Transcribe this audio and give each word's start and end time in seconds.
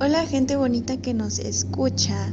Hola 0.00 0.24
gente 0.26 0.54
bonita 0.54 0.96
que 0.98 1.12
nos 1.12 1.40
escucha. 1.40 2.32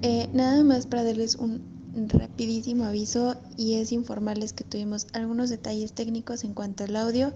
Eh, 0.00 0.26
nada 0.32 0.64
más 0.64 0.86
para 0.86 1.04
darles 1.04 1.34
un 1.34 1.62
rapidísimo 2.08 2.86
aviso 2.86 3.36
y 3.58 3.74
es 3.74 3.92
informarles 3.92 4.54
que 4.54 4.64
tuvimos 4.64 5.06
algunos 5.12 5.50
detalles 5.50 5.92
técnicos 5.92 6.44
en 6.44 6.54
cuanto 6.54 6.84
al 6.84 6.96
audio, 6.96 7.34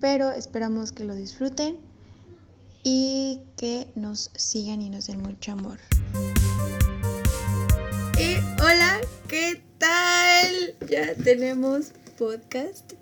pero 0.00 0.30
esperamos 0.30 0.92
que 0.92 1.04
lo 1.04 1.14
disfruten 1.14 1.76
y 2.84 3.40
que 3.58 3.86
nos 3.96 4.30
sigan 4.34 4.80
y 4.80 4.88
nos 4.88 5.08
den 5.08 5.20
mucho 5.20 5.52
amor. 5.52 5.78
Y 8.18 8.36
hola, 8.62 8.98
¿qué 9.28 9.62
tal? 9.76 10.88
Ya 10.88 11.14
tenemos 11.22 11.92
podcast. 12.18 12.94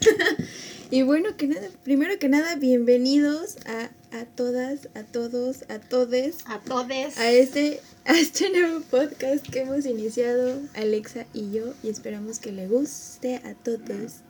y 0.90 1.02
bueno, 1.02 1.36
que 1.36 1.48
nada, 1.48 1.68
primero 1.84 2.18
que 2.18 2.30
nada, 2.30 2.56
bienvenidos 2.56 3.58
a 3.66 3.90
a 4.12 4.24
todas, 4.24 4.88
a 4.94 5.02
todos, 5.02 5.64
a 5.68 5.78
todes. 5.78 6.38
A 6.46 6.58
todes. 6.60 7.18
A 7.18 7.30
este, 7.30 7.80
a 8.04 8.12
este 8.12 8.50
nuevo 8.50 8.80
podcast 8.82 9.46
que 9.46 9.60
hemos 9.60 9.86
iniciado 9.86 10.60
Alexa 10.74 11.26
y 11.32 11.50
yo 11.52 11.74
y 11.82 11.88
esperamos 11.88 12.38
que 12.38 12.52
le 12.52 12.68
guste 12.68 13.36
a 13.36 13.54
todos. 13.54 14.20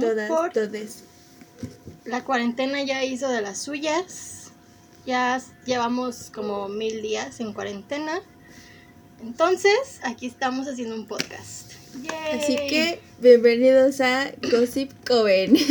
todas, 0.00 0.52
todes. 0.52 1.04
La 2.04 2.24
cuarentena 2.24 2.82
ya 2.82 3.04
hizo 3.04 3.28
de 3.28 3.42
las 3.42 3.58
suyas. 3.58 4.52
Ya 5.06 5.40
llevamos 5.66 6.30
como 6.34 6.68
mil 6.68 7.02
días 7.02 7.40
en 7.40 7.52
cuarentena. 7.52 8.22
Entonces, 9.22 10.00
aquí 10.02 10.26
estamos 10.26 10.66
haciendo 10.66 10.94
un 10.94 11.06
podcast. 11.06 11.72
Así 12.32 12.56
que, 12.56 13.00
bienvenidos 13.20 14.00
a 14.00 14.32
Gossip 14.50 14.90
Coven. 15.06 15.56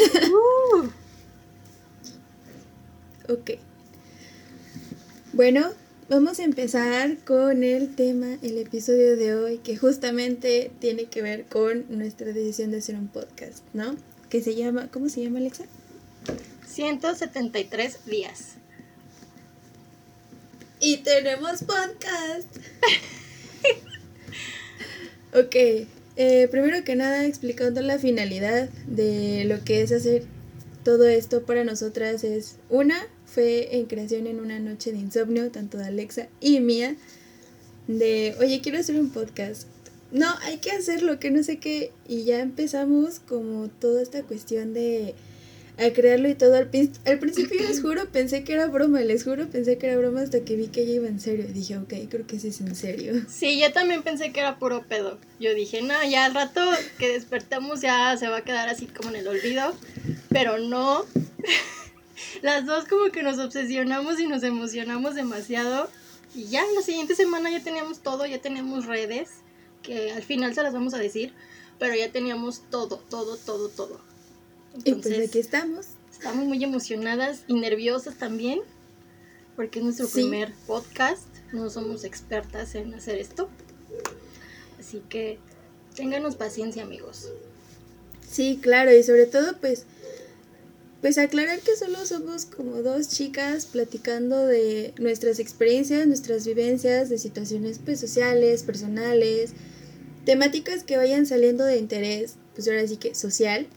Uh. 0.76 1.03
Ok. 3.30 3.52
Bueno, 5.32 5.72
vamos 6.10 6.40
a 6.40 6.44
empezar 6.44 7.18
con 7.20 7.64
el 7.64 7.96
tema, 7.96 8.38
el 8.42 8.58
episodio 8.58 9.16
de 9.16 9.34
hoy, 9.34 9.58
que 9.60 9.78
justamente 9.78 10.72
tiene 10.80 11.06
que 11.06 11.22
ver 11.22 11.46
con 11.46 11.86
nuestra 11.88 12.34
decisión 12.34 12.72
de 12.72 12.80
hacer 12.80 12.96
un 12.96 13.08
podcast, 13.08 13.64
¿no? 13.74 13.96
Que 14.30 14.42
se 14.42 14.56
llama, 14.56 14.90
¿cómo 14.92 15.08
se 15.08 15.24
llama 15.24 15.40
Alexa? 15.40 15.64
173 16.68 18.06
días. 18.08 18.56
Y 20.82 20.98
tenemos 20.98 21.64
podcast. 21.64 22.58
ok, 25.34 25.56
eh, 26.18 26.48
primero 26.52 26.84
que 26.84 26.98
nada 26.98 27.26
explicando 27.26 27.82
la 27.82 28.00
finalidad 28.00 28.68
de 28.86 29.46
lo 29.46 29.64
que 29.64 29.82
es 29.82 29.94
hacer 29.94 30.26
todo 30.84 31.08
esto 31.08 31.44
para 31.44 31.64
nosotras 31.64 32.24
es 32.24 32.58
una, 32.70 33.08
fue 33.34 33.76
en 33.78 33.86
creación 33.86 34.28
en 34.28 34.40
una 34.40 34.60
noche 34.60 34.92
de 34.92 35.00
insomnio, 35.00 35.50
tanto 35.52 35.78
de 35.78 35.86
Alexa 35.86 36.28
y 36.40 36.60
mía, 36.60 36.96
de, 37.88 38.36
oye, 38.40 38.62
quiero 38.62 38.78
hacer 38.80 39.00
un 39.00 39.10
podcast. 39.10 39.68
No, 40.12 40.28
hay 40.44 40.58
que 40.58 40.72
hacerlo, 40.72 41.20
que 41.20 41.32
no 41.32 41.42
sé 41.42 41.58
qué. 41.58 41.92
Y 42.08 42.24
ya 42.24 42.40
empezamos 42.40 43.20
como 43.20 43.68
toda 43.70 44.04
esta 44.04 44.22
cuestión 44.22 44.74
de 44.74 45.16
a 45.80 45.92
crearlo 45.92 46.30
y 46.30 46.36
todo. 46.36 46.56
Al, 46.56 46.70
al, 47.06 47.20
principio 47.20 47.60
les 47.68 47.82
juro, 47.82 48.08
pensé 48.12 48.44
que 48.44 48.54
era 48.54 48.68
broma, 48.68 49.02
les 49.02 49.24
juro, 49.24 49.48
pensé 49.48 49.80
que 49.80 49.88
era 49.88 49.98
broma 49.98 50.22
hasta 50.22 50.42
que 50.42 50.56
vi 50.56 50.68
que 50.68 50.82
ella 50.82 50.94
iba 50.94 51.08
en 51.08 51.20
serio. 51.20 51.46
Dije, 51.52 51.78
ok, 51.78 51.94
creo 52.10 52.28
que 52.28 52.40
sí 52.40 52.50
es 52.50 52.62
en 52.62 52.76
serio. 52.76 53.14
Sí, 53.28 53.60
yo 53.60 53.74
también 53.74 54.04
pensé 54.04 54.32
que 54.32 54.42
era 54.42 54.60
puro 54.60 54.84
pedo. 54.88 55.18
Yo 55.40 55.56
dije, 55.56 55.82
no, 55.82 55.96
ya 56.08 56.26
al 56.26 56.36
rato 56.36 56.62
que 57.00 57.10
despertemos 57.10 57.82
ya 57.82 58.16
se 58.18 58.28
va 58.28 58.38
a 58.38 58.44
quedar 58.44 58.70
así 58.70 58.86
como 58.86 59.10
en 59.10 59.16
el 59.16 59.28
olvido. 59.28 59.74
Pero 60.30 60.60
no. 60.60 61.06
Las 62.42 62.66
dos 62.66 62.86
como 62.86 63.12
que 63.12 63.24
nos 63.24 63.40
obsesionamos 63.40 64.20
y 64.20 64.28
nos 64.28 64.44
emocionamos 64.44 65.16
demasiado. 65.16 65.90
Y 66.36 66.46
ya, 66.46 66.64
la 66.76 66.82
siguiente 66.82 67.16
semana 67.16 67.52
ya 67.52 67.64
teníamos 67.64 68.00
todo, 68.00 68.26
ya 68.26 68.42
teníamos 68.42 68.86
redes, 68.86 69.30
que 69.82 70.12
al 70.12 70.24
final 70.24 70.54
se 70.56 70.64
las 70.64 70.74
vamos 70.74 70.94
a 70.94 70.98
decir, 70.98 71.34
pero 71.80 71.96
ya 71.96 72.12
teníamos 72.12 72.64
todo, 72.70 72.98
todo, 73.10 73.38
todo, 73.38 73.70
todo 73.70 74.14
y 74.84 74.96
pues 74.96 75.30
aquí 75.30 75.40
estamos. 75.40 75.88
Estamos 76.12 76.46
muy 76.46 76.64
emocionadas 76.64 77.44
y 77.48 77.54
nerviosas 77.56 78.18
también, 78.18 78.62
porque 79.56 79.80
es 79.80 79.86
nuestro 79.86 80.08
primer 80.08 80.54
podcast. 80.66 81.28
No 81.52 81.70
somos 81.70 82.04
expertas 82.04 82.76
en 82.76 82.94
hacer 82.94 83.18
esto. 83.18 83.50
Así 84.80 85.02
que 85.10 85.40
ténganos 85.96 86.36
paciencia, 86.36 86.84
amigos. 86.84 87.30
Sí, 88.28 88.60
claro, 88.62 88.96
y 88.96 89.04
sobre 89.04 89.28
todo, 89.28 89.58
pues, 89.60 89.86
pues 91.04 91.18
aclarar 91.18 91.60
que 91.60 91.76
solo 91.76 92.06
somos 92.06 92.46
como 92.46 92.82
dos 92.82 93.10
chicas 93.10 93.66
platicando 93.66 94.48
de 94.48 94.94
nuestras 94.98 95.40
experiencias, 95.40 96.08
nuestras 96.08 96.48
vivencias, 96.48 97.10
de 97.10 97.18
situaciones 97.18 97.82
pues, 97.84 98.00
sociales, 98.00 98.64
personales, 98.64 99.52
temáticas 100.24 100.86
que 100.86 100.96
vayan 100.96 101.26
saliendo 101.26 101.66
de 101.66 101.78
interés, 101.78 102.36
pues 102.56 102.70
ahora 102.70 102.88
sí 102.88 102.96
que 102.96 103.16
social. 103.16 103.68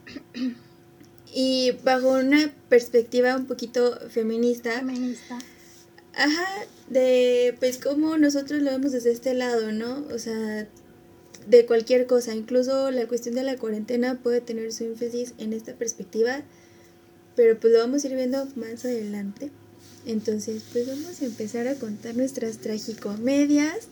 y 1.35 1.73
bajo 1.83 2.11
una 2.11 2.55
perspectiva 2.69 3.35
un 3.35 3.47
poquito 3.47 3.99
feminista. 4.09 4.71
Feminista. 4.79 5.41
Ajá, 6.15 6.47
de 6.89 7.57
pues 7.59 7.79
como 7.79 8.19
nosotros 8.19 8.63
lo 8.63 8.71
vemos 8.71 8.93
desde 8.93 9.11
este 9.11 9.35
lado, 9.35 9.73
¿no? 9.73 10.07
O 10.15 10.21
sea, 10.21 10.69
de 11.49 11.67
cualquier 11.67 12.07
cosa, 12.07 12.37
incluso 12.37 12.93
la 12.93 13.09
cuestión 13.09 13.35
de 13.35 13.43
la 13.43 13.57
cuarentena 13.57 14.21
puede 14.23 14.41
tener 14.41 14.73
su 14.73 14.85
énfasis 14.85 15.35
en 15.39 15.53
esta 15.53 15.75
perspectiva, 15.75 16.45
pero 17.37 17.59
pues 17.61 17.73
lo 17.73 17.81
vamos 17.81 18.03
a 18.03 18.09
ir 18.09 18.15
viendo 18.15 18.47
más 18.57 18.85
adelante. 18.85 19.51
Entonces, 20.07 20.65
pues 20.73 20.87
vamos 20.89 21.21
a 21.21 21.27
empezar 21.27 21.69
a 21.69 21.75
contar 21.75 22.17
nuestras 22.17 22.59
tragicomedias 22.59 23.89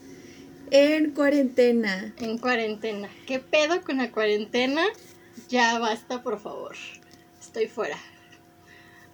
en 0.71 1.11
cuarentena. 1.11 2.13
En 2.17 2.37
cuarentena. 2.37 3.09
¿Qué 3.27 3.39
pedo 3.39 3.81
con 3.81 3.97
la 3.97 4.11
cuarentena? 4.11 4.83
Ya 5.49 5.77
basta, 5.79 6.23
por 6.23 6.39
favor 6.39 6.75
estoy 7.55 7.67
fuera. 7.67 7.97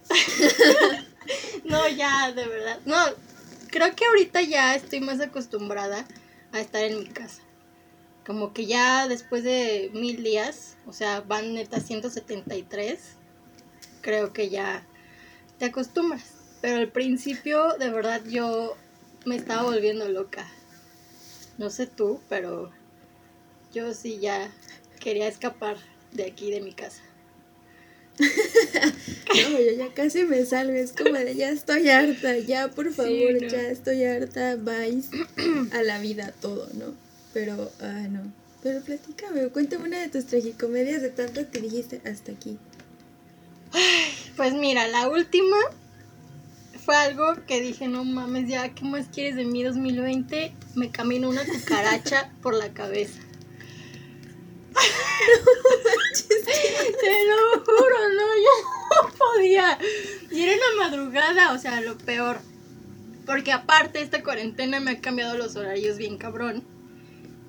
no, 1.64 1.88
ya, 1.88 2.32
de 2.32 2.44
verdad. 2.44 2.80
No, 2.84 2.96
creo 3.70 3.94
que 3.94 4.04
ahorita 4.04 4.42
ya 4.42 4.74
estoy 4.74 5.00
más 5.00 5.20
acostumbrada 5.20 6.04
a 6.50 6.60
estar 6.60 6.82
en 6.82 6.98
mi 6.98 7.06
casa. 7.06 7.40
Como 8.26 8.52
que 8.52 8.66
ya 8.66 9.06
después 9.06 9.44
de 9.44 9.90
mil 9.94 10.24
días, 10.24 10.76
o 10.86 10.92
sea, 10.92 11.20
van 11.20 11.54
neta 11.54 11.78
173, 11.78 12.98
creo 14.02 14.32
que 14.32 14.50
ya 14.50 14.84
te 15.58 15.66
acostumbras. 15.66 16.34
Pero 16.60 16.76
al 16.76 16.88
principio, 16.88 17.76
de 17.78 17.90
verdad, 17.90 18.22
yo 18.26 18.76
me 19.24 19.36
estaba 19.36 19.62
volviendo 19.62 20.08
loca. 20.08 20.46
No 21.58 21.70
sé 21.70 21.86
tú, 21.86 22.20
pero 22.28 22.70
yo 23.72 23.94
sí 23.94 24.18
ya 24.20 24.50
quería 25.00 25.28
escapar 25.28 25.76
de 26.12 26.24
aquí, 26.24 26.50
de 26.50 26.60
mi 26.60 26.72
casa. 26.72 27.02
no, 28.20 29.58
yo 29.58 29.72
ya 29.76 29.92
casi 29.94 30.24
me 30.24 30.44
salgo, 30.44 30.74
es 30.74 30.92
como 30.92 31.14
de 31.14 31.34
ya 31.34 31.50
estoy 31.50 31.88
harta, 31.88 32.36
ya 32.38 32.68
por 32.68 32.92
favor, 32.92 33.38
ya 33.48 33.68
estoy 33.68 34.04
harta, 34.04 34.56
vais 34.56 35.08
a 35.72 35.82
la 35.82 35.98
vida 35.98 36.32
todo, 36.40 36.68
¿no? 36.74 36.94
Pero, 37.32 37.72
ah, 37.80 38.06
no. 38.10 38.32
Pero 38.62 38.80
platícame, 38.82 39.48
cuéntame 39.48 39.88
una 39.88 40.00
de 40.00 40.08
tus 40.08 40.26
tragicomedias 40.26 41.02
de 41.02 41.10
tanto 41.10 41.50
que 41.50 41.60
dijiste 41.60 42.00
hasta 42.04 42.32
aquí. 42.32 42.58
Pues 44.36 44.54
mira, 44.54 44.88
la 44.88 45.08
última 45.08 45.56
fue 46.84 46.96
algo 46.96 47.36
que 47.46 47.60
dije, 47.60 47.86
no 47.86 48.04
mames, 48.04 48.48
ya, 48.48 48.74
¿qué 48.74 48.84
más 48.84 49.06
quieres 49.12 49.36
de 49.36 49.44
mí 49.44 49.62
2020? 49.62 50.52
Me 50.74 50.90
caminó 50.90 51.28
una 51.28 51.44
cucaracha 51.44 52.32
por 52.42 52.54
la 52.54 52.72
cabeza. 52.72 53.20
Te 56.28 57.24
lo 57.26 57.60
juro, 57.64 57.96
no, 58.16 58.26
yo 58.36 58.50
no 58.90 59.14
podía. 59.16 59.78
Y 60.30 60.42
era 60.42 60.56
una 60.56 60.88
madrugada, 60.88 61.52
o 61.52 61.58
sea, 61.58 61.80
lo 61.80 61.96
peor. 61.98 62.40
Porque 63.26 63.52
aparte 63.52 64.00
esta 64.00 64.22
cuarentena 64.22 64.80
me 64.80 64.92
ha 64.92 65.00
cambiado 65.00 65.36
los 65.36 65.54
horarios 65.56 65.98
bien 65.98 66.18
cabrón. 66.18 66.64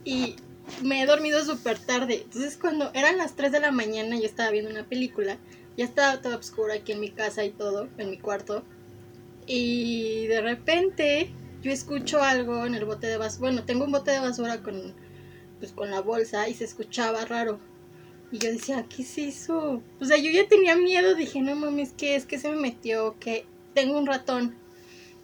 Y 0.06 0.36
me 0.84 1.02
he 1.02 1.06
dormido 1.06 1.44
súper 1.44 1.80
tarde. 1.80 2.22
Entonces 2.24 2.58
cuando 2.58 2.92
eran 2.94 3.18
las 3.18 3.36
3 3.36 3.52
de 3.52 3.60
la 3.60 3.72
mañana 3.72 4.18
yo 4.18 4.25
estaba 4.25 4.52
viendo 4.52 4.70
una 4.70 4.86
película. 4.86 5.38
Ya 5.78 5.86
estaba 5.86 6.22
todo 6.22 6.38
oscuro 6.38 6.74
aquí 6.74 6.92
en 6.92 7.00
mi 7.00 7.10
casa 7.10 7.44
y 7.44 7.52
todo, 7.52 7.90
en 7.98 8.10
mi 8.10 8.18
cuarto. 8.18 8.64
Y 9.46 10.28
de 10.28 10.42
repente 10.42 11.31
yo 11.62 11.72
escucho 11.72 12.22
algo 12.22 12.66
en 12.66 12.75
el 12.75 12.86
bote 12.86 13.08
de 13.08 13.18
basura. 13.18 13.40
Bueno, 13.40 13.64
tengo 13.64 13.86
un 13.86 13.92
bote 13.92 14.12
de 14.12 14.20
basura 14.20 14.62
con 14.62 14.94
pues 15.60 15.72
con 15.72 15.90
la 15.90 16.02
bolsa 16.02 16.50
y 16.50 16.54
se 16.54 16.66
escuchaba 16.66 17.24
raro. 17.24 17.58
Y 18.34 18.40
yo 18.40 18.52
decía, 18.52 18.86
¿qué 18.90 19.04
es 19.04 19.18
eso? 19.18 19.81
O 20.02 20.06
sea, 20.06 20.18
yo 20.18 20.30
ya 20.30 20.46
tenía 20.48 20.75
miedo, 20.75 21.16
dije, 21.16 21.40
no 21.40 21.56
mames, 21.56 21.94
¿qué 21.96 22.16
es? 22.16 22.25
que 22.25 22.38
se 22.38 22.50
me 22.50 22.58
metió? 22.58 23.16
Que 23.18 23.46
tengo 23.74 23.98
un 23.98 24.06
ratón. 24.06 24.56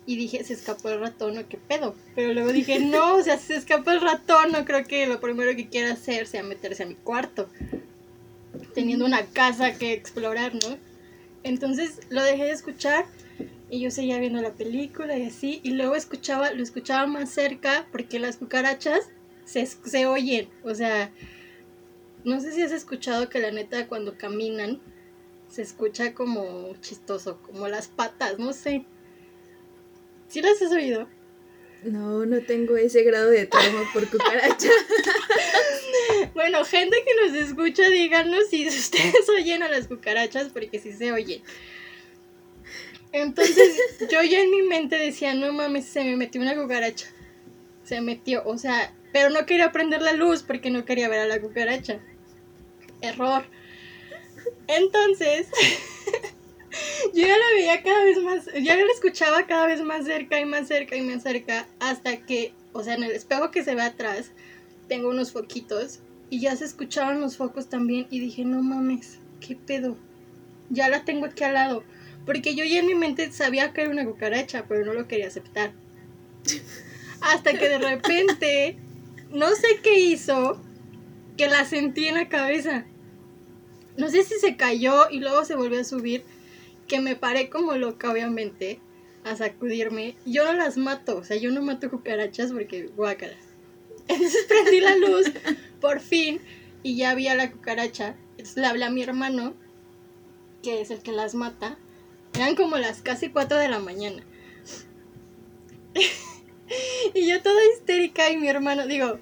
Y 0.06 0.16
dije, 0.16 0.44
se 0.46 0.54
escapó 0.54 0.90
el 0.90 1.01
ratón 1.01 1.38
o 1.38 1.50
qué 1.50 1.57
pedo. 1.57 1.94
Pero 2.16 2.34
luego 2.34 2.54
dije, 2.54 2.80
no, 2.80 3.16
o 3.16 3.22
sea, 3.24 3.38
se 3.38 3.56
escapó 3.56 3.92
el 3.92 4.00
ratón, 4.00 4.54
no 4.54 4.63
creo 4.63 4.86
que 4.86 5.07
lo 5.07 5.19
primero 5.19 5.56
que 5.56 5.68
quiera 5.68 5.92
hacer 5.92 6.25
sea 6.25 6.42
meterse 6.42 6.84
a 6.84 6.86
mi 6.86 6.96
cuarto. 6.96 7.50
Teniendo 8.80 9.06
una 9.06 9.26
casa 9.26 9.78
que 9.78 9.92
explorar, 9.92 10.56
¿no? 10.56 10.78
Entonces 11.44 12.00
lo 12.10 12.24
dejé 12.24 12.46
de 12.46 12.52
escuchar 12.52 13.06
Y 13.70 13.81
yo 13.81 13.92
seguía 13.92 14.20
viendo 14.20 14.42
la 14.42 14.54
película 14.54 15.18
y 15.18 15.26
así. 15.26 15.60
Y 15.64 15.72
luego 15.72 15.98
escuchaba, 15.98 16.52
lo 16.52 16.64
escuchaba 16.64 17.06
más 17.06 17.30
cerca 17.30 17.88
porque 17.92 18.20
las 18.20 18.38
cucarachas 18.38 19.10
se, 19.44 19.66
se 19.66 20.06
oyen. 20.06 20.48
O 20.64 20.74
sea, 20.74 21.12
no 22.24 22.40
sé 22.40 22.54
si 22.54 22.62
has 22.62 22.72
escuchado 22.72 23.28
que 23.28 23.40
la 23.40 23.52
neta 23.52 23.88
cuando 23.88 24.18
caminan 24.18 24.80
se 25.50 25.62
escucha 25.62 26.14
como 26.14 26.74
chistoso, 26.80 27.42
como 27.42 27.68
las 27.68 27.90
patas, 27.90 28.40
no 28.40 28.54
sé. 28.54 28.86
¿Sí 30.30 30.42
las 30.42 30.62
has 30.62 30.72
oído? 30.72 31.10
No, 31.84 32.26
no 32.26 32.42
tengo 32.42 32.76
ese 32.76 33.04
grado 33.04 33.30
de 33.30 33.46
trauma 33.46 33.90
por 33.94 34.10
cucaracha. 34.10 34.70
bueno, 36.34 36.66
gente 36.66 36.98
que 37.06 37.16
nos 37.16 37.36
escucha, 37.36 37.90
díganos 37.90 38.50
si 38.50 38.68
ustedes 38.68 39.30
oyen 39.36 39.64
a 39.64 39.70
las 39.70 39.88
cucarachas, 39.88 40.50
porque 40.50 40.80
sí 40.80 40.92
se 40.92 41.12
oyen. 41.12 41.42
Entonces, 43.14 43.80
yo 44.12 44.22
ya 44.24 44.42
en 44.42 44.52
mi 44.52 44.62
mente 44.64 44.98
decía, 44.98 45.34
no 45.34 45.54
mames, 45.54 45.86
se 45.86 46.04
me 46.04 46.18
metió 46.18 46.42
una 46.42 46.56
cucaracha. 46.56 47.08
Se 47.84 48.02
metió, 48.02 48.44
o 48.46 48.58
sea, 48.58 48.94
pero 49.14 49.30
no 49.30 49.46
quería 49.46 49.72
prender 49.72 50.02
la 50.02 50.14
luz 50.14 50.44
porque 50.44 50.70
no 50.70 50.86
quería 50.86 51.08
ver 51.08 51.20
a 51.20 51.28
la 51.28 51.40
cucaracha. 51.40 52.00
Error. 53.02 53.46
Entonces, 54.68 55.48
yo 57.13 57.27
ya 57.27 57.38
la 57.38 57.54
veía 57.56 57.83
cada 57.83 58.04
vez 58.04 58.18
más, 58.19 58.45
ya 58.62 58.75
la 58.75 58.92
escuchaba 58.94 59.45
cada 59.48 59.68
vez 59.68 59.81
más 59.81 60.06
cerca 60.06 60.39
y 60.39 60.45
más 60.45 60.68
cerca 60.68 60.95
y 60.95 61.01
más 61.01 61.24
cerca, 61.24 61.68
hasta 61.80 62.18
que, 62.18 62.54
o 62.74 62.83
sea, 62.83 62.95
en 62.95 63.04
el 63.04 63.12
espejo 63.12 63.51
que 63.51 63.63
se 63.63 63.75
ve 63.75 63.81
atrás, 63.81 64.31
tengo 64.88 65.10
unos 65.10 65.31
foquitos 65.31 66.00
y 66.30 66.42
ya 66.42 66.56
se 66.56 66.66
escuchaban 66.66 67.21
los 67.21 67.38
focos 67.38 67.69
también 67.69 68.07
y 68.10 68.19
dije, 68.19 68.45
no 68.45 68.62
mames, 68.62 69.19
¿qué 69.39 69.56
pedo? 69.56 69.98
Ya 70.69 70.89
la 70.89 71.06
tengo 71.06 71.25
aquí 71.25 71.44
al 71.44 71.56
lado. 71.56 71.83
Porque 72.25 72.54
yo 72.54 72.63
ya 72.63 72.80
en 72.80 72.86
mi 72.86 72.95
mente 72.95 73.31
sabía 73.31 73.74
que 73.74 73.81
era 73.81 73.89
una 73.89 74.06
cucaracha, 74.06 74.65
pero 74.68 74.86
no 74.86 74.94
lo 74.94 75.07
quería 75.07 75.27
aceptar. 75.27 75.72
Hasta 77.22 77.54
que 77.54 77.69
de 77.69 77.80
repente, 77.80 78.77
no 79.31 79.50
sé 79.50 79.80
qué 79.81 80.00
hizo, 80.00 80.62
que 81.38 81.48
la 81.48 81.65
sentí 81.65 82.07
en 82.07 82.15
la 82.15 82.30
cabeza 82.30 82.86
no 84.00 84.10
sé 84.10 84.24
si 84.24 84.39
se 84.39 84.56
cayó 84.56 85.10
y 85.12 85.19
luego 85.19 85.44
se 85.44 85.56
volvió 85.56 85.81
a 85.81 85.83
subir, 85.83 86.24
que 86.89 87.00
me 87.00 87.15
paré 87.15 87.50
como 87.50 87.77
loca, 87.77 88.12
obviamente, 88.12 88.81
a 89.24 89.38
sacudirme. 89.38 90.18
Yo 90.25 90.44
no 90.44 90.53
las 90.53 90.75
mato, 90.75 91.18
o 91.18 91.24
sea, 91.24 91.38
yo 91.38 91.51
no 91.51 91.62
mato 91.62 91.89
cucarachas 91.89 92.51
porque 92.51 92.88
guácalas. 92.88 93.38
Entonces 94.09 94.45
prendí 94.50 94.81
la 94.81 94.97
luz, 94.97 95.31
por 95.80 96.01
fin, 96.01 96.41
y 96.83 96.97
ya 96.97 97.15
vi 97.15 97.30
a 97.30 97.36
la 97.36 97.51
cucaracha. 97.51 98.18
Entonces 98.31 98.57
le 98.57 98.65
hablé 98.65 98.83
a 98.86 98.89
mi 98.89 99.03
hermano, 99.03 99.53
que 100.62 100.81
es 100.81 100.91
el 100.91 101.01
que 101.01 101.13
las 101.13 101.36
mata. 101.36 101.77
Eran 102.33 102.56
como 102.56 102.77
las 102.77 103.01
casi 103.01 103.30
4 103.30 103.57
de 103.57 103.69
la 103.69 103.80
mañana. 103.80 104.24
y 107.13 107.27
yo 107.27 107.41
toda 107.41 107.65
histérica 107.74 108.30
y 108.30 108.38
mi 108.38 108.47
hermano, 108.47 108.88
digo, 108.88 109.19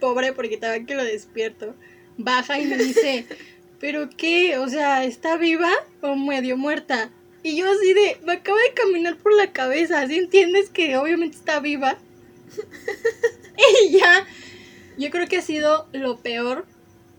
pobre 0.00 0.32
porque 0.32 0.54
estaba 0.54 0.78
que 0.80 0.94
lo 0.94 1.04
despierto, 1.04 1.74
baja 2.16 2.60
y 2.60 2.66
me 2.66 2.76
dice, 2.76 3.26
¿pero 3.80 4.08
qué? 4.16 4.58
O 4.58 4.68
sea, 4.68 5.04
¿está 5.04 5.36
viva 5.36 5.70
o 6.00 6.16
medio 6.16 6.56
muerta? 6.56 7.10
Y 7.42 7.56
yo 7.56 7.70
así 7.70 7.94
de, 7.94 8.18
me 8.24 8.34
acaba 8.34 8.58
de 8.58 8.74
caminar 8.74 9.16
por 9.16 9.34
la 9.34 9.52
cabeza, 9.52 10.06
¿sí 10.06 10.18
entiendes 10.18 10.70
que 10.70 10.96
obviamente 10.96 11.36
está 11.36 11.60
viva? 11.60 11.96
y 13.84 13.98
ya, 13.98 14.26
yo 14.98 15.10
creo 15.10 15.28
que 15.28 15.38
ha 15.38 15.42
sido 15.42 15.88
lo 15.92 16.18
peor 16.18 16.66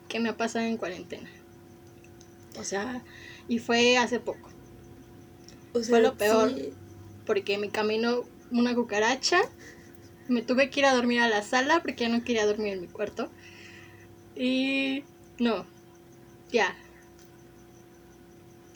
que 0.08 0.20
me 0.20 0.30
ha 0.30 0.38
pasado 0.38 0.66
en 0.66 0.78
cuarentena. 0.78 1.30
O 2.60 2.64
sea, 2.64 3.02
y 3.48 3.60
fue 3.60 3.98
hace 3.98 4.20
poco. 4.20 4.50
fue 5.88 6.02
lo 6.02 6.18
peor, 6.18 6.52
porque 7.26 7.58
me 7.58 7.70
caminó 7.70 8.26
una 8.52 8.76
cucaracha, 8.76 9.40
me 10.28 10.42
tuve 10.42 10.70
que 10.70 10.82
ir 10.82 10.86
a 10.86 10.94
dormir 10.94 11.22
a 11.22 11.30
la 11.30 11.42
sala 11.42 11.82
porque 11.82 12.04
ya 12.04 12.10
no 12.10 12.24
quería 12.24 12.46
dormir 12.46 12.74
en 12.74 12.82
mi 12.82 12.88
cuarto. 12.88 13.32
Y 14.36 15.04
no, 15.40 15.66
ya. 16.52 16.76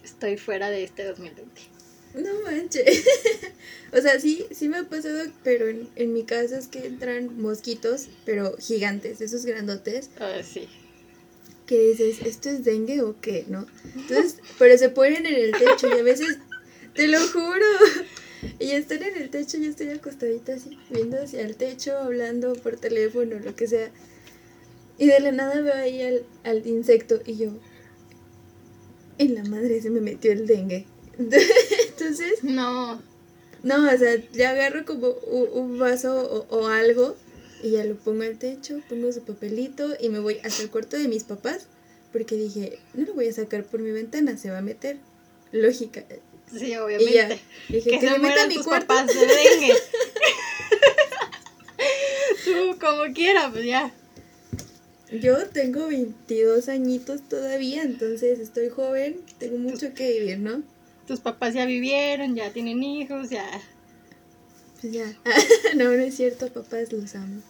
Estoy 0.03 0.37
fuera 0.37 0.69
de 0.69 0.83
este 0.83 1.05
2020. 1.05 1.73
No 2.15 2.41
manches. 2.41 3.05
o 3.91 4.01
sea, 4.01 4.19
sí, 4.19 4.45
sí 4.51 4.69
me 4.69 4.77
ha 4.77 4.83
pasado, 4.83 5.23
pero 5.43 5.67
en, 5.67 5.89
en, 5.95 6.13
mi 6.13 6.23
casa 6.23 6.59
es 6.59 6.67
que 6.67 6.85
entran 6.85 7.41
mosquitos, 7.41 8.09
pero 8.25 8.55
gigantes, 8.57 9.19
esos 9.21 9.45
grandotes. 9.45 10.11
Ah, 10.19 10.41
sí. 10.43 10.67
Que 11.65 11.79
dices, 11.89 12.21
¿esto 12.21 12.49
es 12.49 12.63
dengue 12.63 13.01
o 13.01 13.19
qué? 13.19 13.45
¿No? 13.47 13.65
Entonces, 13.95 14.37
pero 14.59 14.77
se 14.77 14.89
ponen 14.89 15.25
en 15.25 15.35
el 15.35 15.51
techo 15.51 15.87
y 15.87 15.99
a 15.99 16.03
veces, 16.03 16.37
te 16.93 17.07
lo 17.07 17.19
juro. 17.19 17.65
Y 18.59 18.71
están 18.71 19.01
en 19.03 19.15
el 19.15 19.29
techo, 19.29 19.57
yo 19.57 19.69
estoy 19.69 19.89
acostadita 19.89 20.53
así, 20.53 20.77
viendo 20.89 21.17
hacia 21.21 21.41
el 21.41 21.55
techo, 21.55 21.97
hablando 21.97 22.53
por 22.53 22.77
teléfono, 22.77 23.39
lo 23.39 23.55
que 23.55 23.67
sea. 23.67 23.89
Y 25.03 25.07
de 25.07 25.19
la 25.19 25.33
nada 25.33 25.59
veo 25.59 25.73
ahí 25.73 26.01
al, 26.01 26.25
al 26.45 26.65
insecto 26.65 27.19
y 27.25 27.35
yo, 27.35 27.49
en 29.17 29.35
la 29.35 29.43
madre 29.43 29.81
se 29.81 29.89
me 29.89 29.99
metió 29.99 30.31
el 30.31 30.47
dengue. 30.47 30.87
Entonces... 31.17 32.41
No. 32.41 33.01
No, 33.63 33.93
o 33.93 33.97
sea, 33.97 34.15
ya 34.31 34.51
agarro 34.51 34.85
como 34.85 35.09
un, 35.09 35.77
vaso 35.77 36.47
o, 36.49 36.67
algo 36.67 37.17
y 37.61 37.71
ya 37.71 37.83
lo 37.83 37.95
pongo 37.95 38.23
al 38.23 38.39
techo, 38.39 38.79
pongo 38.87 39.11
su 39.11 39.25
papelito 39.25 39.93
y 39.99 40.07
me 40.07 40.19
voy 40.19 40.37
hasta 40.41 40.63
el 40.63 40.69
cuarto 40.69 40.95
de 40.95 41.09
mis 41.09 41.25
papás 41.25 41.67
porque 42.13 42.37
dije, 42.37 42.79
no 42.93 43.05
lo 43.05 43.13
voy 43.13 43.27
a 43.27 43.33
sacar 43.33 43.65
por 43.65 43.81
mi 43.81 43.91
ventana, 43.91 44.37
se 44.37 44.51
va 44.51 44.59
a 44.59 44.61
meter. 44.61 44.99
Lógica. 45.51 46.05
Sí, 46.49 46.77
obviamente. 46.77 47.41
dije, 47.67 47.89
que, 47.89 47.99
se 47.99 48.19
meta 48.19 48.47
mi 48.47 48.55
cuarto. 48.55 48.87
papás 48.87 49.07
de 49.07 49.27
dengue. 49.27 49.73
Tú, 52.45 52.79
como 52.79 53.13
quieras, 53.13 53.51
pues 53.51 53.65
ya. 53.65 53.93
Yo 55.21 55.47
tengo 55.47 55.87
22 55.87 56.69
añitos 56.69 57.21
todavía, 57.21 57.83
entonces 57.83 58.39
estoy 58.39 58.69
joven, 58.69 59.21
tengo 59.37 59.59
mucho 59.59 59.93
que 59.93 60.19
vivir, 60.19 60.39
¿no? 60.39 60.63
Tus 61.05 61.19
papás 61.19 61.53
ya 61.53 61.65
vivieron, 61.65 62.35
ya 62.35 62.51
tienen 62.51 62.81
hijos, 62.81 63.29
ya. 63.29 63.45
Pues 64.81 64.91
ya. 64.91 65.05
no, 65.75 65.85
no 65.85 65.91
es 65.91 66.15
cierto, 66.15 66.51
papás 66.51 66.91
los 66.91 67.13
amo. 67.13 67.41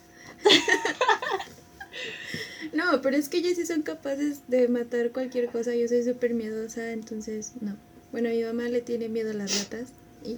no, 2.74 3.00
pero 3.00 3.16
es 3.16 3.30
que 3.30 3.38
ellos 3.38 3.56
sí 3.56 3.64
son 3.64 3.80
capaces 3.80 4.40
de 4.48 4.68
matar 4.68 5.10
cualquier 5.10 5.48
cosa. 5.48 5.74
Yo 5.74 5.88
soy 5.88 6.04
súper 6.04 6.34
miedosa, 6.34 6.92
entonces 6.92 7.52
no. 7.62 7.78
Bueno, 8.12 8.28
mi 8.28 8.42
mamá 8.42 8.68
le 8.68 8.82
tiene 8.82 9.08
miedo 9.08 9.30
a 9.30 9.34
las 9.34 9.58
ratas 9.58 9.88
y 10.22 10.36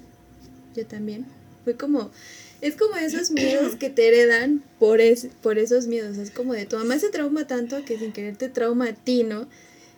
yo 0.76 0.86
también. 0.86 1.26
Fue 1.64 1.76
como, 1.76 2.12
es 2.60 2.76
como 2.76 2.96
esos 2.96 3.30
miedos 3.30 3.76
que 3.76 3.90
te 3.90 4.08
heredan 4.08 4.62
por, 4.78 5.00
es, 5.00 5.28
por 5.42 5.58
esos 5.58 5.86
miedos. 5.86 6.16
Es 6.18 6.30
como 6.30 6.54
de 6.54 6.66
tu 6.66 6.76
mamá 6.76 6.98
se 6.98 7.10
trauma 7.10 7.46
tanto 7.46 7.84
que 7.84 7.98
sin 7.98 8.12
querer 8.12 8.36
te 8.36 8.48
trauma 8.48 8.88
a 8.88 8.92
ti, 8.94 9.24
¿no? 9.24 9.46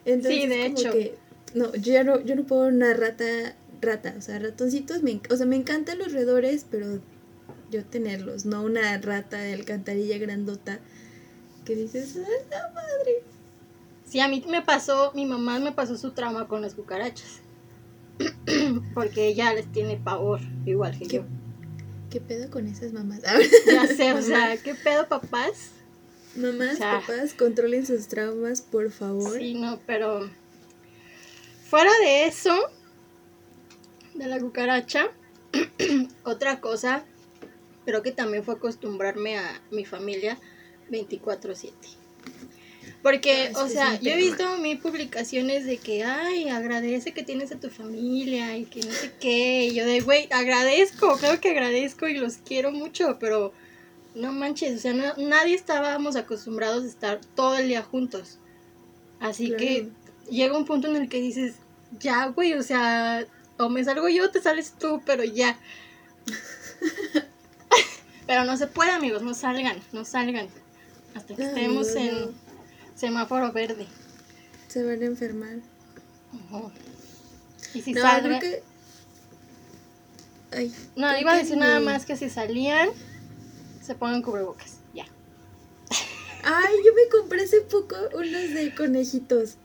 Entonces, 0.04 0.42
sí, 0.42 0.46
de 0.48 0.66
hecho. 0.66 0.92
Que, 0.92 1.14
no, 1.54 1.74
yo 1.74 1.92
ya 1.92 2.04
no, 2.04 2.20
yo 2.20 2.36
no 2.36 2.44
puedo 2.44 2.68
una 2.68 2.94
rata, 2.94 3.56
rata, 3.80 4.14
o 4.18 4.20
sea, 4.20 4.38
ratoncitos, 4.38 5.02
me, 5.02 5.20
o 5.30 5.36
sea, 5.36 5.46
me 5.46 5.56
encantan 5.56 5.98
los 5.98 6.12
roedores, 6.12 6.66
pero 6.70 7.00
yo 7.70 7.84
tenerlos, 7.84 8.44
no 8.44 8.62
una 8.62 8.98
rata 8.98 9.38
de 9.38 9.54
alcantarilla 9.54 10.18
grandota 10.18 10.80
que 11.64 11.74
dices, 11.74 12.16
¡ay, 12.16 12.46
la 12.50 12.70
madre! 12.74 13.22
Sí, 14.04 14.20
a 14.20 14.28
mí 14.28 14.42
me 14.48 14.62
pasó, 14.62 15.12
mi 15.14 15.26
mamá 15.26 15.58
me 15.58 15.72
pasó 15.72 15.96
su 15.96 16.12
trauma 16.12 16.48
con 16.48 16.62
las 16.62 16.74
cucarachas. 16.74 17.40
Porque 18.94 19.28
ella 19.28 19.52
les 19.52 19.70
tiene 19.70 19.96
pavor, 19.96 20.40
igual 20.64 20.98
que 20.98 21.06
yo. 21.06 21.24
¿Qué 22.10 22.20
pedo 22.20 22.50
con 22.50 22.66
esas 22.66 22.92
mamás? 22.92 23.20
ya 23.66 23.86
sé, 23.86 24.12
o 24.14 24.22
sea, 24.22 24.56
¿qué 24.56 24.74
pedo 24.74 25.08
papás? 25.08 25.72
Mamás, 26.34 26.78
papás, 26.78 27.34
controlen 27.34 27.84
sus 27.84 28.08
traumas, 28.08 28.62
por 28.62 28.90
favor. 28.90 29.38
Sí, 29.38 29.54
no, 29.54 29.78
pero 29.86 30.30
fuera 31.68 31.90
de 31.98 32.26
eso, 32.26 32.54
de 34.14 34.26
la 34.26 34.38
cucaracha, 34.38 35.10
otra 36.24 36.60
cosa, 36.60 37.04
creo 37.84 38.02
que 38.02 38.12
también 38.12 38.42
fue 38.42 38.54
acostumbrarme 38.54 39.36
a 39.38 39.60
mi 39.70 39.84
familia 39.84 40.38
24/7. 40.90 41.97
Porque, 43.02 43.52
o 43.54 43.68
sea, 43.68 43.98
yo 44.00 44.10
he 44.10 44.16
visto 44.16 44.58
mis 44.58 44.80
publicaciones 44.80 45.64
de 45.64 45.78
que, 45.78 46.02
ay, 46.02 46.48
agradece 46.48 47.12
que 47.12 47.22
tienes 47.22 47.52
a 47.52 47.60
tu 47.60 47.70
familia 47.70 48.56
y 48.56 48.64
que 48.64 48.80
no 48.80 48.92
sé 48.92 49.12
qué. 49.20 49.66
Y 49.66 49.74
yo 49.74 49.86
de, 49.86 50.00
güey, 50.00 50.28
agradezco, 50.32 51.16
creo 51.16 51.40
que 51.40 51.50
agradezco 51.50 52.08
y 52.08 52.14
los 52.14 52.38
quiero 52.38 52.72
mucho, 52.72 53.18
pero 53.20 53.52
no 54.14 54.32
manches, 54.32 54.76
o 54.76 54.80
sea, 54.80 55.14
nadie 55.16 55.54
estábamos 55.54 56.16
acostumbrados 56.16 56.84
a 56.84 56.88
estar 56.88 57.20
todo 57.36 57.56
el 57.56 57.68
día 57.68 57.82
juntos. 57.82 58.38
Así 59.20 59.52
que 59.56 59.88
llega 60.28 60.56
un 60.56 60.64
punto 60.64 60.88
en 60.88 60.96
el 60.96 61.08
que 61.08 61.20
dices, 61.20 61.54
ya, 62.00 62.26
güey, 62.26 62.54
o 62.54 62.62
sea, 62.62 63.24
o 63.58 63.68
me 63.68 63.84
salgo 63.84 64.08
yo 64.08 64.24
o 64.24 64.30
te 64.30 64.40
sales 64.40 64.74
tú, 64.78 65.02
pero 65.06 65.22
ya. 65.22 65.56
pero 68.26 68.44
no 68.44 68.56
se 68.56 68.66
puede, 68.66 68.90
amigos, 68.90 69.22
no 69.22 69.34
salgan, 69.34 69.78
no 69.92 70.04
salgan. 70.04 70.48
Hasta 71.14 71.34
que 71.34 71.44
estemos 71.44 71.94
en 71.94 72.34
Semáforo 72.98 73.52
verde. 73.52 73.86
Se 74.66 74.82
van 74.82 75.00
a 75.02 75.06
enfermar. 75.06 75.58
Y 77.72 77.82
si 77.82 77.92
no, 77.92 78.02
creo 78.02 78.40
que... 78.40 78.62
Ay, 80.50 80.74
No, 80.96 81.16
iba 81.18 81.32
a 81.32 81.36
decir 81.36 81.56
nada 81.56 81.78
más 81.78 82.06
que 82.06 82.16
si 82.16 82.28
salían, 82.28 82.88
se 83.82 83.94
pongan 83.94 84.22
cubrebocas. 84.22 84.78
Ya. 84.94 85.06
Ay, 86.42 86.74
yo 86.84 86.92
me 86.94 87.08
compré 87.10 87.44
hace 87.44 87.60
poco 87.60 87.94
unos 88.14 88.54
de 88.54 88.74
conejitos. 88.76 89.56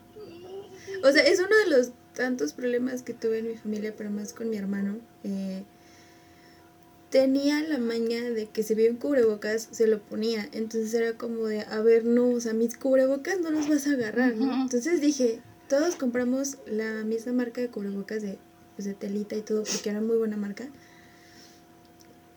O 1.02 1.10
sea, 1.10 1.22
es 1.24 1.40
uno 1.40 1.56
de 1.64 1.76
los 1.76 1.90
tantos 2.14 2.52
problemas 2.52 3.02
que 3.02 3.14
tuve 3.14 3.40
en 3.40 3.48
mi 3.48 3.56
familia, 3.56 3.94
pero 3.96 4.10
más 4.10 4.32
con 4.32 4.48
mi 4.48 4.56
hermano. 4.56 4.98
Eh, 5.24 5.64
tenía 7.14 7.62
la 7.62 7.78
maña 7.78 8.28
de 8.28 8.46
que 8.46 8.64
si 8.64 8.74
un 8.88 8.96
cubrebocas, 8.96 9.68
se 9.70 9.86
lo 9.86 10.00
ponía. 10.00 10.48
Entonces 10.50 10.92
era 10.94 11.16
como 11.16 11.46
de, 11.46 11.60
a 11.60 11.80
ver, 11.80 12.04
no, 12.04 12.28
o 12.30 12.40
sea, 12.40 12.54
mis 12.54 12.76
cubrebocas 12.76 13.38
no 13.38 13.52
los 13.52 13.68
vas 13.68 13.86
a 13.86 13.92
agarrar. 13.92 14.32
Entonces 14.32 15.00
dije, 15.00 15.40
todos 15.68 15.94
compramos 15.94 16.56
la 16.66 17.04
misma 17.04 17.32
marca 17.32 17.60
de 17.60 17.68
cubrebocas 17.68 18.20
de, 18.20 18.36
pues, 18.74 18.86
de 18.86 18.94
telita 18.94 19.36
y 19.36 19.42
todo, 19.42 19.62
porque 19.62 19.90
era 19.90 20.00
muy 20.00 20.16
buena 20.16 20.36
marca. 20.36 20.68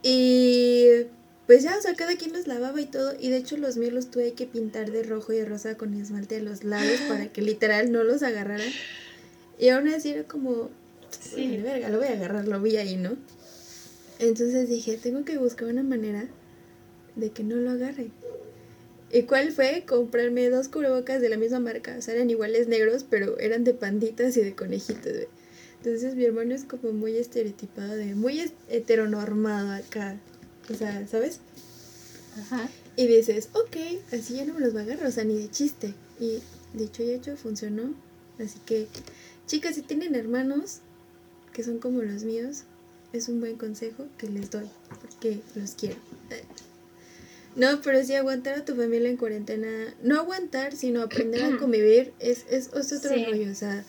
Y 0.04 1.08
pues 1.48 1.64
ya, 1.64 1.76
o 1.76 1.82
sea, 1.82 1.96
cada 1.96 2.16
quien 2.16 2.34
los 2.34 2.46
lavaba 2.46 2.80
y 2.80 2.86
todo. 2.86 3.16
Y 3.20 3.32
de 3.32 3.38
hecho 3.38 3.58
los 3.58 3.78
míos 3.78 3.94
los 3.94 4.12
tuve 4.12 4.34
que 4.34 4.46
pintar 4.46 4.92
de 4.92 5.02
rojo 5.02 5.34
y 5.34 5.38
de 5.38 5.46
rosa 5.46 5.76
con 5.76 5.96
esmalte 5.96 6.38
a 6.38 6.42
los 6.42 6.64
lados 6.64 7.00
para 7.08 7.34
que 7.34 7.42
literal 7.42 7.92
no 7.92 8.04
los 8.04 8.22
agarraran. 8.22 8.70
Y 9.58 9.70
aún 9.70 9.88
así 9.88 10.12
era 10.12 10.26
como, 10.26 10.70
Sí. 11.10 11.32
sí. 11.34 11.58
verga, 11.64 11.90
lo 11.90 11.98
voy 11.98 12.10
a 12.10 12.12
agarrar, 12.12 12.48
lo 12.48 12.62
vi 12.62 12.78
ahí, 12.78 12.96
¿no? 12.96 13.18
Entonces 14.20 14.70
dije, 14.70 14.98
tengo 14.98 15.26
que 15.26 15.38
buscar 15.38 15.68
una 15.68 15.84
manera 15.84 16.28
de 17.16 17.32
que 17.32 17.44
no 17.44 17.56
lo 17.56 17.72
agarre. 17.72 18.12
¿Y 19.12 19.24
cuál 19.24 19.52
fue? 19.52 19.84
Comprarme 19.88 20.50
dos 20.50 20.68
cubrebocas 20.68 21.22
de 21.22 21.30
la 21.30 21.38
misma 21.38 21.60
marca. 21.60 21.96
O 21.98 22.02
sea, 22.02 22.16
eran 22.16 22.30
iguales 22.30 22.68
negros, 22.68 23.06
pero 23.10 23.40
eran 23.40 23.64
de 23.64 23.74
panditas 23.74 24.36
y 24.38 24.42
de 24.42 24.56
conejitos, 24.56 25.14
güey. 25.14 25.28
Entonces 25.78 26.16
mi 26.16 26.26
hermano 26.26 26.54
es 26.56 26.64
como 26.66 26.92
muy 26.92 27.16
estereotipado, 27.18 27.96
de 27.96 28.16
muy 28.16 28.52
heteronormado 28.68 29.72
acá. 29.72 30.20
O 30.70 30.74
sea, 30.74 31.08
¿sabes? 31.08 31.40
Ajá. 32.38 32.70
Y 32.96 33.08
dices, 33.08 33.50
ok, 33.54 33.78
así 34.12 34.36
ya 34.36 34.46
no 34.46 34.56
me 34.56 34.60
los 34.60 34.76
va 34.76 34.82
a 34.82 34.84
agarrar, 34.84 35.08
o 35.08 35.12
sea, 35.12 35.24
ni 35.24 35.38
de 35.38 35.50
chiste. 35.50 35.94
Y 36.20 36.40
dicho 36.74 37.04
y 37.04 37.12
hecho, 37.12 37.38
funcionó. 37.38 37.94
Así 38.40 38.60
que, 38.66 38.88
chicas, 39.46 39.76
si 39.76 39.82
tienen 39.84 40.16
hermanos 40.16 40.80
que 41.54 41.64
son 41.64 41.80
como 41.80 42.02
los 42.02 42.24
míos, 42.24 42.64
es 43.14 43.30
un 43.30 43.40
buen 43.40 43.56
consejo 43.58 44.08
que 44.18 44.28
les 44.30 44.50
doy, 44.52 44.70
porque 45.02 45.40
los 45.56 45.72
quiero. 45.72 45.96
No, 47.56 47.82
pero 47.82 48.04
sí 48.04 48.14
aguantar 48.14 48.60
a 48.60 48.66
tu 48.66 48.76
familia 48.76 49.10
en 49.10 49.18
cuarentena, 49.18 49.96
no 50.04 50.20
aguantar, 50.20 50.76
sino 50.76 51.02
aprender 51.02 51.44
a 51.44 51.58
convivir, 51.60 52.14
es, 52.20 52.46
es, 52.50 52.68
es 52.74 52.94
otro 52.94 53.14
Sí. 53.14 53.26
rollo. 53.26 53.52
O 53.52 53.56
sea, 53.56 53.84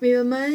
mi 0.00 0.12
mamá 0.14 0.46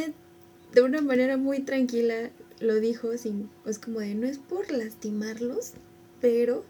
de 0.74 0.82
una 0.82 1.02
manera 1.02 1.38
muy 1.38 1.60
tranquila 1.60 2.32
lo 2.60 2.76
dijo, 2.80 3.16
sin, 3.18 3.50
es 3.66 3.78
como 3.78 4.00
de, 4.00 4.16
no 4.16 4.26
es 4.26 4.40
por 4.40 4.72
lastimarlos, 4.72 5.74
pero 6.20 6.66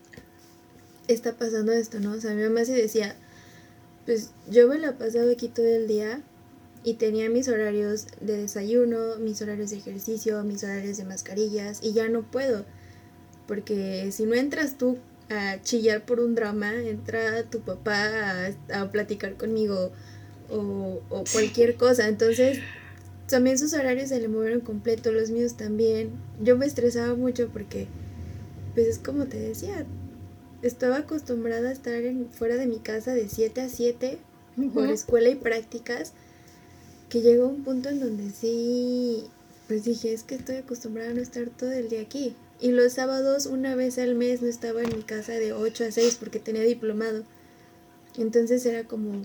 está 1.07 1.37
pasando 1.37 1.71
esto, 1.71 2.01
¿no? 2.01 2.11
O 2.11 2.19
sea, 2.19 2.33
mi 2.33 2.43
mamá 2.43 2.65
sí 2.65 2.73
decía, 2.73 3.15
pues 4.05 4.31
yo 4.49 4.67
me 4.67 4.77
la 4.79 4.97
pasaba 4.97 5.31
aquí 5.31 5.47
todo 5.47 5.67
el 5.67 5.87
día 5.87 6.21
y 6.83 6.95
tenía 6.95 7.29
mis 7.29 7.47
horarios 7.47 8.07
de 8.21 8.37
desayuno, 8.37 9.17
mis 9.19 9.41
horarios 9.41 9.71
de 9.71 9.77
ejercicio, 9.77 10.43
mis 10.43 10.63
horarios 10.63 10.97
de 10.97 11.05
mascarillas 11.05 11.79
y 11.83 11.93
ya 11.93 12.09
no 12.09 12.23
puedo. 12.23 12.65
Porque 13.47 14.11
si 14.11 14.25
no 14.25 14.35
entras 14.35 14.77
tú 14.77 14.97
a 15.29 15.61
chillar 15.61 16.05
por 16.05 16.19
un 16.19 16.35
drama, 16.35 16.73
entra 16.73 17.43
tu 17.43 17.61
papá 17.61 18.51
a, 18.69 18.81
a 18.81 18.91
platicar 18.91 19.35
conmigo 19.35 19.91
o, 20.49 21.01
o 21.09 21.23
cualquier 21.31 21.75
cosa. 21.75 22.07
Entonces, 22.07 22.59
también 23.27 23.57
sus 23.57 23.73
horarios 23.73 24.09
se 24.09 24.19
le 24.19 24.27
movieron 24.27 24.61
completo, 24.61 25.11
los 25.11 25.29
míos 25.29 25.55
también. 25.55 26.11
Yo 26.41 26.57
me 26.57 26.65
estresaba 26.65 27.15
mucho 27.15 27.49
porque, 27.49 27.87
pues 28.73 28.87
es 28.87 28.99
como 28.99 29.25
te 29.25 29.39
decía, 29.39 29.85
estaba 30.61 30.97
acostumbrada 30.97 31.69
a 31.69 31.73
estar 31.73 32.01
en, 32.03 32.29
fuera 32.31 32.55
de 32.55 32.67
mi 32.67 32.79
casa 32.79 33.13
de 33.13 33.27
7 33.29 33.61
a 33.61 33.69
7 33.69 34.17
por 34.73 34.89
escuela 34.89 35.29
y 35.29 35.35
prácticas, 35.35 36.13
que 37.09 37.21
llegó 37.21 37.47
un 37.47 37.63
punto 37.63 37.89
en 37.89 37.99
donde 37.99 38.31
sí, 38.31 39.25
pues 39.67 39.83
dije, 39.85 40.13
es 40.13 40.23
que 40.23 40.35
estoy 40.35 40.57
acostumbrada 40.57 41.11
a 41.11 41.13
no 41.13 41.21
estar 41.21 41.49
todo 41.49 41.71
el 41.71 41.89
día 41.89 42.01
aquí. 42.01 42.35
Y 42.59 42.71
los 42.71 42.93
sábados, 42.93 43.45
una 43.45 43.75
vez 43.75 43.97
al 43.99 44.15
mes, 44.15 44.41
no 44.41 44.47
estaba 44.47 44.81
en 44.81 44.95
mi 44.95 45.03
casa 45.03 45.33
de 45.33 45.53
8 45.53 45.85
a 45.85 45.91
6 45.91 46.17
porque 46.19 46.39
tenía 46.39 46.63
diplomado. 46.63 47.23
Entonces 48.17 48.65
era 48.65 48.83
como, 48.85 49.21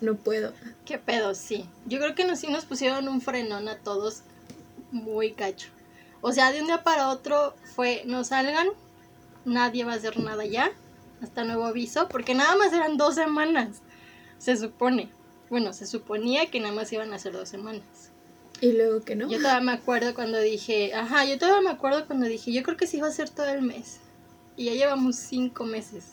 no 0.00 0.16
puedo. 0.16 0.52
¿Qué 0.84 0.98
pedo? 0.98 1.34
Sí. 1.34 1.68
Yo 1.86 1.98
creo 1.98 2.14
que 2.14 2.24
nos, 2.24 2.40
sí 2.40 2.48
nos 2.48 2.64
pusieron 2.64 3.08
un 3.08 3.20
frenón 3.20 3.68
a 3.68 3.78
todos 3.78 4.22
muy 4.90 5.32
cacho. 5.32 5.68
O 6.20 6.32
sea, 6.32 6.50
de 6.50 6.60
un 6.60 6.66
día 6.66 6.82
para 6.82 7.10
otro 7.10 7.54
fue, 7.74 8.02
no 8.06 8.24
salgan, 8.24 8.68
nadie 9.44 9.84
va 9.84 9.92
a 9.92 9.96
hacer 9.96 10.18
nada 10.18 10.44
ya, 10.44 10.72
hasta 11.22 11.44
nuevo 11.44 11.66
aviso, 11.66 12.08
porque 12.08 12.34
nada 12.34 12.56
más 12.56 12.72
eran 12.72 12.96
dos 12.96 13.14
semanas, 13.14 13.80
se 14.38 14.56
supone. 14.56 15.10
Bueno, 15.48 15.72
se 15.72 15.86
suponía 15.86 16.50
que 16.50 16.60
nada 16.60 16.74
más 16.74 16.92
iban 16.92 17.12
a 17.12 17.18
ser 17.18 17.32
dos 17.32 17.48
semanas. 17.48 17.82
Y 18.60 18.72
luego 18.72 19.02
que 19.02 19.14
no. 19.16 19.28
Yo 19.28 19.38
todavía 19.38 19.60
me 19.60 19.72
acuerdo 19.72 20.14
cuando 20.14 20.40
dije, 20.40 20.94
ajá, 20.94 21.24
yo 21.24 21.38
todavía 21.38 21.60
me 21.60 21.70
acuerdo 21.74 22.06
cuando 22.06 22.26
dije, 22.26 22.52
yo 22.52 22.62
creo 22.62 22.76
que 22.76 22.86
sí 22.86 23.00
va 23.00 23.08
a 23.08 23.12
ser 23.12 23.28
todo 23.30 23.48
el 23.48 23.62
mes. 23.62 23.98
Y 24.56 24.66
ya 24.66 24.72
llevamos 24.72 25.16
cinco 25.16 25.64
meses. 25.64 26.04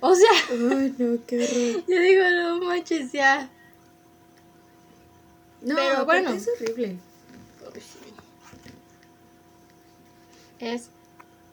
O 0.00 0.14
sea, 0.14 0.30
Ay, 0.50 0.94
no, 0.98 1.18
qué 1.26 1.36
horror. 1.44 1.84
yo 1.86 2.00
digo, 2.00 2.22
no 2.30 2.60
manches, 2.60 3.12
ya. 3.12 3.50
No, 5.62 5.74
Pero 5.74 6.04
bueno. 6.04 6.30
es 6.32 6.48
horrible. 6.48 6.96
Es, 10.58 10.88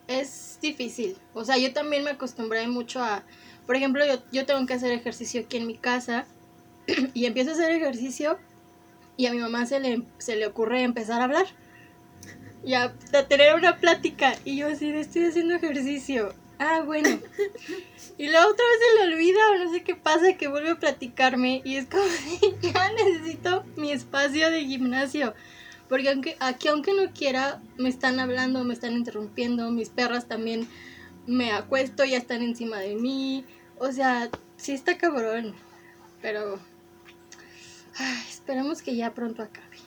es 0.07 0.57
difícil. 0.61 1.17
O 1.33 1.43
sea, 1.43 1.57
yo 1.57 1.73
también 1.73 2.03
me 2.03 2.11
acostumbré 2.11 2.67
mucho 2.67 3.01
a... 3.01 3.23
Por 3.65 3.75
ejemplo, 3.75 4.05
yo, 4.05 4.21
yo 4.31 4.45
tengo 4.45 4.65
que 4.65 4.73
hacer 4.73 4.91
ejercicio 4.91 5.41
aquí 5.41 5.57
en 5.57 5.67
mi 5.67 5.77
casa 5.77 6.25
y 7.13 7.25
empiezo 7.25 7.51
a 7.51 7.53
hacer 7.53 7.71
ejercicio 7.71 8.37
y 9.17 9.27
a 9.27 9.31
mi 9.31 9.39
mamá 9.39 9.65
se 9.65 9.79
le, 9.79 10.03
se 10.17 10.35
le 10.35 10.47
ocurre 10.47 10.81
empezar 10.83 11.21
a 11.21 11.25
hablar. 11.25 11.45
Y 12.65 12.75
a, 12.75 12.93
a 13.13 13.27
tener 13.27 13.55
una 13.55 13.77
plática. 13.77 14.35
Y 14.45 14.57
yo 14.57 14.67
así, 14.67 14.89
estoy 14.89 15.25
haciendo 15.25 15.55
ejercicio. 15.55 16.33
Ah, 16.59 16.81
bueno. 16.85 17.09
Y 18.15 18.29
luego 18.29 18.51
otra 18.51 18.63
vez 18.63 18.79
se 18.79 19.07
le 19.07 19.13
olvida 19.15 19.39
o 19.49 19.63
no 19.63 19.71
sé 19.71 19.83
qué 19.83 19.95
pasa 19.95 20.37
que 20.37 20.47
vuelve 20.47 20.69
a 20.69 20.79
platicarme 20.79 21.63
y 21.65 21.77
es 21.77 21.87
como, 21.87 22.03
ya 22.61 22.91
necesito 22.91 23.63
mi 23.75 23.91
espacio 23.91 24.51
de 24.51 24.65
gimnasio. 24.65 25.33
Porque 25.89 26.09
aunque, 26.09 26.37
aquí 26.39 26.67
aunque 26.67 26.93
no 26.93 27.11
quiera, 27.11 27.59
me 27.77 27.89
están 27.89 28.19
hablando, 28.19 28.63
me 28.63 28.75
están 28.75 28.93
interrumpiendo, 28.93 29.71
mis 29.71 29.89
perras 29.89 30.27
también 30.27 30.67
me 31.25 31.51
acuesto, 31.53 32.05
ya 32.05 32.17
están 32.17 32.43
encima 32.43 32.77
de 32.77 32.95
mí. 32.95 33.45
O 33.79 33.91
sea, 33.91 34.29
sí 34.57 34.73
está 34.73 34.95
cabrón. 34.97 35.55
Pero 36.21 36.59
ay, 37.97 38.23
esperemos 38.29 38.81
que 38.81 38.95
ya 38.95 39.13
pronto 39.13 39.43
acabe. 39.43 39.77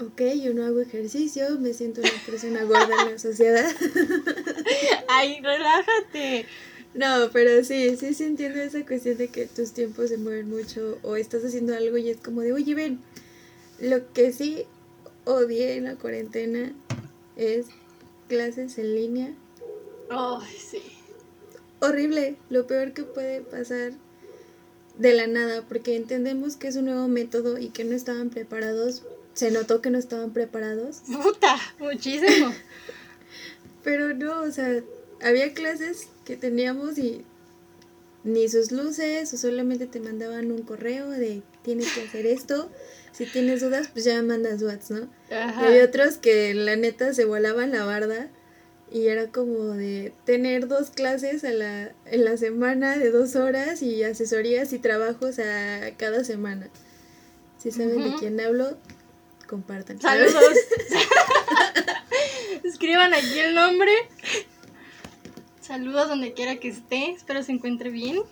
Ok, 0.00 0.20
yo 0.42 0.54
no 0.54 0.64
hago 0.64 0.80
ejercicio, 0.80 1.58
me 1.60 1.72
siento 1.72 2.00
una 2.00 2.10
persona 2.26 2.64
gorda 2.64 3.02
en 3.02 3.12
la 3.12 3.18
sociedad. 3.18 3.70
Ay, 5.08 5.40
relájate. 5.40 6.46
No, 6.94 7.30
pero 7.32 7.62
sí, 7.64 7.96
sí, 7.96 8.12
sí 8.12 8.24
entiendo 8.24 8.60
esa 8.60 8.84
cuestión 8.84 9.16
de 9.18 9.28
que 9.28 9.46
tus 9.46 9.72
tiempos 9.72 10.10
se 10.10 10.18
mueven 10.18 10.50
mucho 10.50 10.98
o 11.02 11.14
estás 11.14 11.44
haciendo 11.44 11.76
algo 11.76 11.96
y 11.96 12.10
es 12.10 12.16
como 12.16 12.40
de, 12.40 12.52
oye, 12.52 12.74
ven, 12.74 13.00
lo 13.80 14.12
que 14.12 14.32
sí 14.32 14.64
odié 15.24 15.76
en 15.76 15.84
la 15.84 15.94
cuarentena 15.94 16.72
es 17.36 17.66
clases 18.28 18.78
en 18.78 18.94
línea. 18.94 19.34
Ay, 20.10 20.56
sí. 20.56 20.82
Horrible, 21.80 22.36
lo 22.50 22.66
peor 22.66 22.94
que 22.94 23.04
puede 23.04 23.42
pasar 23.42 23.92
de 24.98 25.14
la 25.14 25.26
nada, 25.26 25.62
porque 25.68 25.96
entendemos 25.96 26.56
que 26.56 26.68
es 26.68 26.76
un 26.76 26.86
nuevo 26.86 27.08
método 27.08 27.58
y 27.58 27.68
que 27.68 27.84
no 27.84 27.94
estaban 27.94 28.30
preparados. 28.30 29.02
Se 29.32 29.50
notó 29.50 29.80
que 29.80 29.90
no 29.90 29.98
estaban 29.98 30.32
preparados, 30.32 31.02
Puta, 31.22 31.56
muchísimo. 31.78 32.52
pero 33.82 34.14
no, 34.14 34.42
o 34.42 34.50
sea, 34.50 34.82
había 35.22 35.52
clases 35.52 36.08
que 36.24 36.36
teníamos 36.36 36.98
y 36.98 37.24
ni 38.22 38.48
sus 38.48 38.72
luces 38.72 39.32
o 39.34 39.36
solamente 39.36 39.86
te 39.86 40.00
mandaban 40.00 40.50
un 40.52 40.62
correo 40.62 41.10
de 41.10 41.42
tienes 41.62 41.92
que 41.92 42.02
hacer 42.02 42.26
esto. 42.26 42.70
Si 43.12 43.26
tienes 43.26 43.60
dudas, 43.60 43.88
pues 43.92 44.04
ya 44.04 44.20
mandas 44.22 44.62
WhatsApp, 44.62 44.90
¿no? 44.98 45.08
Y 45.30 45.34
Ajá. 45.34 45.66
había 45.66 45.84
otros 45.84 46.16
que 46.18 46.54
la 46.54 46.76
neta 46.76 47.14
se 47.14 47.24
volaban 47.24 47.70
la 47.70 47.84
barda 47.84 48.28
y 48.94 49.08
era 49.08 49.26
como 49.26 49.74
de 49.74 50.12
tener 50.24 50.68
dos 50.68 50.90
clases 50.90 51.42
a 51.42 51.50
la, 51.50 51.92
en 52.06 52.24
la 52.24 52.36
semana 52.36 52.96
de 52.96 53.10
dos 53.10 53.34
horas 53.34 53.82
y 53.82 54.04
asesorías 54.04 54.72
y 54.72 54.78
trabajos 54.78 55.40
a 55.40 55.96
cada 55.96 56.22
semana. 56.22 56.70
Si 57.58 57.72
saben 57.72 58.04
de 58.04 58.16
quién 58.20 58.40
hablo, 58.40 58.78
compartan. 59.48 60.00
Saludos. 60.00 60.44
Escriban 62.62 63.12
aquí 63.14 63.36
el 63.40 63.56
nombre. 63.56 63.90
Saludos 65.60 66.08
donde 66.08 66.32
quiera 66.32 66.60
que 66.60 66.68
esté. 66.68 67.10
Espero 67.10 67.42
se 67.42 67.50
encuentre 67.50 67.90
bien. 67.90 68.22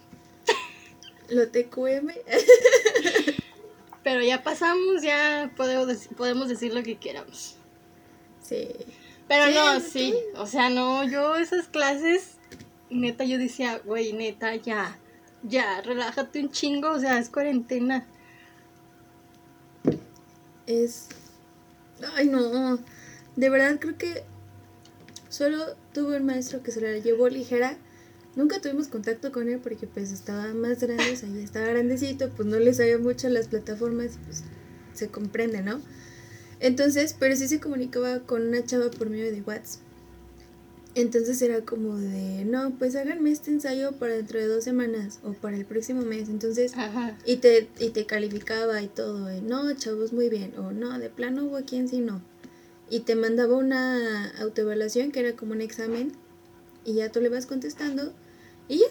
Lo 1.28 1.48
TQM. 1.48 2.12
Pero 4.04 4.22
ya 4.22 4.44
pasamos, 4.44 5.02
ya 5.02 5.52
podemos, 5.56 6.06
podemos 6.16 6.48
decir 6.48 6.72
lo 6.72 6.84
que 6.84 6.98
queramos. 6.98 7.56
Sí. 8.44 8.68
Pero 9.32 9.46
Sí, 9.46 9.54
no, 9.54 9.80
sí. 9.80 10.14
O 10.36 10.46
sea, 10.46 10.68
no, 10.68 11.04
yo 11.04 11.36
esas 11.36 11.66
clases, 11.66 12.32
neta, 12.90 13.24
yo 13.24 13.38
decía, 13.38 13.78
güey, 13.78 14.12
neta, 14.12 14.54
ya, 14.56 14.98
ya, 15.42 15.80
relájate 15.80 16.40
un 16.40 16.50
chingo, 16.50 16.90
o 16.90 17.00
sea, 17.00 17.18
es 17.18 17.30
cuarentena. 17.30 18.06
Es. 20.66 21.08
Ay, 22.14 22.28
no. 22.28 22.78
De 23.34 23.48
verdad 23.48 23.78
creo 23.80 23.96
que 23.96 24.22
solo 25.30 25.76
tuve 25.94 26.18
un 26.18 26.26
maestro 26.26 26.62
que 26.62 26.70
se 26.70 26.82
la 26.82 26.98
llevó 26.98 27.30
ligera. 27.30 27.78
Nunca 28.36 28.60
tuvimos 28.60 28.88
contacto 28.88 29.32
con 29.32 29.48
él 29.48 29.60
porque 29.60 29.86
pues 29.86 30.12
estaba 30.12 30.52
más 30.52 30.78
grande, 30.78 31.10
o 31.10 31.16
sea, 31.16 31.30
ya 31.30 31.40
estaba 31.40 31.68
grandecito, 31.68 32.28
pues 32.28 32.46
no 32.46 32.58
le 32.58 32.74
sabía 32.74 32.98
mucho 32.98 33.30
las 33.30 33.48
plataformas, 33.48 34.18
pues 34.26 34.44
se 34.92 35.08
comprende, 35.08 35.62
¿no? 35.62 35.80
Entonces, 36.62 37.16
pero 37.18 37.34
sí 37.34 37.48
se 37.48 37.58
comunicaba 37.58 38.20
con 38.20 38.46
una 38.46 38.64
chava 38.64 38.88
por 38.88 39.10
medio 39.10 39.32
de 39.32 39.42
WhatsApp. 39.42 39.82
Entonces 40.94 41.42
era 41.42 41.62
como 41.62 41.96
de, 41.96 42.44
no, 42.44 42.70
pues 42.78 42.94
háganme 42.94 43.32
este 43.32 43.50
ensayo 43.50 43.92
para 43.92 44.14
dentro 44.14 44.38
de 44.38 44.46
dos 44.46 44.62
semanas 44.62 45.18
o 45.24 45.32
para 45.32 45.56
el 45.56 45.64
próximo 45.64 46.02
mes. 46.02 46.28
Entonces, 46.28 46.74
Ajá. 46.76 47.18
y 47.26 47.38
te, 47.38 47.68
y 47.80 47.90
te 47.90 48.06
calificaba 48.06 48.80
y 48.80 48.86
todo, 48.86 49.28
eh, 49.28 49.40
no, 49.42 49.72
chavos, 49.74 50.12
muy 50.12 50.28
bien, 50.28 50.54
o 50.56 50.70
no, 50.70 50.96
de 51.00 51.10
plano 51.10 51.46
hubo 51.46 51.64
quien 51.64 51.88
sí 51.88 51.98
no. 51.98 52.22
Y 52.88 53.00
te 53.00 53.16
mandaba 53.16 53.56
una 53.56 54.28
autoevaluación 54.38 55.10
que 55.10 55.20
era 55.20 55.32
como 55.32 55.52
un 55.52 55.62
examen 55.62 56.12
y 56.84 56.94
ya 56.94 57.10
tú 57.10 57.20
le 57.20 57.28
vas 57.28 57.46
contestando 57.46 58.12
y 58.68 58.78
ya. 58.78 58.86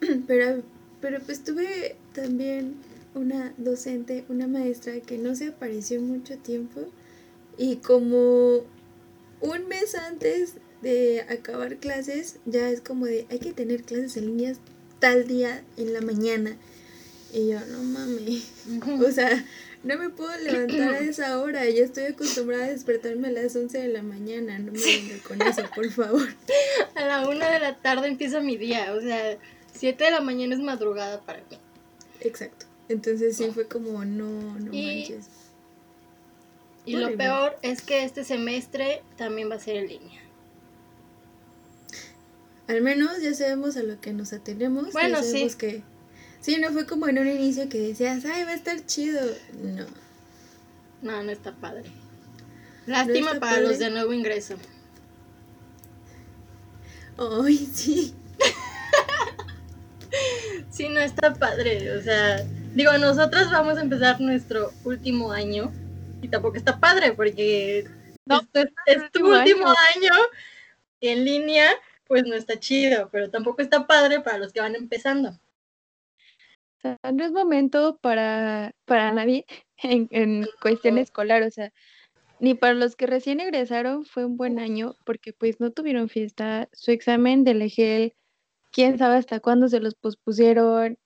Pero, 0.26 0.62
pero 1.00 1.20
pues 1.20 1.42
tuve 1.42 1.96
también 2.14 2.76
una 3.16 3.54
docente, 3.56 4.24
una 4.28 4.46
maestra 4.46 5.00
que 5.00 5.18
no 5.18 5.34
se 5.34 5.48
apareció 5.48 5.98
en 5.98 6.08
mucho 6.08 6.38
tiempo 6.38 6.82
y 7.58 7.76
como 7.76 8.64
un 9.40 9.68
mes 9.68 9.94
antes 9.94 10.54
de 10.82 11.22
acabar 11.28 11.76
clases 11.78 12.36
ya 12.44 12.70
es 12.70 12.80
como 12.80 13.06
de 13.06 13.26
hay 13.30 13.38
que 13.38 13.52
tener 13.52 13.82
clases 13.82 14.16
en 14.16 14.26
línea 14.26 14.52
tal 14.98 15.26
día 15.26 15.64
en 15.76 15.92
la 15.92 16.00
mañana. 16.00 16.56
Y 17.32 17.48
yo, 17.48 17.60
no 17.66 17.82
mames. 17.82 18.50
O 19.06 19.10
sea, 19.10 19.44
no 19.82 19.98
me 19.98 20.10
puedo 20.10 20.36
levantar 20.38 20.94
a 20.94 20.98
esa 21.00 21.38
hora. 21.40 21.68
Ya 21.68 21.84
estoy 21.84 22.04
acostumbrada 22.04 22.64
a 22.64 22.68
despertarme 22.68 23.28
a 23.28 23.32
las 23.32 23.54
11 23.54 23.78
de 23.78 23.88
la 23.88 24.02
mañana. 24.02 24.58
No 24.58 24.72
me 24.72 24.78
venga 24.78 25.22
con 25.26 25.42
eso, 25.42 25.62
por 25.74 25.90
favor. 25.90 26.28
A 26.94 27.04
la 27.04 27.28
una 27.28 27.50
de 27.50 27.60
la 27.60 27.76
tarde 27.76 28.08
empieza 28.08 28.40
mi 28.40 28.56
día, 28.56 28.94
o 28.94 29.00
sea, 29.00 29.38
siete 29.74 30.04
de 30.04 30.10
la 30.12 30.20
mañana 30.20 30.54
es 30.54 30.60
madrugada 30.60 31.20
para 31.20 31.40
mí. 31.50 31.58
Exacto. 32.20 32.65
Entonces 32.88 33.36
sí 33.36 33.50
fue 33.52 33.66
como, 33.66 34.04
no, 34.04 34.58
no 34.58 34.72
Y- 34.72 34.86
manches. 35.08 35.26
Y 36.84 36.96
lo 36.96 37.16
peor 37.16 37.58
es 37.62 37.82
que 37.82 38.04
este 38.04 38.22
semestre 38.22 39.02
también 39.16 39.50
va 39.50 39.56
a 39.56 39.58
ser 39.58 39.76
en 39.76 39.88
línea. 39.88 40.20
Al 42.68 42.80
menos 42.80 43.20
ya 43.20 43.34
sabemos 43.34 43.76
a 43.76 43.82
lo 43.82 44.00
que 44.00 44.12
nos 44.12 44.32
atenemos. 44.32 44.92
Bueno, 44.92 45.16
ya 45.16 45.22
sí. 45.24 45.30
sabemos 45.30 45.56
que. 45.56 45.82
Sí, 46.40 46.58
no 46.58 46.70
fue 46.70 46.86
como 46.86 47.08
en 47.08 47.18
un 47.18 47.26
inicio 47.26 47.68
que 47.68 47.78
decías, 47.78 48.24
ay, 48.24 48.44
va 48.44 48.50
a 48.50 48.54
estar 48.54 48.84
chido. 48.86 49.20
No. 49.60 49.84
No, 51.02 51.22
no 51.24 51.30
está 51.32 51.52
padre. 51.56 51.90
Lástima 52.86 53.30
para 53.34 53.40
padre? 53.40 53.62
los 53.62 53.78
de 53.80 53.90
nuevo 53.90 54.12
ingreso. 54.12 54.54
Ay, 57.18 57.56
sí. 57.56 58.14
Sí, 60.70 60.88
no 60.88 61.00
está 61.00 61.32
padre. 61.34 61.96
O 61.96 62.02
sea, 62.02 62.46
digo, 62.76 62.92
nosotros 62.98 63.50
vamos 63.50 63.78
a 63.78 63.80
empezar 63.80 64.20
nuestro 64.20 64.70
último 64.84 65.32
año 65.32 65.72
y 66.20 66.28
tampoco 66.28 66.56
está 66.56 66.78
padre 66.78 67.12
porque 67.12 67.88
No, 68.26 68.42
es, 68.52 68.68
es 68.84 69.10
tu 69.12 69.26
último 69.26 69.66
año. 69.66 69.74
año 69.96 70.12
en 71.00 71.24
línea, 71.24 71.70
pues 72.06 72.24
no 72.26 72.34
está 72.34 72.60
chido, 72.60 73.08
pero 73.10 73.30
tampoco 73.30 73.62
está 73.62 73.86
padre 73.86 74.20
para 74.20 74.38
los 74.38 74.52
que 74.52 74.60
van 74.60 74.74
empezando. 74.74 75.38
No 77.12 77.24
es 77.24 77.32
momento 77.32 77.98
para, 78.00 78.72
para 78.84 79.10
nadie 79.10 79.46
en, 79.82 80.08
en 80.10 80.46
cuestión 80.60 80.98
escolar, 80.98 81.42
o 81.42 81.50
sea, 81.50 81.72
ni 82.40 82.54
para 82.54 82.74
los 82.74 82.94
que 82.94 83.06
recién 83.06 83.40
egresaron 83.40 84.04
fue 84.04 84.26
un 84.26 84.36
buen 84.36 84.58
año 84.58 84.96
porque 85.06 85.32
pues 85.32 85.60
no 85.60 85.70
tuvieron 85.70 86.10
fiesta, 86.10 86.68
su 86.72 86.90
examen 86.90 87.42
del 87.42 87.62
EGEL, 87.62 88.14
quién 88.70 88.98
sabe 88.98 89.16
hasta 89.16 89.40
cuándo 89.40 89.68
se 89.68 89.80
los 89.80 89.94
pospusieron, 89.94 90.98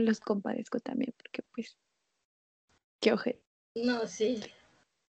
los 0.00 0.20
compadezco 0.20 0.80
también 0.80 1.14
porque 1.16 1.42
pues, 1.54 1.76
qué 3.00 3.12
ojete. 3.12 3.42
No, 3.74 4.06
sí. 4.06 4.40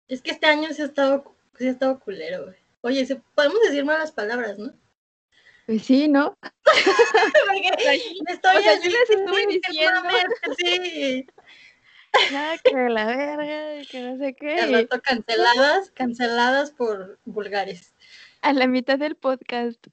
Es 0.07 0.21
que 0.21 0.31
este 0.31 0.45
año 0.47 0.71
sí 0.73 0.81
ha 0.81 0.86
estado, 0.86 1.36
sí 1.57 1.67
ha 1.67 1.71
estado 1.71 1.99
culero, 1.99 2.43
güey. 2.45 2.55
Oye, 2.81 3.05
se- 3.05 3.15
podemos 3.36 3.62
decir 3.62 3.86
malas 3.86 4.12
palabras, 4.12 4.59
¿no? 4.59 4.73
Pues 5.65 5.83
sí, 5.83 6.07
¿no? 6.09 6.38
Porque 6.41 6.53
estoy 8.27 8.57
o 8.57 8.62
sea, 8.62 8.73
así, 8.73 8.89
yo 8.89 8.97
les 8.97 9.09
que 9.09 9.47
diciendo. 9.47 10.09
sí. 10.57 11.27
Nada 12.31 12.57
que 12.59 12.89
la 12.89 13.05
verga, 13.05 13.81
que 13.89 14.01
no 14.01 14.17
sé 14.17 14.25
Al 14.27 14.36
qué. 14.36 14.65
rato 14.67 15.01
canceladas, 15.01 15.91
canceladas 15.91 16.71
por 16.71 17.17
vulgares. 17.25 17.93
A 18.41 18.53
la 18.53 18.67
mitad 18.67 18.99
del 18.99 19.15
podcast. 19.15 19.88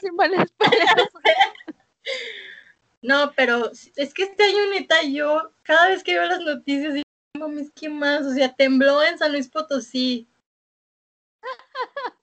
Sin 0.00 0.14
malas 0.16 0.52
palabras. 0.52 1.08
No, 3.02 3.32
pero 3.36 3.70
es 3.96 4.14
que 4.14 4.22
este 4.22 4.44
año 4.44 4.70
neta 4.72 5.02
yo, 5.02 5.52
cada 5.62 5.88
vez 5.88 6.02
que 6.04 6.14
veo 6.14 6.24
las 6.24 6.40
noticias, 6.40 6.94
digo, 6.94 7.04
"No 7.34 7.48
mames, 7.48 7.70
¿qué 7.74 7.88
más? 7.88 8.22
O 8.22 8.32
sea, 8.32 8.54
tembló 8.54 9.02
en 9.02 9.18
San 9.18 9.32
Luis 9.32 9.48
Potosí. 9.48 10.28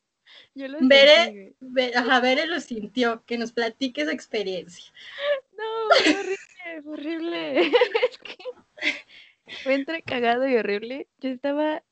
Yo 0.56 0.68
lo 0.68 0.80
Veré- 0.80 1.26
sentí, 1.26 1.40
güey. 1.40 1.56
Ve- 1.60 1.92
Ajá, 1.96 2.20
Bere 2.22 2.48
lo 2.48 2.60
sintió, 2.60 3.24
que 3.26 3.38
nos 3.38 3.52
platique 3.52 4.02
esa 4.02 4.12
experiencia. 4.12 4.92
No, 5.58 5.64
fue 6.04 6.16
horrible, 6.16 6.82
fue 6.84 6.94
horrible. 6.94 7.62
Es 8.10 8.18
que 8.20 9.56
fue 9.64 9.74
entre 9.74 10.02
cagado 10.04 10.48
y 10.48 10.56
horrible. 10.56 11.08
Yo 11.20 11.30
estaba 11.30 11.84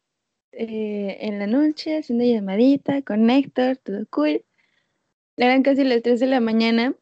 eh, 0.53 1.17
en 1.21 1.39
la 1.39 1.47
noche 1.47 1.97
haciendo 1.97 2.23
llamadita 2.23 3.01
con 3.01 3.29
Héctor, 3.29 3.77
todo 3.77 4.05
cool. 4.09 4.43
Eran 5.37 5.63
casi 5.63 5.83
las 5.83 6.01
3 6.01 6.19
de 6.19 6.27
la 6.27 6.39
mañana. 6.39 6.93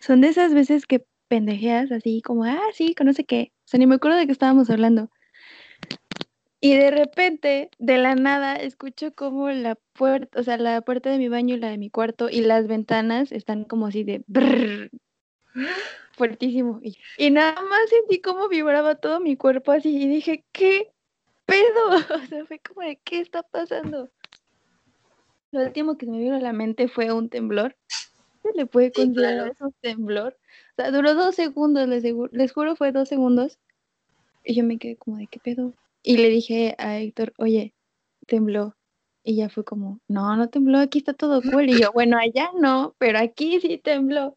Son 0.00 0.20
de 0.20 0.28
esas 0.28 0.54
veces 0.54 0.86
que 0.86 1.04
pendejeas 1.28 1.92
así 1.92 2.22
como, 2.22 2.44
ah, 2.44 2.60
sí, 2.72 2.94
conoce 2.94 3.24
qué. 3.24 3.52
O 3.64 3.68
sea, 3.68 3.78
ni 3.78 3.86
me 3.86 3.96
acuerdo 3.96 4.16
de 4.18 4.26
qué 4.26 4.32
estábamos 4.32 4.70
hablando. 4.70 5.10
Y 6.60 6.74
de 6.74 6.90
repente, 6.90 7.70
de 7.78 7.98
la 7.98 8.16
nada, 8.16 8.56
escucho 8.56 9.14
como 9.14 9.48
la 9.50 9.76
puerta, 9.92 10.40
o 10.40 10.42
sea, 10.42 10.56
la 10.56 10.80
puerta 10.80 11.10
de 11.10 11.18
mi 11.18 11.28
baño 11.28 11.54
y 11.54 11.58
la 11.60 11.70
de 11.70 11.78
mi 11.78 11.88
cuarto 11.88 12.28
y 12.28 12.40
las 12.40 12.66
ventanas 12.66 13.30
están 13.30 13.64
como 13.64 13.86
así 13.86 14.02
de 14.02 14.24
brrr, 14.26 14.90
fuertísimo. 16.16 16.80
Y, 16.82 16.96
y 17.16 17.30
nada 17.30 17.62
más 17.62 17.90
sentí 17.90 18.20
como 18.20 18.48
vibraba 18.48 18.96
todo 18.96 19.20
mi 19.20 19.36
cuerpo 19.36 19.70
así 19.70 19.96
y 20.02 20.08
dije, 20.08 20.44
¿qué 20.50 20.90
pedo? 21.46 21.90
O 22.24 22.26
sea, 22.26 22.44
fue 22.46 22.58
como 22.58 22.82
de, 22.82 22.96
¿qué 23.04 23.20
está 23.20 23.44
pasando? 23.44 24.10
Lo 25.52 25.62
último 25.62 25.96
que 25.96 26.06
me 26.06 26.18
vino 26.18 26.36
a 26.36 26.40
la 26.40 26.52
mente 26.52 26.88
fue 26.88 27.12
un 27.12 27.30
temblor. 27.30 27.76
¿Se 28.42 28.52
le 28.54 28.66
puede 28.66 28.88
Sí, 28.88 29.02
considerar 29.02 29.34
claro. 29.34 29.52
eso 29.52 29.74
temblor? 29.80 30.38
O 30.72 30.74
sea, 30.76 30.90
duró 30.90 31.14
dos 31.14 31.34
segundos, 31.34 31.88
les, 31.88 32.04
les 32.32 32.52
juro, 32.52 32.76
fue 32.76 32.92
dos 32.92 33.08
segundos. 33.08 33.58
Y 34.44 34.54
yo 34.54 34.64
me 34.64 34.78
quedé 34.78 34.96
como 34.96 35.16
de, 35.16 35.26
¿qué 35.26 35.38
pedo? 35.40 35.74
Y 36.02 36.16
le 36.16 36.28
dije 36.28 36.74
a 36.78 36.98
Héctor, 36.98 37.34
oye, 37.38 37.74
tembló. 38.26 38.76
Y 39.24 39.36
ya 39.36 39.48
fue 39.50 39.64
como, 39.64 40.00
no, 40.08 40.36
no 40.36 40.48
tembló, 40.48 40.78
aquí 40.78 40.98
está 40.98 41.12
todo 41.12 41.42
cool. 41.42 41.68
Y 41.68 41.80
yo, 41.80 41.90
bueno, 41.94 42.16
allá 42.16 42.50
no, 42.58 42.94
pero 42.98 43.18
aquí 43.18 43.60
sí 43.60 43.78
tembló. 43.78 44.36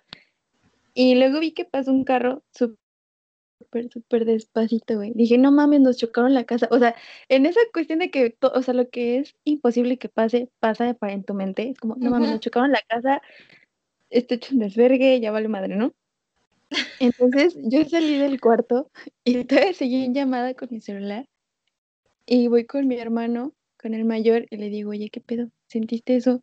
Y 0.94 1.16
luego 1.16 1.40
vi 1.40 1.52
que 1.52 1.64
pasó 1.64 1.92
un 1.92 2.04
carro 2.04 2.44
súper, 2.52 3.90
súper 3.90 4.26
despacito, 4.26 4.96
güey. 4.96 5.14
Dije, 5.16 5.38
no 5.38 5.52
mames, 5.52 5.80
nos 5.80 5.96
chocaron 5.98 6.34
la 6.34 6.44
casa. 6.44 6.68
O 6.72 6.80
sea, 6.80 6.96
en 7.30 7.46
esa 7.46 7.62
cuestión 7.74 8.00
de 8.00 8.12
que, 8.12 8.36
o 8.42 8.62
sea, 8.62 8.74
lo 8.74 8.90
que 8.90 9.20
es 9.20 9.36
imposible 9.46 9.98
que 9.98 10.10
pase, 10.10 10.50
pasa 10.60 10.98
en 11.04 11.24
tu 11.24 11.34
mente. 11.34 11.70
Es 11.70 11.80
como, 11.80 11.96
no 11.96 12.10
mames, 12.10 12.32
nos 12.32 12.40
chocaron 12.42 12.72
la 12.74 12.82
casa, 12.90 13.22
esto 14.12 14.36
hecho 14.36 14.54
un 14.54 14.60
desvergue, 14.60 15.20
ya 15.20 15.32
vale 15.32 15.48
madre, 15.48 15.76
¿no? 15.76 15.94
Entonces 17.00 17.58
yo 17.64 17.84
salí 17.86 18.18
del 18.18 18.40
cuarto 18.40 18.92
y 19.24 19.44
todavía 19.46 19.74
seguí 19.74 20.04
en 20.06 20.14
llamada 20.14 20.54
con 20.54 20.70
mi 20.72 20.80
celular 20.82 21.26
y 22.26 22.48
voy 22.48 22.66
con 22.66 22.88
mi 22.88 22.98
hermano, 22.98 23.54
con 23.82 23.94
el 23.94 24.06
mayor, 24.06 24.46
y 24.50 24.58
le 24.58 24.70
digo, 24.70 24.92
oye, 24.92 25.10
¿qué 25.10 25.22
pedo? 25.22 25.50
¿Sentiste 25.68 26.16
eso? 26.16 26.42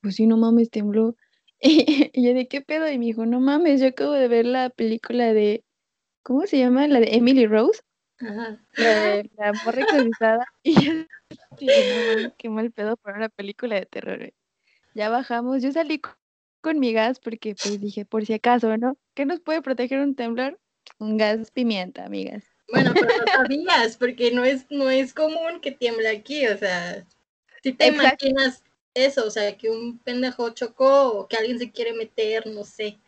Pues 0.00 0.16
sí, 0.16 0.26
no 0.26 0.36
mames, 0.36 0.70
tembló. 0.70 1.16
Y, 1.60 2.10
y 2.14 2.24
yo 2.24 2.34
de 2.34 2.46
qué 2.46 2.60
pedo, 2.60 2.88
y 2.88 2.98
me 2.98 3.06
dijo, 3.06 3.26
no 3.26 3.40
mames, 3.40 3.80
yo 3.80 3.88
acabo 3.88 4.12
de 4.12 4.28
ver 4.28 4.46
la 4.46 4.70
película 4.70 5.32
de, 5.34 5.64
¿cómo 6.22 6.46
se 6.46 6.58
llama? 6.58 6.88
La 6.88 7.00
de 7.00 7.16
Emily 7.16 7.46
Rose, 7.46 7.80
Ajá. 8.20 8.60
la 8.76 8.94
de 8.94 9.30
la 9.36 9.52
morra 9.54 9.82
exorcizada. 9.82 10.46
Y 11.60 11.74
yo 11.74 11.84
no 11.84 12.32
qué 12.38 12.48
mal 12.50 12.70
pedo 12.72 12.96
para 12.98 13.16
una 13.18 13.28
película 13.30 13.76
de 13.76 13.86
terror. 13.86 14.18
güey". 14.18 14.34
Ya 14.94 15.08
bajamos, 15.08 15.62
yo 15.62 15.72
salí 15.72 16.00
co- 16.00 16.17
con 16.60 16.78
mi 16.78 16.92
gas 16.92 17.20
porque 17.20 17.54
pues 17.54 17.80
dije, 17.80 18.04
por 18.04 18.26
si 18.26 18.34
acaso, 18.34 18.76
¿no? 18.76 18.96
¿Qué 19.14 19.26
nos 19.26 19.40
puede 19.40 19.62
proteger 19.62 20.00
un 20.00 20.14
temblor? 20.14 20.58
Un 20.98 21.16
gas 21.16 21.50
pimienta, 21.50 22.04
amigas. 22.04 22.44
Bueno, 22.70 22.92
pero 22.94 23.08
no 23.16 23.24
sabías, 23.48 23.96
porque 23.96 24.30
no 24.30 24.44
es, 24.44 24.66
no 24.70 24.90
es 24.90 25.14
común 25.14 25.60
que 25.60 25.72
tiemble 25.72 26.08
aquí, 26.08 26.46
o 26.46 26.56
sea, 26.56 27.06
si 27.62 27.72
te 27.72 27.86
Exacto. 27.86 28.26
imaginas 28.26 28.62
eso, 28.94 29.26
o 29.26 29.30
sea, 29.30 29.56
que 29.56 29.70
un 29.70 29.98
pendejo 29.98 30.50
chocó 30.50 31.12
o 31.12 31.28
que 31.28 31.36
alguien 31.36 31.58
se 31.58 31.70
quiere 31.70 31.92
meter, 31.92 32.46
no 32.46 32.64
sé. 32.64 32.98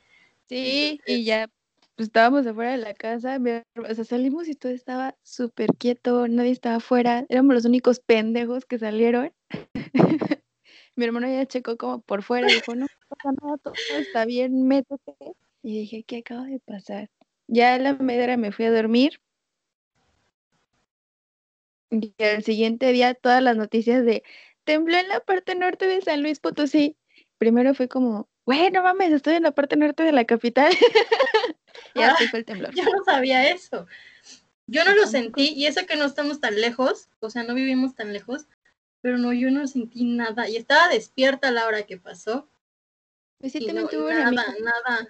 Sí, 0.46 1.00
y 1.06 1.24
ya 1.24 1.48
pues, 1.96 2.08
estábamos 2.08 2.46
afuera 2.46 2.72
de 2.72 2.78
la 2.78 2.94
casa, 2.94 3.38
o 3.76 3.94
sea, 3.94 4.04
salimos 4.04 4.48
y 4.48 4.54
todo 4.54 4.72
estaba 4.72 5.16
súper 5.22 5.74
quieto, 5.76 6.26
nadie 6.28 6.50
estaba 6.50 6.76
afuera, 6.76 7.26
éramos 7.28 7.54
los 7.54 7.64
únicos 7.64 8.00
pendejos 8.00 8.64
que 8.64 8.78
salieron. 8.78 9.32
Mi 11.00 11.06
hermano 11.06 11.26
ya 11.28 11.46
checó 11.46 11.78
como 11.78 12.02
por 12.02 12.22
fuera 12.22 12.50
y 12.50 12.52
dijo, 12.56 12.74
no 12.74 12.86
pasa 13.08 13.34
nada, 13.40 13.56
todo 13.56 13.72
está 13.88 14.26
bien, 14.26 14.68
métete. 14.68 15.14
Y 15.62 15.78
dije, 15.80 16.02
¿qué 16.02 16.18
acaba 16.18 16.44
de 16.44 16.60
pasar? 16.60 17.08
Ya 17.46 17.72
a 17.72 17.78
la 17.78 17.94
media 17.94 18.36
me 18.36 18.52
fui 18.52 18.66
a 18.66 18.70
dormir. 18.70 19.22
Y 21.88 22.14
al 22.22 22.44
siguiente 22.44 22.92
día 22.92 23.14
todas 23.14 23.42
las 23.42 23.56
noticias 23.56 24.04
de 24.04 24.22
tembló 24.64 24.98
en 24.98 25.08
la 25.08 25.20
parte 25.20 25.54
norte 25.54 25.86
de 25.86 26.02
San 26.02 26.20
Luis 26.20 26.38
Potosí. 26.38 26.98
Primero 27.38 27.72
fue 27.72 27.88
como, 27.88 28.28
güey, 28.44 28.70
no 28.70 28.82
mames, 28.82 29.10
estoy 29.10 29.36
en 29.36 29.44
la 29.44 29.52
parte 29.52 29.76
norte 29.76 30.02
de 30.02 30.12
la 30.12 30.26
capital. 30.26 30.70
y 31.94 32.02
Ah, 32.02 32.08
después 32.08 32.30
fue 32.30 32.38
el 32.40 32.44
temblor. 32.44 32.74
Yo 32.74 32.84
no 32.84 33.02
sabía 33.06 33.50
eso. 33.50 33.86
Yo 34.66 34.84
no 34.84 34.94
lo 34.94 35.06
sentí, 35.06 35.54
y 35.54 35.64
eso 35.64 35.86
que 35.86 35.96
no 35.96 36.04
estamos 36.04 36.40
tan 36.40 36.60
lejos, 36.60 37.08
o 37.20 37.30
sea, 37.30 37.42
no 37.42 37.54
vivimos 37.54 37.94
tan 37.94 38.12
lejos, 38.12 38.46
pero 39.00 39.18
no, 39.18 39.32
yo 39.32 39.50
no 39.50 39.66
sentí 39.66 40.04
nada. 40.04 40.48
Y 40.48 40.56
estaba 40.56 40.88
despierta 40.88 41.48
a 41.48 41.52
la 41.52 41.66
hora 41.66 41.82
que 41.84 41.96
pasó. 41.98 42.48
Pues 43.38 43.52
sí, 43.52 43.58
y 43.62 43.66
también 43.66 43.84
no, 43.84 43.90
tuve 43.90 44.14
nada, 44.14 44.30
nada. 44.32 45.08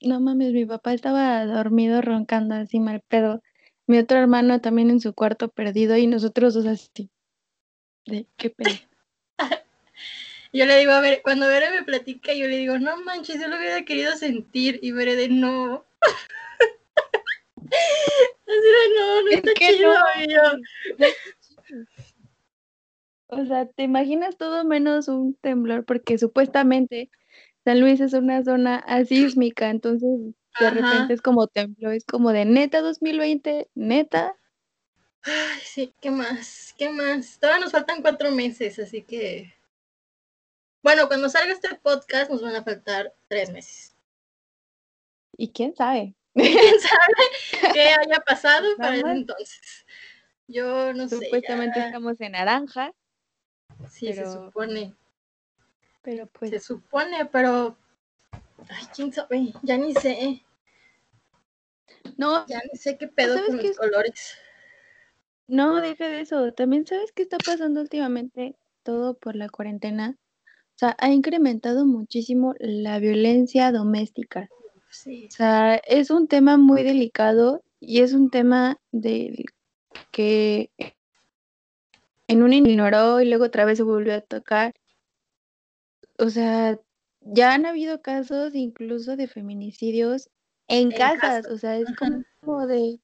No 0.00 0.20
mames, 0.20 0.52
mi 0.52 0.66
papá 0.66 0.92
estaba 0.92 1.44
dormido 1.46 2.00
roncando 2.02 2.54
así 2.54 2.78
mal 2.78 3.00
pedo. 3.00 3.42
Mi 3.86 3.98
otro 3.98 4.18
hermano 4.18 4.60
también 4.60 4.90
en 4.90 5.00
su 5.00 5.14
cuarto 5.14 5.48
perdido 5.48 5.96
y 5.96 6.06
nosotros 6.06 6.54
dos 6.54 6.66
así. 6.66 7.10
De 8.06 8.26
qué 8.36 8.50
pedo. 8.50 8.70
Yo 10.52 10.66
le 10.66 10.78
digo, 10.78 10.92
a 10.92 11.00
ver, 11.00 11.20
cuando 11.22 11.48
Bere 11.48 11.70
me 11.72 11.82
platica, 11.82 12.32
yo 12.32 12.46
le 12.46 12.58
digo, 12.58 12.78
no 12.78 12.96
manches, 12.98 13.40
yo 13.40 13.48
lo 13.48 13.56
hubiera 13.56 13.84
querido 13.84 14.16
sentir. 14.16 14.78
Y 14.82 14.92
Bere 14.92 15.16
de 15.16 15.28
no. 15.28 15.84
Así 18.46 18.68
de 18.68 18.94
no, 18.96 19.22
no 19.22 19.28
Es 19.30 19.36
está 19.38 19.52
que 19.54 19.74
chido. 19.74 19.92
no. 19.92 21.08
O 23.36 23.46
sea, 23.46 23.66
te 23.66 23.82
imaginas 23.82 24.36
todo 24.36 24.64
menos 24.64 25.08
un 25.08 25.34
temblor 25.34 25.84
porque 25.84 26.18
supuestamente 26.18 27.10
San 27.64 27.80
Luis 27.80 28.00
es 28.00 28.12
una 28.12 28.42
zona 28.44 28.76
asísmica, 28.76 29.70
entonces 29.70 30.10
de 30.60 30.66
Ajá. 30.66 30.70
repente 30.74 31.14
es 31.14 31.22
como 31.22 31.46
temblor, 31.46 31.94
es 31.94 32.04
como 32.04 32.30
de 32.32 32.44
neta 32.44 32.80
2020, 32.80 33.68
neta. 33.74 34.36
Ay, 35.22 35.58
sí, 35.64 35.94
¿qué 36.00 36.10
más? 36.10 36.74
¿Qué 36.76 36.90
más? 36.90 37.38
Todavía 37.40 37.64
nos 37.64 37.72
faltan 37.72 38.02
cuatro 38.02 38.30
meses, 38.30 38.78
así 38.78 39.02
que. 39.02 39.52
Bueno, 40.82 41.08
cuando 41.08 41.28
salga 41.30 41.52
este 41.52 41.74
podcast 41.76 42.30
nos 42.30 42.42
van 42.42 42.54
a 42.56 42.62
faltar 42.62 43.14
tres 43.28 43.50
meses. 43.50 43.96
Y 45.36 45.48
quién 45.50 45.74
sabe. 45.74 46.14
¿Quién 46.34 46.44
sabe 46.80 47.72
qué 47.72 47.80
haya 47.88 48.20
pasado 48.26 48.76
para 48.76 48.96
ese 48.96 49.10
entonces? 49.10 49.86
Yo 50.46 50.92
no 50.92 51.08
sé. 51.08 51.16
Supuestamente 51.24 51.80
ya- 51.80 51.86
estamos 51.86 52.20
en 52.20 52.32
naranja, 52.32 52.92
Sí, 53.90 54.12
se 54.12 54.30
supone. 54.30 54.94
pero 56.02 56.26
pues 56.26 56.50
Se 56.50 56.60
supone, 56.60 57.26
pero. 57.26 57.76
Ay, 58.68 58.84
quién 58.94 59.12
sabe. 59.12 59.52
Ya 59.62 59.76
ni 59.78 59.94
sé. 59.94 60.42
no, 62.16 62.46
Ya 62.46 62.60
ni 62.70 62.78
sé 62.78 62.96
qué 62.98 63.08
pedo 63.08 63.34
¿Sabes 63.34 63.48
con 63.48 63.56
los 63.58 63.66
es? 63.66 63.76
colores. 63.78 64.34
No, 65.46 65.80
deja 65.80 66.08
de 66.08 66.20
eso. 66.20 66.52
También 66.52 66.86
sabes 66.86 67.12
qué 67.12 67.22
está 67.22 67.36
pasando 67.38 67.80
últimamente 67.80 68.56
todo 68.82 69.14
por 69.14 69.36
la 69.36 69.48
cuarentena. 69.48 70.16
O 70.46 70.76
sea, 70.78 70.96
ha 70.98 71.10
incrementado 71.10 71.84
muchísimo 71.86 72.54
la 72.58 72.98
violencia 72.98 73.70
doméstica. 73.70 74.48
Sí. 74.90 75.26
O 75.28 75.30
sea, 75.30 75.76
es 75.76 76.10
un 76.10 76.28
tema 76.28 76.56
muy 76.56 76.82
delicado 76.82 77.62
y 77.80 78.00
es 78.00 78.12
un 78.12 78.30
tema 78.30 78.78
del 78.90 79.44
que 80.10 80.70
en 82.28 82.42
un 82.42 82.52
ignoró 82.52 83.20
y 83.20 83.28
luego 83.28 83.44
otra 83.44 83.64
vez 83.64 83.78
se 83.78 83.84
volvió 83.84 84.14
a 84.14 84.20
tocar. 84.20 84.74
O 86.18 86.30
sea, 86.30 86.78
ya 87.20 87.54
han 87.54 87.66
habido 87.66 88.02
casos 88.02 88.54
incluso 88.54 89.16
de 89.16 89.28
feminicidios 89.28 90.30
en, 90.68 90.92
En 90.92 90.98
casas. 90.98 91.42
casa, 91.42 91.54
O 91.54 91.58
sea, 91.58 91.76
es 91.78 91.86
como 92.40 92.66
de 92.66 93.00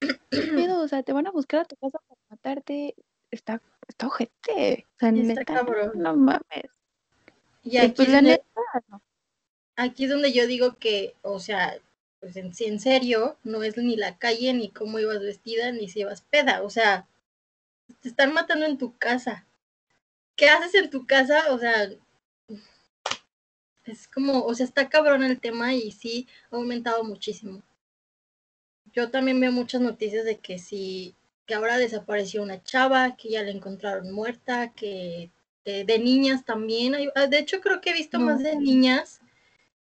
¿qué 0.00 0.08
pedo? 0.70 0.80
O 0.82 0.88
sea, 0.88 1.02
te 1.02 1.12
van 1.12 1.26
a 1.26 1.30
buscar 1.30 1.60
a 1.60 1.64
tu 1.64 1.76
casa 1.76 1.98
para 2.06 2.20
matarte. 2.30 2.94
Está, 3.30 3.60
está 3.86 4.06
ojete. 4.06 4.86
O 4.96 4.98
sea, 4.98 5.08
está 5.10 5.10
neta, 5.10 5.44
cabrón. 5.44 5.92
no 5.94 6.16
mames. 6.16 6.70
Y 7.62 7.76
aquí, 7.78 7.92
pues 7.96 8.08
es 8.08 8.14
la 8.14 8.18
donde, 8.18 8.30
neta, 8.30 8.84
no. 8.88 9.02
aquí 9.76 10.04
es 10.04 10.10
donde 10.10 10.32
yo 10.32 10.46
digo 10.46 10.76
que, 10.76 11.14
o 11.22 11.38
sea, 11.38 11.76
pues 12.20 12.36
en, 12.36 12.54
sí, 12.54 12.64
en 12.64 12.80
serio, 12.80 13.36
no 13.44 13.62
es 13.62 13.76
ni 13.76 13.96
la 13.96 14.16
calle, 14.16 14.52
ni 14.54 14.70
cómo 14.70 14.98
ibas 14.98 15.20
vestida, 15.20 15.72
ni 15.72 15.88
si 15.88 16.00
ibas 16.00 16.22
peda. 16.22 16.62
O 16.62 16.70
sea, 16.70 17.06
te 18.00 18.08
están 18.08 18.32
matando 18.32 18.66
en 18.66 18.78
tu 18.78 18.96
casa. 18.96 19.46
¿Qué 20.36 20.48
haces 20.48 20.74
en 20.74 20.90
tu 20.90 21.06
casa? 21.06 21.52
O 21.52 21.58
sea, 21.58 21.88
es 23.84 24.06
como, 24.08 24.44
o 24.44 24.54
sea, 24.54 24.66
está 24.66 24.88
cabrón 24.88 25.22
el 25.24 25.40
tema 25.40 25.74
y 25.74 25.90
sí 25.92 26.28
ha 26.50 26.56
aumentado 26.56 27.02
muchísimo. 27.04 27.62
Yo 28.92 29.10
también 29.10 29.40
veo 29.40 29.52
muchas 29.52 29.80
noticias 29.80 30.24
de 30.24 30.38
que 30.38 30.58
sí, 30.58 31.14
que 31.46 31.54
ahora 31.54 31.78
desapareció 31.78 32.42
una 32.42 32.62
chava, 32.62 33.16
que 33.16 33.30
ya 33.30 33.42
la 33.42 33.50
encontraron 33.50 34.12
muerta, 34.12 34.72
que 34.74 35.30
de, 35.64 35.84
de 35.84 35.98
niñas 35.98 36.44
también. 36.44 36.94
Ah, 37.14 37.26
de 37.26 37.38
hecho, 37.38 37.60
creo 37.60 37.80
que 37.80 37.90
he 37.90 37.94
visto 37.94 38.18
No. 38.18 38.26
más 38.26 38.42
de 38.42 38.56
niñas 38.56 39.20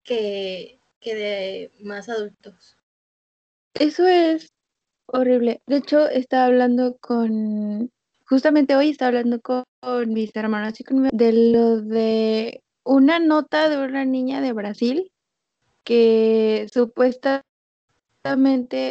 que, 0.03 0.79
que 0.99 1.15
de 1.15 1.71
más 1.79 2.09
adultos. 2.09 2.77
Eso 3.73 4.05
es 4.07 4.51
horrible. 5.13 5.61
De 5.67 5.77
hecho, 5.77 6.07
estaba 6.07 6.45
hablando 6.45 6.97
con, 6.97 7.91
justamente 8.25 8.75
hoy 8.75 8.89
estaba 8.89 9.09
hablando 9.09 9.41
con, 9.41 9.63
con 9.81 10.13
mis 10.13 10.35
hermanos 10.35 10.79
y 10.79 10.83
con 10.83 11.01
mi- 11.03 11.09
de 11.11 11.51
lo 11.51 11.81
de 11.81 12.63
una 12.83 13.19
nota 13.19 13.69
de 13.69 13.77
una 13.77 14.05
niña 14.05 14.41
de 14.41 14.53
Brasil 14.53 15.11
que 15.83 16.67
supuestamente, 16.73 17.43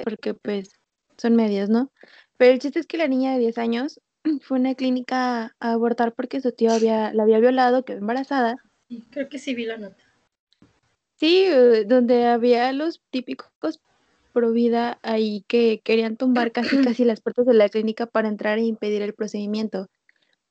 porque 0.04 0.34
pues 0.34 0.70
son 1.18 1.36
medios, 1.36 1.68
¿no? 1.68 1.90
Pero 2.36 2.52
el 2.52 2.58
chiste 2.58 2.80
es 2.80 2.86
que 2.86 2.98
la 2.98 3.08
niña 3.08 3.32
de 3.32 3.38
10 3.38 3.58
años 3.58 4.00
fue 4.42 4.58
a 4.58 4.60
una 4.60 4.74
clínica 4.74 5.54
a 5.60 5.72
abortar 5.72 6.14
porque 6.14 6.40
su 6.40 6.52
tío 6.52 6.72
había, 6.72 7.12
la 7.12 7.22
había 7.24 7.38
violado, 7.40 7.84
quedó 7.84 7.98
embarazada. 7.98 8.56
Sí, 8.88 9.04
creo 9.10 9.28
que 9.28 9.38
sí 9.38 9.54
vi 9.54 9.66
la 9.66 9.76
nota. 9.76 10.02
Sí, 11.16 11.44
eh, 11.46 11.84
donde 11.86 12.26
había 12.26 12.72
los 12.72 13.02
típicos 13.10 13.80
pro 14.30 14.52
vida 14.52 14.98
ahí 15.02 15.44
que 15.48 15.80
querían 15.84 16.16
tumbar 16.16 16.52
casi 16.52 16.70
casi 16.96 17.04
las 17.04 17.20
puertas 17.20 17.46
de 17.46 17.54
la 17.54 17.68
clínica 17.68 18.06
para 18.06 18.28
entrar 18.28 18.58
e 18.58 18.62
impedir 18.62 19.02
el 19.02 19.14
procedimiento. 19.14 19.88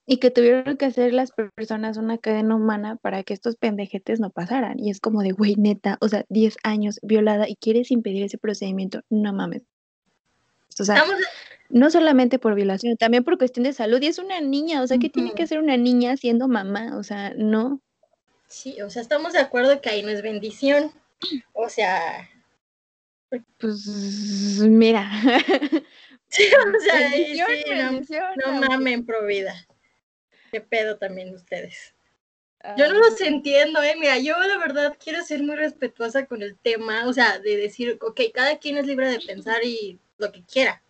Y 0.05 0.17
que 0.17 0.31
tuvieron 0.31 0.75
que 0.77 0.85
hacer 0.85 1.13
las 1.13 1.31
personas 1.31 1.97
una 1.97 2.17
cadena 2.17 2.55
humana 2.55 2.95
para 2.95 3.21
que 3.21 3.33
estos 3.33 3.57
pendejetes 3.57 4.19
no 4.19 4.31
pasaran. 4.31 4.79
Y 4.79 4.89
es 4.89 4.99
como 4.99 5.21
de, 5.21 5.31
güey, 5.31 5.55
neta, 5.55 5.99
o 6.01 6.09
sea, 6.09 6.25
10 6.29 6.57
años 6.63 6.99
violada 7.03 7.47
y 7.47 7.55
quieres 7.55 7.91
impedir 7.91 8.23
ese 8.23 8.39
procedimiento, 8.39 9.01
no 9.11 9.33
mames. 9.33 9.61
O 10.79 10.83
sea, 10.83 10.95
Estamos, 10.95 11.15
no 11.69 11.91
solamente 11.91 12.39
por 12.39 12.55
violación, 12.55 12.97
también 12.97 13.23
por 13.23 13.37
cuestión 13.37 13.63
de 13.63 13.73
salud. 13.73 14.01
Y 14.01 14.07
es 14.07 14.17
una 14.17 14.41
niña, 14.41 14.81
o 14.81 14.87
sea, 14.87 14.97
¿qué 14.97 15.09
tiene 15.09 15.33
que 15.33 15.43
hacer 15.43 15.59
una 15.59 15.77
niña 15.77 16.17
siendo 16.17 16.47
mamá? 16.47 16.97
O 16.97 17.03
sea, 17.03 17.33
no. 17.37 17.79
sí, 18.47 18.81
o 18.81 18.89
sea, 18.89 19.03
estamos 19.03 19.33
de 19.33 19.39
acuerdo 19.39 19.79
que 19.79 19.89
ahí 19.89 20.01
no 20.01 20.09
es 20.09 20.23
bendición. 20.23 20.91
O 21.53 21.69
sea, 21.69 22.27
Pues 23.29 23.85
mira. 24.61 25.09
sí, 26.29 26.43
o 26.43 26.79
sea, 26.79 27.11
sí, 27.11 27.41
no, 28.17 28.51
no 28.51 28.67
mamen 28.67 29.05
pro 29.05 29.25
vida. 29.25 29.53
Qué 30.51 30.61
pedo 30.61 30.97
también 30.97 31.33
ustedes. 31.33 31.93
Yo 32.75 32.91
no 32.91 32.99
los 32.99 33.21
entiendo, 33.21 33.81
eh. 33.81 33.95
Mira, 33.97 34.17
yo 34.17 34.37
la 34.37 34.57
verdad 34.57 34.97
quiero 35.01 35.23
ser 35.23 35.41
muy 35.43 35.55
respetuosa 35.55 36.25
con 36.25 36.41
el 36.41 36.57
tema, 36.57 37.07
o 37.07 37.13
sea, 37.13 37.39
de 37.39 37.55
decir, 37.55 37.97
ok, 38.01 38.19
cada 38.33 38.57
quien 38.57 38.77
es 38.77 38.85
libre 38.85 39.09
de 39.09 39.19
pensar 39.19 39.63
y 39.63 39.99
lo 40.17 40.31
que 40.31 40.43
quiera. 40.43 40.81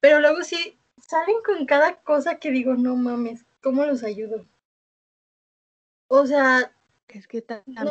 Pero 0.00 0.20
luego 0.20 0.42
sí 0.42 0.78
salen 1.06 1.36
con 1.44 1.64
cada 1.64 2.00
cosa 2.02 2.38
que 2.38 2.50
digo, 2.50 2.74
no 2.74 2.96
mames, 2.96 3.44
¿cómo 3.62 3.84
los 3.84 4.02
ayudo? 4.02 4.46
O 6.08 6.26
sea, 6.26 6.72
Es 7.08 7.26
que 7.28 7.44
no, 7.66 7.84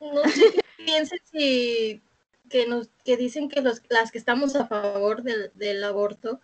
no 0.00 0.24
sé 0.28 0.52
qué 0.52 0.84
piensen 0.84 1.18
si 1.24 2.02
que 2.50 2.66
nos 2.66 2.88
que 3.04 3.16
dicen 3.16 3.48
que 3.48 3.60
los, 3.60 3.82
las 3.88 4.10
que 4.12 4.18
estamos 4.18 4.54
a 4.56 4.66
favor 4.66 5.22
del, 5.22 5.50
del 5.54 5.82
aborto, 5.84 6.40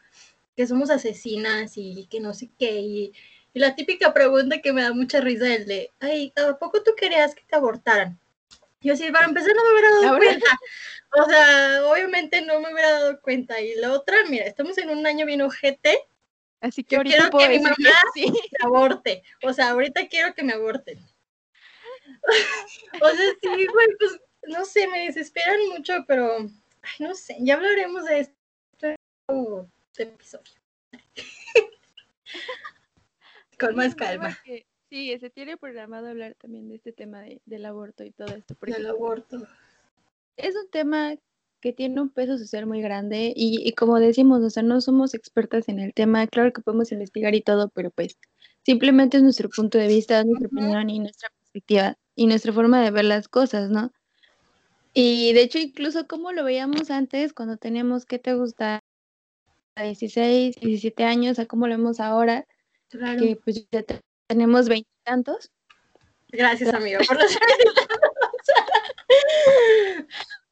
que 0.57 0.67
somos 0.67 0.91
asesinas 0.91 1.73
y 1.77 2.07
que 2.07 2.21
no 2.21 2.35
sé 2.35 2.51
qué, 2.59 2.81
y, 2.81 3.13
y 3.53 3.59
la 3.61 3.75
típica 3.75 4.13
pregunta 4.15 4.61
que 4.61 4.73
me 4.73 4.83
da 4.83 4.93
mucha 4.93 5.21
risa 5.21 5.53
es 5.55 5.67
de, 5.67 5.91
ay, 6.01 6.33
¿a 6.37 6.59
poco 6.59 6.83
tú 6.83 6.93
querías 6.97 7.35
que 7.35 7.43
te 7.49 7.57
abortaran? 7.57 8.19
Yo 8.83 8.97
sí, 8.97 9.11
para 9.13 9.27
empezar 9.27 9.55
no 9.55 9.63
me 9.65 9.73
hubiera 9.73 9.91
dado 9.91 10.09
Ahora- 10.09 10.19
cuenta. 10.27 10.59
O 11.13 11.29
sea, 11.29 11.83
obviamente 11.87 12.41
no 12.41 12.61
me 12.61 12.73
hubiera 12.73 12.93
dado 12.93 13.21
cuenta. 13.21 13.61
Y 13.61 13.75
la 13.75 13.93
otra, 13.93 14.17
mira, 14.29 14.47
estamos 14.47 14.79
en 14.79 14.91
un 14.91 15.07
año 15.07 15.27
bien 15.27 15.43
ojete, 15.43 15.99
Así 16.63 16.85
que 16.85 16.95
Yo 16.95 16.99
ahorita 16.99 17.17
quiero 17.17 17.31
puedo 17.31 17.49
que 17.49 17.59
mi 17.59 17.65
mamá- 17.65 17.77
que 18.15 18.21
sí. 18.23 18.27
me 18.31 18.67
aborte. 18.67 19.23
O 19.43 19.53
sea, 19.53 19.71
ahorita 19.71 20.09
quiero 20.09 20.35
que 20.35 20.43
me 20.45 20.53
aborten. 20.53 20.99
o 23.03 23.09
sea, 23.09 23.31
sí, 23.43 23.67
güey, 23.67 23.89
pues, 23.99 24.21
no 24.49 24.65
sé, 24.65 24.87
me 24.89 25.07
desesperan 25.07 25.59
mucho, 25.77 25.93
pero, 26.07 26.39
ay, 26.39 26.49
no 27.01 27.15
sé, 27.15 27.37
ya 27.41 27.55
hablaremos 27.55 28.05
de 28.05 28.33
otro 29.29 29.69
episodio. 29.97 30.53
Con 33.59 33.77
más 33.77 33.95
calma. 33.95 34.37
Sí, 34.89 35.17
se 35.21 35.31
tiene 35.31 35.57
programado 35.57 36.09
hablar 36.09 36.35
también 36.35 36.69
de 36.69 36.75
este 36.77 36.93
tema 36.93 37.21
de- 37.23 37.41
del 37.47 37.65
aborto 37.65 38.03
y 38.03 38.11
todo 38.11 38.35
esto, 38.35 38.57
porque 38.57 38.75
Del 38.75 38.87
aborto. 38.87 39.47
es 40.37 40.57
un 40.57 40.69
tema 40.71 41.15
que 41.61 41.73
tiene 41.73 42.01
un 42.01 42.09
peso 42.09 42.39
social 42.39 42.67
muy 42.67 42.81
grande 42.81 43.33
y, 43.37 43.61
y 43.63 43.73
como 43.75 44.01
decimos, 44.01 44.43
o 44.43 44.51
sea, 44.51 44.65
no 44.65 44.81
somos 44.81 45.15
expertas 45.15 45.69
en 45.69 45.79
el 45.79 45.95
tema, 45.95 46.27
claro 46.27 46.53
que 46.53 46.63
podemos 46.63 46.91
investigar 46.91 47.35
y 47.37 47.43
todo, 47.43 47.69
pero 47.69 47.91
pues 47.91 48.19
simplemente 48.65 49.19
es 49.19 49.23
nuestro 49.23 49.49
punto 49.49 49.79
de 49.79 49.87
vista, 49.87 50.25
nuestra 50.25 50.49
opinión 50.49 50.91
y 50.91 50.99
nuestra 50.99 51.29
perspectiva 51.39 51.97
y 52.17 52.27
nuestra 52.27 52.53
forma 52.53 52.83
de 52.83 52.91
ver 52.91 53.05
las 53.05 53.29
cosas, 53.29 53.71
¿no? 53.71 53.93
Y 54.93 55.33
de 55.33 55.43
hecho, 55.43 55.59
incluso 55.59 56.07
como 56.07 56.33
lo 56.33 56.43
veíamos 56.45 56.91
antes, 56.91 57.33
cuando 57.33 57.57
teníamos, 57.57 58.05
¿qué 58.07 58.19
te 58.19 58.35
gusta? 58.35 58.81
16, 59.77 60.57
17 60.61 61.05
años, 61.05 61.39
a 61.39 61.47
cómo 61.47 61.67
lo 61.67 61.77
vemos 61.77 62.01
ahora, 62.01 62.45
Claro. 62.89 63.21
que 63.21 63.37
pues 63.37 63.67
ya 63.71 63.83
te- 63.83 64.01
tenemos 64.27 64.69
veintitantos. 64.69 65.51
Gracias, 66.29 66.75
amigo, 66.75 66.99
por 67.09 67.19
los 67.19 67.37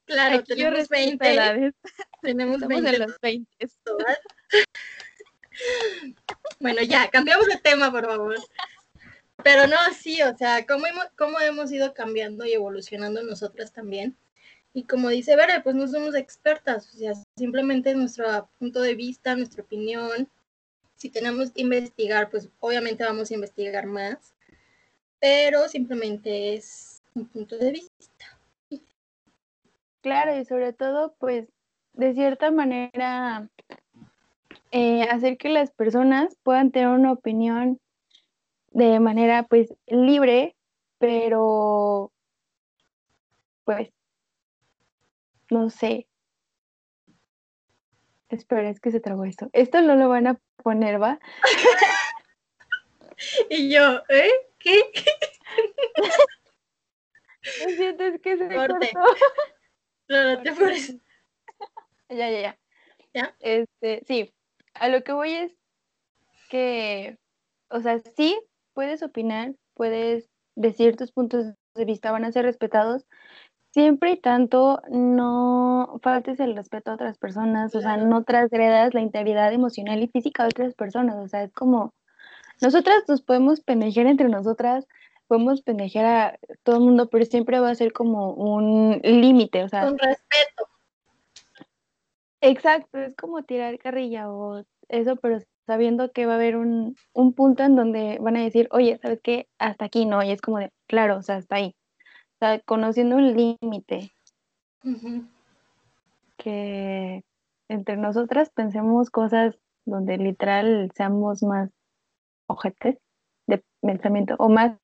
Claro, 0.06 0.36
Aquí 0.38 0.44
tenemos 0.54 0.78
respeto 0.78 1.06
20. 1.18 1.34
edades, 1.34 1.74
Tenemos 2.22 2.54
estamos 2.62 2.82
20 2.82 2.96
en 2.96 3.02
los 3.08 3.20
20. 3.20 3.68
todas. 3.84 4.18
Bueno, 6.60 6.80
ya, 6.82 7.08
cambiamos 7.10 7.46
de 7.46 7.58
tema, 7.58 7.90
por 7.90 8.06
favor. 8.06 8.36
Pero 9.44 9.66
no, 9.66 9.76
sí, 9.96 10.22
o 10.22 10.36
sea, 10.36 10.64
cómo 10.66 10.86
hemos, 10.86 11.04
cómo 11.16 11.38
hemos 11.40 11.70
ido 11.70 11.92
cambiando 11.92 12.44
y 12.46 12.52
evolucionando 12.54 13.22
nosotras 13.22 13.72
también. 13.72 14.16
Y 14.78 14.84
como 14.84 15.08
dice 15.08 15.34
Vera, 15.34 15.60
pues 15.64 15.74
no 15.74 15.88
somos 15.88 16.14
expertas, 16.14 16.94
o 16.94 16.98
sea, 16.98 17.12
simplemente 17.36 17.90
es 17.90 17.96
nuestro 17.96 18.48
punto 18.60 18.80
de 18.80 18.94
vista, 18.94 19.34
nuestra 19.34 19.64
opinión. 19.64 20.28
Si 20.94 21.10
tenemos 21.10 21.50
que 21.50 21.62
investigar, 21.62 22.30
pues 22.30 22.48
obviamente 22.60 23.02
vamos 23.02 23.28
a 23.28 23.34
investigar 23.34 23.86
más, 23.86 24.36
pero 25.18 25.66
simplemente 25.66 26.54
es 26.54 27.02
un 27.12 27.26
punto 27.26 27.58
de 27.58 27.72
vista. 27.72 28.38
Claro, 30.00 30.38
y 30.38 30.44
sobre 30.44 30.72
todo, 30.72 31.12
pues, 31.18 31.48
de 31.94 32.14
cierta 32.14 32.52
manera, 32.52 33.48
eh, 34.70 35.02
hacer 35.10 35.38
que 35.38 35.48
las 35.48 35.72
personas 35.72 36.36
puedan 36.44 36.70
tener 36.70 36.86
una 36.86 37.10
opinión 37.10 37.80
de 38.70 39.00
manera, 39.00 39.42
pues, 39.42 39.74
libre, 39.88 40.54
pero, 41.00 42.12
pues, 43.64 43.90
no 45.50 45.70
sé. 45.70 46.08
Espera, 48.28 48.68
es 48.68 48.80
que 48.80 48.90
se 48.90 49.00
trabó 49.00 49.24
esto. 49.24 49.48
Esto 49.52 49.80
no 49.80 49.96
lo 49.96 50.08
van 50.08 50.26
a 50.26 50.40
poner, 50.62 51.00
¿va? 51.02 51.18
Y 53.50 53.70
yo, 53.72 54.00
¿eh? 54.08 54.30
¿Qué? 54.58 54.80
Lo 57.64 57.70
siento, 57.70 58.04
es 58.04 58.20
que 58.20 58.36
se 58.36 58.54
Corte. 58.54 58.90
cortó. 58.92 59.16
No, 60.08 60.24
no 60.24 60.42
te 60.42 60.50
apures. 60.50 60.96
Ya, 62.10 62.30
ya, 62.30 62.40
ya. 62.40 62.58
¿Ya? 63.12 63.36
Este, 63.40 64.02
sí, 64.06 64.32
a 64.72 64.88
lo 64.88 65.04
que 65.04 65.12
voy 65.12 65.34
es 65.34 65.52
que, 66.48 67.18
o 67.68 67.80
sea, 67.80 67.98
sí 68.16 68.40
puedes 68.72 69.02
opinar, 69.02 69.54
puedes 69.74 70.30
decir 70.54 70.96
tus 70.96 71.12
puntos 71.12 71.52
de 71.74 71.84
vista, 71.84 72.10
van 72.10 72.24
a 72.24 72.32
ser 72.32 72.46
respetados, 72.46 73.04
siempre 73.70 74.12
y 74.12 74.16
tanto 74.20 74.82
no 74.90 75.98
faltes 76.02 76.40
el 76.40 76.56
respeto 76.56 76.90
a 76.90 76.94
otras 76.94 77.18
personas, 77.18 77.74
o 77.74 77.80
sea, 77.80 77.96
no 77.96 78.24
transgredas 78.24 78.94
la 78.94 79.00
integridad 79.00 79.52
emocional 79.52 80.02
y 80.02 80.08
física 80.08 80.44
de 80.44 80.48
otras 80.48 80.74
personas, 80.74 81.16
o 81.16 81.28
sea, 81.28 81.44
es 81.44 81.52
como, 81.52 81.92
nosotras 82.60 83.04
nos 83.08 83.22
podemos 83.22 83.60
pendejear 83.60 84.06
entre 84.06 84.28
nosotras, 84.28 84.86
podemos 85.26 85.62
pendejear 85.62 86.06
a 86.06 86.38
todo 86.62 86.76
el 86.76 86.82
mundo, 86.82 87.08
pero 87.10 87.24
siempre 87.24 87.60
va 87.60 87.70
a 87.70 87.74
ser 87.74 87.92
como 87.92 88.32
un 88.32 89.00
límite, 89.04 89.62
o 89.64 89.68
sea, 89.68 89.86
Con 89.86 89.98
respeto. 89.98 90.68
Exacto, 92.40 92.98
es 92.98 93.16
como 93.16 93.42
tirar 93.42 93.78
carrilla 93.78 94.30
o 94.30 94.64
eso, 94.88 95.16
pero 95.16 95.38
sabiendo 95.66 96.12
que 96.12 96.24
va 96.24 96.32
a 96.32 96.36
haber 96.36 96.56
un, 96.56 96.96
un 97.12 97.34
punto 97.34 97.62
en 97.64 97.76
donde 97.76 98.18
van 98.20 98.36
a 98.36 98.42
decir, 98.42 98.68
oye, 98.70 98.98
¿sabes 99.02 99.20
qué? 99.22 99.48
Hasta 99.58 99.84
aquí 99.84 100.06
no, 100.06 100.22
y 100.22 100.30
es 100.30 100.40
como 100.40 100.58
de, 100.58 100.72
claro, 100.86 101.18
o 101.18 101.22
sea, 101.22 101.36
hasta 101.36 101.56
ahí. 101.56 101.74
O 102.38 102.46
sea, 102.46 102.60
conociendo 102.60 103.16
un 103.16 103.34
límite 103.34 104.12
que 106.36 107.24
entre 107.68 107.96
nosotras 107.96 108.50
pensemos 108.50 109.10
cosas 109.10 109.58
donde 109.84 110.18
literal 110.18 110.88
seamos 110.94 111.42
más 111.42 111.70
ojetes 112.46 112.96
de 113.48 113.60
pensamiento, 113.80 114.36
o 114.38 114.48
más, 114.48 114.76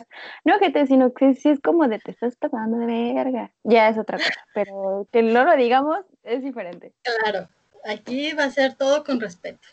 no 0.45 0.57
ojetes, 0.57 0.89
sino 0.89 1.15
que 1.15 1.35
sí 1.35 1.51
es 1.51 1.61
como 1.61 1.87
de 1.87 2.01
te 2.01 2.11
estás 2.11 2.35
pasando 2.37 2.79
de 2.79 3.13
verga. 3.15 3.53
Ya 3.63 3.89
es 3.89 3.99
otra 3.99 4.19
cosa, 4.19 4.45
pero 4.53 5.07
que 5.13 5.23
no 5.23 5.45
lo 5.45 5.57
digamos 5.57 5.99
es 6.25 6.43
diferente. 6.43 6.93
Claro, 7.03 7.49
aquí 7.85 8.33
va 8.33 8.45
a 8.45 8.51
ser 8.51 8.75
todo 8.75 9.05
con 9.05 9.21
respeto. 9.21 9.69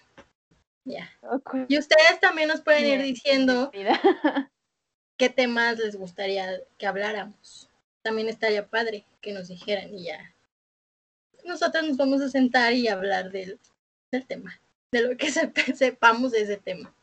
Ya. 0.84 1.10
Y 1.68 1.80
ustedes 1.80 2.20
también 2.20 2.48
nos 2.50 2.62
pueden 2.62 2.86
ir 2.86 3.02
diciendo 3.02 3.72
qué 5.18 5.30
temas 5.30 5.80
les 5.80 5.96
gustaría 5.96 6.48
que 6.78 6.86
habláramos. 6.86 7.71
También 8.02 8.30
estaría 8.30 8.68
padre 8.68 9.06
que 9.22 9.32
nos 9.34 9.48
dijeran 9.48 9.94
y 9.94 10.06
ya. 10.06 10.34
Nosotros 11.46 11.84
nos 11.88 11.98
vamos 11.98 12.22
a 12.22 12.30
sentar 12.30 12.74
y 12.74 12.88
hablar 12.88 13.32
del, 13.32 13.60
del 14.12 14.26
tema, 14.28 14.60
de 14.92 15.02
lo 15.02 15.18
que 15.18 15.32
se- 15.32 15.52
sepamos 15.76 16.32
de 16.32 16.42
ese 16.42 16.58
tema. 16.58 16.94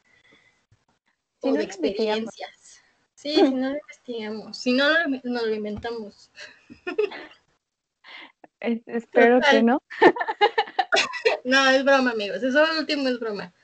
Si 1.40 1.48
o 1.48 1.52
no 1.52 1.56
de 1.58 1.64
experiencias. 1.64 2.82
Sí, 3.14 3.34
si 3.34 3.42
no 3.54 3.70
lo 3.70 3.76
investigamos, 3.78 4.58
si 4.58 4.72
no 4.72 4.88
lo, 4.90 5.08
nos 5.24 5.42
lo 5.46 5.54
inventamos. 5.54 6.30
Es- 8.60 8.82
espero 8.86 9.40
que 9.50 9.62
no. 9.62 9.80
No, 11.44 11.68
es 11.70 11.84
broma, 11.84 12.10
amigos. 12.10 12.42
Eso 12.42 12.62
último 12.78 13.08
es 13.08 13.18
broma. 13.20 13.54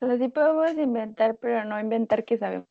O 0.00 0.06
sea, 0.06 0.16
sí 0.18 0.28
podemos 0.28 0.72
inventar, 0.78 1.36
pero 1.36 1.64
no 1.64 1.78
inventar 1.80 2.24
que 2.24 2.38
sabemos. 2.38 2.68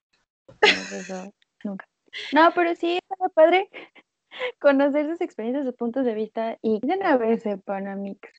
Eso 0.61 1.33
nunca. 1.63 1.85
No, 2.33 2.51
pero 2.55 2.75
sí, 2.75 2.99
está 3.09 3.29
padre 3.29 3.69
conocer 4.59 5.07
sus 5.07 5.21
experiencias, 5.21 5.65
sus 5.65 5.75
puntos 5.75 6.05
de 6.05 6.13
vista 6.13 6.57
y 6.61 6.79
de 6.79 6.95
una 6.95 7.17
vez 7.17 7.43
sepan, 7.43 7.87
amigos. 7.87 8.31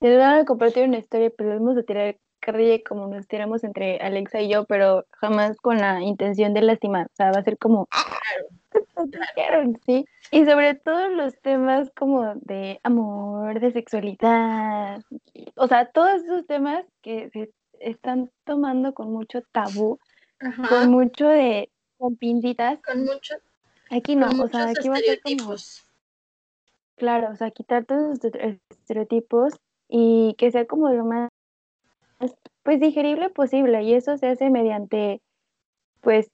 Les 0.00 0.18
van 0.18 0.40
a 0.40 0.44
compartir 0.44 0.84
una 0.84 0.98
historia, 0.98 1.30
pero 1.36 1.50
vamos 1.50 1.76
a 1.76 1.82
tirar 1.82 2.16
carrilla 2.40 2.82
como 2.86 3.06
nos 3.06 3.28
tiramos 3.28 3.62
entre 3.64 3.98
Alexa 3.98 4.40
y 4.40 4.48
yo, 4.48 4.64
pero 4.64 5.04
jamás 5.12 5.58
con 5.58 5.76
la 5.76 6.00
intención 6.00 6.54
de 6.54 6.62
lastimar. 6.62 7.06
O 7.06 7.14
sea, 7.14 7.32
va 7.32 7.40
a 7.40 7.44
ser 7.44 7.58
como, 7.58 7.86
¿sí? 9.86 10.06
Y 10.30 10.44
sobre 10.46 10.74
todo 10.74 11.08
los 11.08 11.38
temas 11.40 11.90
como 11.96 12.34
de 12.36 12.80
amor, 12.82 13.60
de 13.60 13.72
sexualidad, 13.72 15.02
o 15.56 15.68
sea, 15.68 15.90
todos 15.90 16.22
esos 16.22 16.46
temas 16.46 16.84
que 17.02 17.28
se 17.30 17.50
están 17.80 18.30
tomando 18.44 18.94
con 18.94 19.12
mucho 19.12 19.42
tabú, 19.52 19.98
Ajá. 20.40 20.68
con 20.68 20.90
mucho 20.90 21.26
de, 21.26 21.70
con 22.00 22.16
pincitas, 22.16 22.80
Con 22.82 23.04
mucho, 23.04 23.34
aquí 23.90 24.16
no, 24.16 24.28
con 24.30 24.40
o 24.40 24.48
sea, 24.48 24.70
aquí 24.70 24.88
va 24.88 24.94
a 24.96 24.98
ser 24.98 25.20
como, 25.20 25.52
estereotipos. 25.52 25.84
claro, 26.96 27.30
o 27.30 27.36
sea, 27.36 27.50
quitar 27.50 27.84
todos 27.84 28.18
estere- 28.18 28.58
estereotipos 28.70 29.54
y 29.86 30.34
que 30.38 30.50
sea 30.50 30.66
como 30.66 30.88
lo 30.88 31.04
más, 31.04 31.28
pues, 32.62 32.80
digerible 32.80 33.28
posible, 33.28 33.82
y 33.82 33.92
eso 33.94 34.16
se 34.16 34.28
hace 34.28 34.48
mediante, 34.48 35.20
pues, 36.00 36.28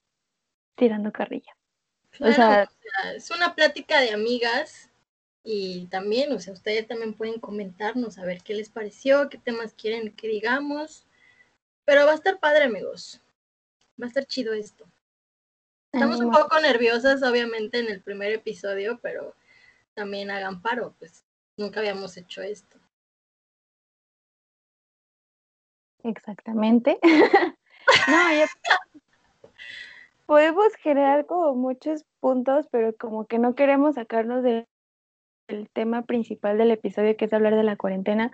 tirando 0.77 1.11
carrilla. 1.11 1.57
Claro, 2.13 2.33
O 2.33 2.35
sea, 2.35 2.69
o 2.71 3.03
sea, 3.03 3.13
es 3.15 3.31
una 3.31 3.55
plática 3.55 4.01
de 4.01 4.13
amigas 4.13 4.91
y 5.43 5.87
también, 5.87 6.33
o 6.33 6.39
sea, 6.39 6.53
ustedes 6.53 6.87
también 6.87 7.15
pueden 7.15 7.41
comentarnos 7.41 8.19
a 8.19 8.25
ver 8.25 8.41
qué 8.43 8.55
les 8.55 8.69
pareció, 8.69 9.29
qué 9.29 9.39
temas 9.39 9.75
quieren 9.75 10.13
que 10.13 10.29
digamos. 10.29 11.07
Pero 11.85 12.07
va 12.07 12.13
a 12.13 12.17
estar 12.17 12.39
padre, 12.41 12.65
amigos. 12.65 13.21
Va 14.01 14.07
a 14.07 14.09
estar 14.09 14.27
chido 14.27 14.53
esto. 14.55 14.87
Estamos 15.93 16.21
un 16.21 16.31
poco 16.31 16.61
nerviosas, 16.61 17.23
obviamente, 17.23 17.79
en 17.79 17.89
el 17.89 18.03
primer 18.03 18.33
episodio, 18.33 18.99
pero 19.03 19.35
también 19.95 20.31
hagan 20.31 20.61
paro, 20.61 20.95
pues 20.99 21.25
nunca 21.57 21.81
habíamos 21.81 22.17
hecho 22.17 22.43
esto. 22.43 22.79
Exactamente. 26.03 26.99
no, 28.09 28.33
ya, 28.33 28.47
podemos 30.27 30.75
generar 30.77 31.27
como 31.27 31.55
muchos 31.55 32.05
puntos, 32.21 32.67
pero 32.71 32.95
como 32.97 33.27
que 33.27 33.39
no 33.39 33.55
queremos 33.55 33.95
sacarnos 33.95 34.43
del 34.43 34.67
tema 35.73 36.03
principal 36.03 36.59
del 36.59 36.73
episodio, 36.73 37.17
que 37.17 37.25
es 37.25 37.33
hablar 37.33 37.55
de 37.55 37.63
la 37.63 37.77
cuarentena, 37.77 38.33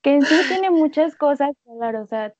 que 0.00 0.14
en 0.14 0.22
sí 0.22 0.36
tiene 0.48 0.70
muchas 0.70 1.16
cosas 1.16 1.50
que 1.64 1.70
hablar, 1.70 1.96
o 1.96 2.06
sea, 2.06 2.34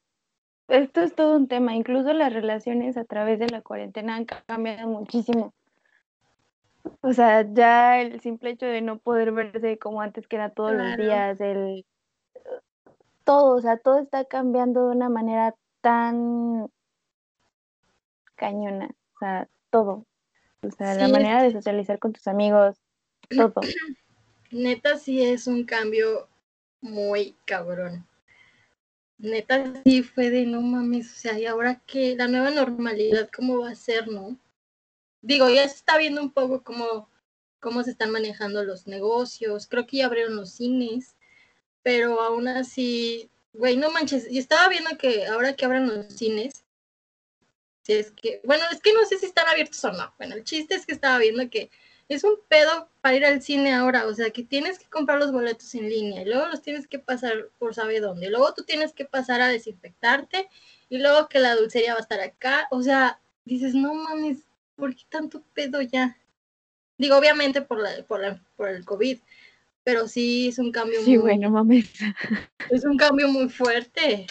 esto 0.69 1.03
es 1.03 1.15
todo 1.15 1.37
un 1.37 1.49
tema, 1.49 1.75
incluso 1.75 2.13
las 2.13 2.33
relaciones 2.33 2.97
a 2.97 3.05
través 3.05 3.39
de 3.39 3.49
la 3.49 3.61
cuarentena 3.61 4.17
han 4.17 4.25
cambiado 4.25 4.89
muchísimo. 4.89 5.53
O 7.01 7.13
sea, 7.13 7.47
ya 7.51 8.01
el 8.01 8.21
simple 8.21 8.51
hecho 8.51 8.67
de 8.67 8.83
no 8.83 8.99
poder 8.99 9.33
verse 9.33 9.79
como 9.79 10.01
antes 10.01 10.27
que 10.27 10.37
era 10.37 10.51
todos 10.51 10.73
los 10.73 10.97
días, 10.97 11.41
el 11.41 11.85
todo, 13.25 13.57
o 13.57 13.61
sea, 13.61 13.79
todo 13.79 13.99
está 13.99 14.25
cambiando 14.25 14.89
de 14.89 14.97
una 14.97 15.09
manera 15.09 15.55
tan 15.81 16.69
cañona, 18.35 18.91
o 19.15 19.19
sea, 19.19 19.49
todo. 19.71 20.07
O 20.63 20.71
sea, 20.71 20.95
la 20.95 21.09
manera 21.09 21.43
de 21.43 21.53
socializar 21.53 21.99
con 21.99 22.13
tus 22.13 22.27
amigos, 22.27 22.77
todo. 23.29 23.55
Neta 24.51 24.97
sí 24.99 25.23
es 25.23 25.47
un 25.47 25.65
cambio 25.65 26.29
muy 26.81 27.35
cabrón. 27.45 28.07
Neta 29.19 29.73
sí 29.85 30.03
fue 30.03 30.31
de 30.31 30.45
no 30.45 30.61
mames, 30.61 31.13
o 31.13 31.15
sea, 31.15 31.39
y 31.39 31.47
ahora 31.47 31.81
que 31.87 32.17
la 32.17 32.29
nueva 32.29 32.51
normalidad, 32.51 33.31
¿cómo 33.35 33.61
va 33.61 33.71
a 33.71 33.75
ser, 33.75 34.09
no? 34.09 34.39
Digo, 35.23 35.49
ya 35.49 35.67
se 35.69 35.77
está 35.77 35.97
viendo 35.97 36.21
un 36.21 36.33
poco 36.33 36.63
cómo, 36.63 37.09
cómo 37.61 37.83
se 37.83 37.93
están 37.93 38.11
manejando 38.11 38.65
los 38.65 38.87
negocios, 38.87 39.67
creo 39.67 39.87
que 39.87 39.99
ya 39.99 40.07
abrieron 40.07 40.37
los 40.37 40.51
cines, 40.51 41.17
pero 41.83 42.21
aún 42.21 42.49
así, 42.49 43.31
güey, 43.53 43.77
no 43.77 43.91
manches, 43.91 44.31
y 44.31 44.39
estaba 44.39 44.69
viendo 44.69 44.99
que 44.99 45.27
ahora 45.27 45.55
que 45.55 45.65
abran 45.65 45.87
los 45.87 46.13
cines, 46.13 46.65
si 47.83 47.93
es 47.93 48.11
que, 48.11 48.41
bueno, 48.45 48.65
es 48.73 48.81
que 48.81 48.93
no 48.93 49.05
sé 49.07 49.19
si 49.19 49.27
están 49.27 49.47
abiertos 49.47 49.83
o 49.85 49.93
no, 49.93 50.13
bueno, 50.19 50.35
el 50.35 50.45
chiste 50.45 50.75
es 50.75 50.87
que 50.87 50.93
estaba 50.93 51.19
viendo 51.19 51.49
que 51.49 51.71
es 52.09 52.25
un 52.25 52.35
pedo 52.49 52.89
para 53.01 53.17
ir 53.17 53.25
al 53.25 53.43
cine 53.43 53.73
ahora, 53.73 54.07
o 54.07 54.15
sea, 54.15 54.31
que 54.31 54.43
tienes 54.43 54.79
que 54.79 54.87
comprar 54.87 55.19
los 55.19 55.33
boletos 55.33 55.75
en 55.75 55.89
línea 55.89 56.23
y 56.23 56.27
luego 56.27 56.47
los 56.47 56.63
tienes 56.63 56.87
que 56.87 56.99
pasar 56.99 57.49
por 57.59 57.75
sabe 57.75 58.01
dónde, 58.01 58.27
y 58.27 58.31
luego 58.31 58.53
tú 58.55 58.65
tienes 58.65 58.93
que 58.93 59.05
pasar 59.05 59.41
a 59.41 59.49
desinfectarte 59.49 60.49
y 60.89 60.99
luego 60.99 61.29
que 61.29 61.41
la 61.41 61.57
dulcería 61.57 61.93
va 61.95 61.99
a 61.99 62.03
estar 62.03 62.21
acá, 62.21 62.69
o 62.71 62.83
sea, 62.83 63.21
dices, 63.45 63.75
no 63.75 63.95
mames, 63.95 64.39
¿por 64.77 64.95
qué 64.95 65.03
tanto 65.09 65.43
pedo 65.55 65.81
ya? 65.81 66.17
Digo, 66.99 67.17
obviamente 67.17 67.63
por, 67.63 67.81
la, 67.81 67.91
por, 68.07 68.21
la, 68.21 68.41
por 68.57 68.69
el 68.69 68.85
COVID, 68.85 69.19
pero 69.83 70.07
sí 70.07 70.49
es 70.49 70.59
un 70.59 70.73
cambio 70.73 71.01
Sí, 71.03 71.13
muy, 71.13 71.19
bueno, 71.19 71.51
mames. 71.51 71.91
es 72.71 72.85
un 72.85 72.97
cambio 72.97 73.29
muy 73.29 73.49
fuerte. 73.49 74.27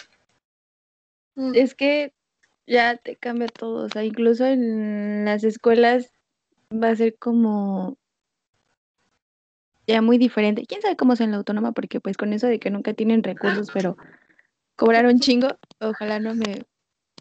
Es 1.54 1.74
que 1.74 2.12
ya 2.66 2.96
te 2.96 3.16
cambia 3.16 3.48
todo, 3.48 3.84
o 3.84 3.88
sea, 3.88 4.04
incluso 4.04 4.46
en 4.46 5.24
las 5.24 5.44
escuelas 5.44 6.13
va 6.70 6.88
a 6.88 6.96
ser 6.96 7.16
como 7.18 7.98
ya 9.86 10.02
muy 10.02 10.18
diferente. 10.18 10.64
¿Quién 10.66 10.82
sabe 10.82 10.96
cómo 10.96 11.12
es 11.12 11.20
en 11.20 11.30
la 11.30 11.38
autónoma? 11.38 11.72
Porque 11.72 12.00
pues 12.00 12.16
con 12.16 12.32
eso 12.32 12.46
de 12.46 12.58
que 12.58 12.70
nunca 12.70 12.94
tienen 12.94 13.22
recursos, 13.22 13.70
pero 13.72 13.96
cobrar 14.76 15.06
un 15.06 15.20
chingo, 15.20 15.48
ojalá 15.80 16.18
no 16.20 16.34
me 16.34 16.64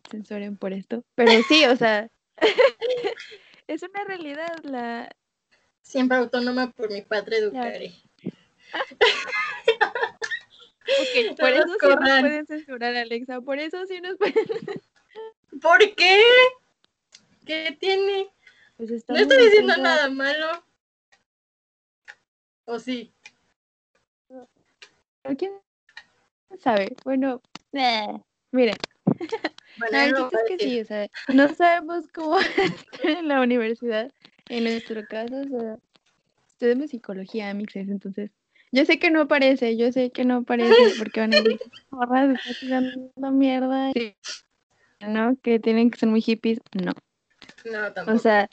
censuren 0.10 0.58
por 0.58 0.73
esto. 0.73 1.03
Pero 1.15 1.32
sí, 1.47 1.65
o 1.65 1.75
sea, 1.75 2.10
es 3.67 3.84
una 3.84 4.03
realidad 4.06 4.56
la... 4.63 5.10
Siempre 5.82 6.17
autónoma 6.17 6.71
por 6.71 6.91
mi 6.91 7.01
padre 7.01 7.38
educaré. 7.38 7.93
Ok, 10.86 11.38
por 11.38 11.49
No 11.49 11.56
eso 11.56 11.75
sí 11.79 11.88
nos 11.88 12.19
pueden 12.19 12.45
censurar, 12.45 12.95
Alexa, 12.95 13.39
por 13.39 13.58
eso 13.58 13.86
sí 13.86 14.01
nos 14.01 14.17
pueden... 14.17 14.45
¿Por 15.62 15.95
qué? 15.95 16.21
¿Qué 17.45 17.77
tiene? 17.79 18.27
Pues 18.83 18.91
No 18.91 18.97
estamos 18.97 19.21
estoy 19.21 19.45
diciendo 19.45 19.77
nada 19.77 20.09
malo. 20.09 20.61
¿O 22.65 22.79
sí? 22.79 23.13
¿Quién 25.37 25.53
sabe? 26.59 26.93
Bueno, 27.05 27.41
eh, 27.71 28.07
miren, 28.51 28.75
Bueno, 29.77 30.19
No, 30.19 30.19
no 30.19 30.27
es 30.27 30.43
que 30.49 30.59
sí, 30.59 30.81
o 30.81 30.85
sea, 30.85 31.07
no 31.33 31.47
sabemos 31.55 32.07
cómo 32.13 32.37
estar 32.99 33.09
en 33.09 33.29
la 33.29 33.39
universidad. 33.41 34.11
En 34.49 34.65
nuestro 34.65 35.01
caso, 35.07 35.33
o 35.33 35.45
sea, 35.45 35.77
estudiamos 36.49 36.89
psicología, 36.89 37.53
mixes, 37.53 37.87
entonces, 37.87 38.31
yo 38.73 38.83
sé 38.83 38.99
que 38.99 39.11
no 39.11 39.29
parece, 39.29 39.77
yo 39.77 39.93
sé 39.93 40.11
que 40.11 40.25
no 40.25 40.43
parece, 40.43 40.73
porque 40.99 41.21
van 41.21 41.33
a 41.33 41.41
decir, 41.41 41.61
está 41.89 42.59
tirando 42.59 43.31
mierda, 43.31 43.93
sí, 43.93 44.13
¿no? 44.99 45.37
Que 45.41 45.59
tienen 45.59 45.89
que 45.89 45.99
ser 45.99 46.09
muy 46.09 46.21
hippies, 46.21 46.59
no. 46.73 46.91
No, 47.65 47.93
tampoco. 47.93 48.17
O 48.17 48.19
sea, 48.19 48.49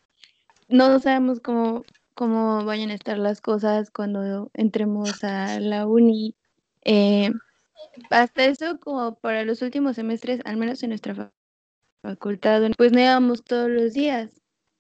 no 0.70 0.98
sabemos 1.00 1.40
cómo, 1.40 1.85
cómo 2.14 2.64
vayan 2.64 2.90
a 2.90 2.94
estar 2.94 3.18
las 3.18 3.40
cosas 3.40 3.90
cuando 3.90 4.50
entremos 4.54 5.22
a 5.24 5.61
la 5.61 5.87
uni. 5.87 6.35
Eh, 6.85 7.30
hasta 8.11 8.44
eso, 8.44 8.78
como 8.80 9.14
para 9.16 9.44
los 9.44 9.62
últimos 9.62 9.96
semestres, 9.96 10.40
al 10.44 10.56
menos 10.56 10.83
en 10.83 10.90
nuestra 10.90 11.14
fa- 11.14 11.33
facultad, 12.02 12.62
pues 12.76 12.92
no 12.92 13.00
íbamos 13.00 13.42
todos 13.44 13.68
los 13.70 13.92
días. 13.92 14.30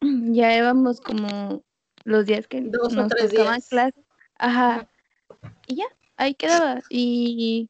Ya 0.32 0.56
íbamos 0.56 1.00
como 1.00 1.62
los 2.04 2.24
días 2.26 2.48
que 2.48 2.62
Dos 2.62 2.94
o 2.94 2.96
nos 2.96 3.08
tres 3.08 3.30
tocaban 3.30 3.54
días. 3.56 3.68
clases. 3.68 4.04
Ajá. 4.38 4.74
Ajá. 4.76 4.90
Y 5.66 5.76
ya, 5.76 5.84
ahí 6.16 6.34
quedaba. 6.34 6.80
Y 6.88 7.68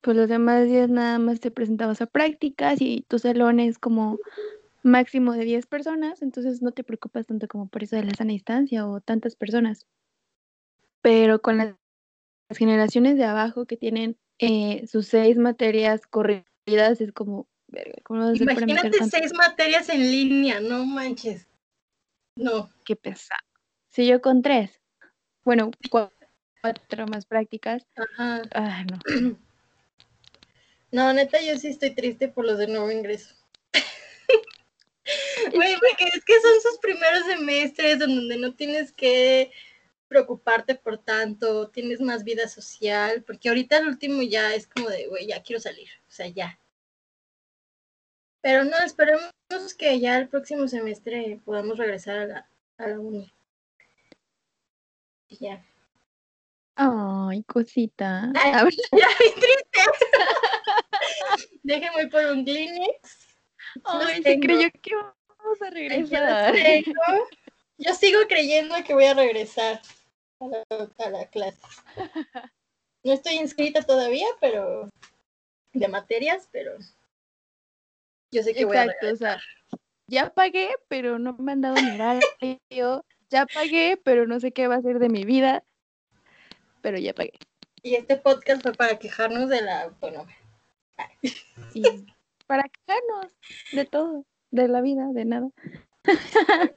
pues 0.00 0.16
los 0.16 0.28
demás 0.28 0.66
días 0.66 0.88
nada 0.88 1.18
más 1.18 1.40
te 1.40 1.50
presentabas 1.50 2.00
a 2.00 2.06
prácticas 2.06 2.80
y 2.80 3.04
tu 3.08 3.18
salón 3.18 3.60
es 3.60 3.78
como 3.78 4.18
máximo 4.86 5.32
de 5.32 5.44
10 5.44 5.66
personas, 5.66 6.22
entonces 6.22 6.62
no 6.62 6.72
te 6.72 6.84
preocupas 6.84 7.26
tanto 7.26 7.48
como 7.48 7.68
por 7.68 7.82
eso 7.82 7.96
de 7.96 8.04
la 8.04 8.14
sana 8.14 8.32
distancia 8.32 8.86
o 8.86 9.00
tantas 9.00 9.36
personas. 9.36 9.86
Pero 11.02 11.40
con 11.40 11.58
las 11.58 11.74
generaciones 12.50 13.16
de 13.16 13.24
abajo 13.24 13.66
que 13.66 13.76
tienen 13.76 14.16
eh, 14.38 14.86
sus 14.86 15.06
seis 15.08 15.36
materias 15.36 16.06
corridas, 16.06 17.00
es 17.00 17.12
como, 17.12 17.48
verga, 17.68 17.96
¿cómo 18.04 18.20
vas 18.20 18.28
a 18.28 18.32
hacer 18.32 18.42
Imagínate 18.42 19.04
seis 19.04 19.32
materias 19.34 19.88
en 19.88 20.00
línea, 20.00 20.60
no 20.60 20.84
manches. 20.86 21.46
No, 22.36 22.70
Qué 22.84 22.96
pesado. 22.96 23.40
Si 23.88 24.06
yo 24.06 24.20
con 24.20 24.42
tres, 24.42 24.80
bueno, 25.44 25.70
cua- 25.90 26.12
cuatro 26.60 27.06
más 27.06 27.24
prácticas, 27.24 27.86
ajá. 27.96 28.42
ah, 28.54 28.84
no. 28.84 29.36
No, 30.92 31.12
neta, 31.12 31.40
yo 31.42 31.58
sí 31.58 31.68
estoy 31.68 31.90
triste 31.94 32.28
por 32.28 32.46
los 32.46 32.58
de 32.58 32.68
nuevo 32.68 32.90
ingreso. 32.90 33.34
Güey, 35.52 35.74
porque 35.74 36.04
es 36.14 36.24
que 36.24 36.40
son 36.40 36.60
sus 36.62 36.78
primeros 36.78 37.26
semestres 37.26 38.00
en 38.00 38.14
donde 38.14 38.36
no 38.38 38.54
tienes 38.54 38.92
que 38.92 39.50
preocuparte 40.08 40.74
por 40.74 40.98
tanto, 40.98 41.68
tienes 41.68 42.00
más 42.00 42.24
vida 42.24 42.48
social, 42.48 43.22
porque 43.24 43.48
ahorita 43.48 43.78
el 43.78 43.88
último 43.88 44.22
ya 44.22 44.54
es 44.54 44.66
como 44.66 44.88
de, 44.88 45.06
güey, 45.08 45.26
ya 45.26 45.42
quiero 45.42 45.60
salir, 45.60 45.88
o 46.08 46.10
sea, 46.10 46.28
ya. 46.28 46.58
Pero 48.40 48.64
no, 48.64 48.76
esperemos 48.78 49.32
que 49.76 49.98
ya 49.98 50.18
el 50.18 50.28
próximo 50.28 50.68
semestre 50.68 51.40
podamos 51.44 51.78
regresar 51.78 52.18
a 52.18 52.26
la, 52.26 52.50
a 52.78 52.86
la 52.88 53.00
uni. 53.00 53.32
Ya. 55.28 55.64
Ay, 56.76 57.42
cosita. 57.44 58.30
Ay, 58.34 58.52
Ya, 58.92 59.08
bien 59.18 59.34
triste. 59.34 59.80
Déjenme 61.62 62.06
por 62.08 62.24
un 62.26 62.44
Kleenex. 62.44 63.36
ay, 63.84 64.22
tengo. 64.22 64.42
creyó 64.42 64.70
que 64.82 64.94
vamos 65.46 65.62
a 65.62 65.70
regresar. 65.70 66.54
Yo 67.78 67.94
sigo 67.94 68.20
creyendo 68.28 68.74
que 68.84 68.94
voy 68.94 69.04
a 69.04 69.14
regresar 69.14 69.80
a 70.40 70.46
la, 70.46 70.64
a 70.98 71.10
la 71.10 71.26
clase. 71.26 71.60
No 73.04 73.12
estoy 73.12 73.34
inscrita 73.34 73.82
todavía, 73.82 74.26
pero 74.40 74.88
de 75.72 75.88
materias, 75.88 76.48
pero 76.50 76.72
yo 78.32 78.42
sé 78.42 78.54
que 78.54 78.64
voy 78.64 78.76
a 78.76 78.84
Exacto, 78.84 79.06
o 79.06 79.10
regresar. 79.10 79.40
sea, 79.40 79.78
ya 80.08 80.30
pagué, 80.32 80.70
pero 80.88 81.18
no 81.18 81.34
me 81.34 81.52
han 81.52 81.60
dado 81.60 81.76
mi 81.76 81.90
horario. 81.90 83.04
Ya 83.28 83.46
pagué, 83.46 84.00
pero 84.02 84.26
no 84.26 84.40
sé 84.40 84.52
qué 84.52 84.68
va 84.68 84.76
a 84.76 84.82
ser 84.82 84.98
de 84.98 85.08
mi 85.08 85.24
vida. 85.24 85.62
Pero 86.80 86.98
ya 86.98 87.12
pagué. 87.12 87.32
Y 87.82 87.94
este 87.94 88.16
podcast 88.16 88.62
fue 88.62 88.72
para 88.72 88.98
quejarnos 88.98 89.48
de 89.48 89.60
la. 89.62 89.92
Y 91.74 91.82
para 92.46 92.64
quejarnos 92.68 93.32
de 93.72 93.84
todo, 93.84 94.24
de 94.62 94.68
la 94.68 94.80
vida, 94.80 95.08
de 95.12 95.24
nada. 95.24 95.48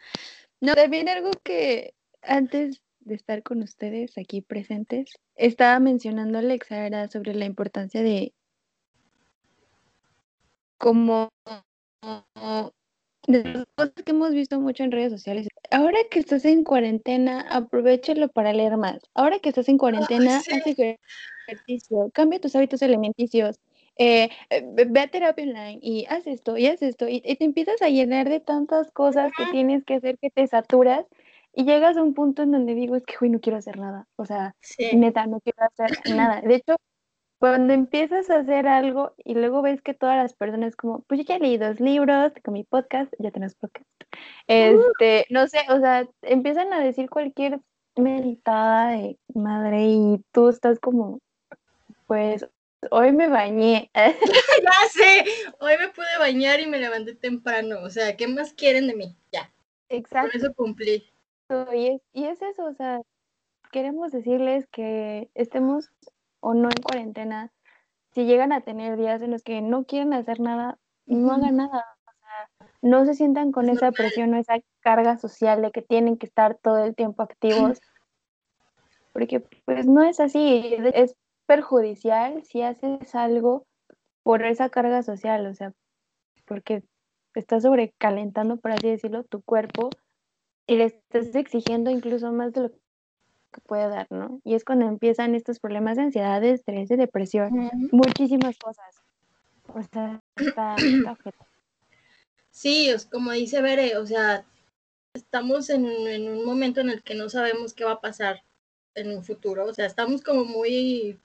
no, 0.62 0.76
también 0.76 1.10
algo 1.10 1.32
que 1.44 1.94
antes 2.22 2.82
de 3.00 3.16
estar 3.16 3.44
con 3.44 3.62
ustedes 3.62 4.18
aquí 4.18 4.42
presentes, 4.42 5.14
estaba 5.36 5.80
mencionando 5.80 6.38
Alexa, 6.38 6.86
era 6.86 7.08
sobre 7.08 7.34
la 7.34 7.46
importancia 7.46 8.04
de 8.04 8.34
como 10.78 11.30
de 13.28 13.44
las 13.44 13.66
cosas 13.76 13.94
que 13.94 14.12
hemos 14.12 14.32
visto 14.32 14.60
mucho 14.60 14.84
en 14.84 14.92
redes 14.92 15.12
sociales. 15.12 15.48
Ahora 15.72 15.98
que 16.10 16.20
estás 16.20 16.46
en 16.46 16.64
cuarentena, 16.64 17.42
aprovechalo 17.42 18.30
para 18.30 18.54
leer 18.54 18.78
más. 18.78 19.02
Ahora 19.14 19.40
que 19.40 19.50
estás 19.50 19.70
en 19.70 19.78
cuarentena, 19.78 20.42
sí. 20.42 20.52
haz 20.54 20.66
ejercicio, 21.48 22.10
cambia 22.14 22.40
tus 22.40 22.56
hábitos 22.56 22.82
alimenticios. 22.82 23.58
Eh, 24.00 24.30
eh, 24.50 24.64
ve 24.66 25.00
a 25.00 25.08
terapia 25.08 25.44
online 25.44 25.80
y 25.82 26.06
haz 26.06 26.26
esto 26.26 26.58
y 26.58 26.66
haz 26.68 26.82
esto 26.82 27.08
y, 27.08 27.22
y 27.24 27.36
te 27.36 27.46
empiezas 27.46 27.82
a 27.82 27.90
llenar 27.90 28.30
de 28.30 28.40
tantas 28.40 28.90
cosas 28.92 29.32
que 29.38 29.46
tienes 29.52 29.84
que 29.84 29.96
hacer 29.96 30.18
que 30.18 30.32
te 30.32 30.48
saturas 30.48 31.06
y 31.54 31.66
llegas 31.66 31.98
a 31.98 32.04
un 32.04 32.14
punto 32.14 32.44
en 32.44 32.52
donde 32.52 32.76
digo, 32.76 32.96
es 32.96 33.04
que, 33.06 33.16
güey, 33.20 33.32
no 33.32 33.40
quiero 33.40 33.58
hacer 33.58 33.78
nada. 33.78 34.08
O 34.16 34.26
sea, 34.26 34.56
Sí. 34.62 34.96
neta, 34.96 35.26
no 35.28 35.42
quiero 35.42 35.58
hacer 35.64 35.92
nada. 36.16 36.42
De 36.42 36.56
hecho, 36.56 36.76
cuando 37.40 37.74
empiezas 37.74 38.30
a 38.30 38.40
hacer 38.40 38.68
algo 38.68 39.14
y 39.18 39.34
luego 39.34 39.62
ves 39.62 39.82
que 39.82 39.94
todas 39.94 40.18
las 40.18 40.34
personas 40.34 40.76
como, 40.76 41.00
pues 41.02 41.20
yo 41.22 41.26
ya 41.26 41.40
leí 41.40 41.58
dos 41.58 41.80
libros 41.80 42.34
con 42.44 42.54
mi 42.54 42.64
podcast, 42.64 43.12
ya 43.20 43.32
tenemos 43.32 43.56
podcast. 43.56 43.86
Este, 44.48 45.26
no 45.30 45.48
sé, 45.48 45.60
o 45.70 45.80
sea, 45.80 46.08
empiezan 46.22 46.72
a 46.74 46.80
decir 46.82 47.10
cualquier 47.10 47.60
meditada 47.96 48.92
de 48.92 49.18
madre 49.34 49.86
y 49.88 50.22
tú 50.32 50.50
estás 50.50 50.80
como, 50.80 51.20
pues 52.08 52.48
hoy 52.92 53.12
me 53.12 53.28
bañé. 53.28 53.92
Ya 54.64 54.90
sé, 54.92 55.26
hoy 55.60 55.78
me 55.80 55.88
pude 55.90 56.18
bañar 56.20 56.60
y 56.60 56.68
me 56.68 56.80
levanté 56.80 57.16
temprano. 57.16 57.80
O 57.82 57.90
sea, 57.90 58.16
¿qué 58.18 58.28
más 58.28 58.54
quieren 58.54 58.88
de 58.88 58.96
mí? 58.96 59.16
Ya, 59.32 59.52
Exacto. 59.90 60.38
eso 60.38 60.54
cumplí. 60.54 61.04
Y 61.74 61.88
es, 61.88 62.02
y 62.14 62.26
es 62.26 62.42
eso, 62.42 62.66
o 62.66 62.74
sea, 62.74 63.02
queremos 63.72 64.12
decirles 64.12 64.68
que 64.68 65.30
estemos 65.34 65.90
o 66.42 66.54
no 66.54 66.70
en 66.70 66.82
cuarentena, 66.82 67.52
si 68.14 68.26
llegan 68.26 68.52
a 68.52 68.62
tener 68.62 68.98
días 68.98 69.22
en 69.22 69.32
los 69.32 69.44
que 69.44 69.62
no 69.62 69.86
quieren 69.86 70.14
hacer 70.14 70.40
nada, 70.40 70.78
no 71.06 71.32
hagan 71.32 71.58
nada. 71.58 71.86
O 72.06 72.12
sea, 72.12 72.70
no 72.82 73.06
se 73.06 73.16
sientan 73.16 73.52
con 73.52 73.70
Es 73.70 73.78
esa 73.78 73.88
normal. 73.88 73.98
presión 73.98 74.34
o 74.34 74.38
esa 74.38 74.60
carga 74.82 75.18
social 75.18 75.62
de 75.62 75.72
que 75.72 75.82
tienen 75.82 76.18
que 76.18 76.26
estar 76.28 76.56
todo 76.56 76.84
el 76.84 76.96
tiempo 76.96 77.24
activos, 77.24 77.80
porque 79.14 79.40
pues 79.66 79.88
no 79.88 80.04
es 80.04 80.20
así, 80.20 80.76
es 80.94 81.16
perjudicial 81.50 82.44
si 82.44 82.62
haces 82.62 83.16
algo 83.16 83.66
por 84.22 84.46
esa 84.46 84.70
carga 84.70 85.02
social, 85.02 85.48
o 85.48 85.56
sea, 85.56 85.74
porque 86.46 86.84
estás 87.34 87.64
sobrecalentando, 87.64 88.58
por 88.58 88.72
así 88.72 88.88
decirlo, 88.88 89.24
tu 89.24 89.42
cuerpo 89.42 89.90
y 90.68 90.76
le 90.76 90.84
estás 90.84 91.34
exigiendo 91.34 91.90
incluso 91.90 92.32
más 92.32 92.54
de 92.54 92.62
lo 92.62 92.70
que 92.70 93.62
puede 93.66 93.88
dar, 93.90 94.06
¿no? 94.12 94.40
Y 94.44 94.54
es 94.54 94.64
cuando 94.64 94.86
empiezan 94.86 95.34
estos 95.34 95.60
problemas 95.60 95.98
de 95.98 96.04
ansiedad, 96.04 96.40
de 96.40 96.52
estrés, 96.52 96.88
de 96.88 96.98
depresión, 96.98 97.50
muchísimas 97.92 98.56
cosas. 98.60 99.02
O 99.74 99.82
sea, 99.82 100.22
está, 100.36 100.76
está. 100.76 101.18
Sí, 102.52 102.90
es 102.90 103.06
como 103.06 103.32
dice 103.32 103.62
Bere, 103.62 103.98
o 103.98 104.06
sea, 104.06 104.46
estamos 105.14 105.70
en, 105.70 105.86
en 105.86 106.30
un 106.30 106.46
momento 106.46 106.82
en 106.82 106.90
el 106.90 107.02
que 107.04 107.16
no 107.16 107.30
sabemos 107.30 107.74
qué 107.74 107.86
va 107.86 107.94
a 107.94 108.02
pasar 108.02 108.44
en 108.96 109.16
un 109.16 109.24
futuro. 109.24 109.66
O 109.66 109.74
sea, 109.74 109.86
estamos 109.86 110.22
como 110.22 110.44
muy 110.44 111.20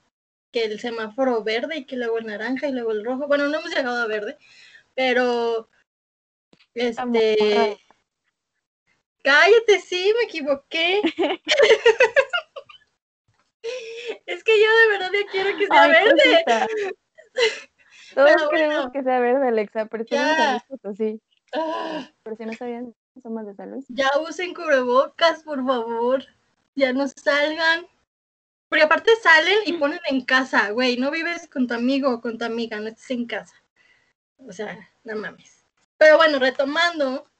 que 0.55 0.65
el 0.67 0.79
semáforo 0.79 1.43
verde 1.43 1.79
y 1.79 1.85
que 1.85 1.97
luego 1.97 2.19
el 2.19 2.27
naranja 2.27 2.69
y 2.69 2.73
luego 2.73 2.93
el 2.93 3.05
rojo. 3.05 3.27
Bueno, 3.27 3.49
no 3.49 3.59
hemos 3.59 3.75
llegado 3.75 4.01
a 4.01 4.07
verde, 4.07 4.39
pero 4.95 5.69
este 6.75 7.77
cállate, 9.25 9.81
sí, 9.81 10.13
me 10.17 10.25
equivoqué. 10.27 11.01
es 14.27 14.45
que 14.45 14.61
yo 14.61 14.77
de 14.77 14.89
verdad 14.91 15.11
ya 15.13 15.27
quiero 15.33 15.59
que 15.59 15.67
sea 15.67 15.83
Ay, 15.83 15.91
verde. 15.93 16.45
Todos 18.15 18.31
Pero 18.37 18.49
queremos 18.51 18.77
bueno. 18.77 18.93
que 18.93 19.03
sea 19.03 19.19
verde, 19.19 19.49
Alexa, 19.49 19.87
pero 19.87 20.05
Ya. 20.09 20.65
Potosí. 20.69 21.21
Ah, 21.53 22.09
Por 22.23 22.37
si 22.37 22.45
no 22.47 22.53
sabían, 22.53 22.95
somos 23.21 23.45
de 23.45 23.55
San 23.57 23.73
Luis. 23.73 23.87
ya 23.89 24.09
usen 24.21 24.55
cubrebocas, 24.55 25.43
por 25.43 25.67
favor. 25.67 26.25
Ya 26.77 26.93
no 26.93 27.09
salgan. 27.09 27.89
Porque 28.75 28.87
aparte 28.87 29.13
salen 29.23 29.59
y 29.67 29.75
ponen 29.75 30.01
en 30.11 30.23
casa, 30.23 30.71
güey. 30.71 30.97
No 30.97 31.13
vives 31.13 31.47
con 31.47 31.69
tu 31.69 31.75
amigo 31.75 32.13
o 32.13 32.21
con 32.21 32.39
tu 32.39 32.45
amiga, 32.45 32.81
no 32.81 32.89
estés 32.89 33.13
en 33.13 33.25
casa. 33.25 33.55
O 34.37 34.51
sea, 34.51 34.91
no 35.05 35.15
mames. 35.15 35.65
Pero 35.97 36.17
bueno, 36.17 36.41
retomando, 36.41 37.31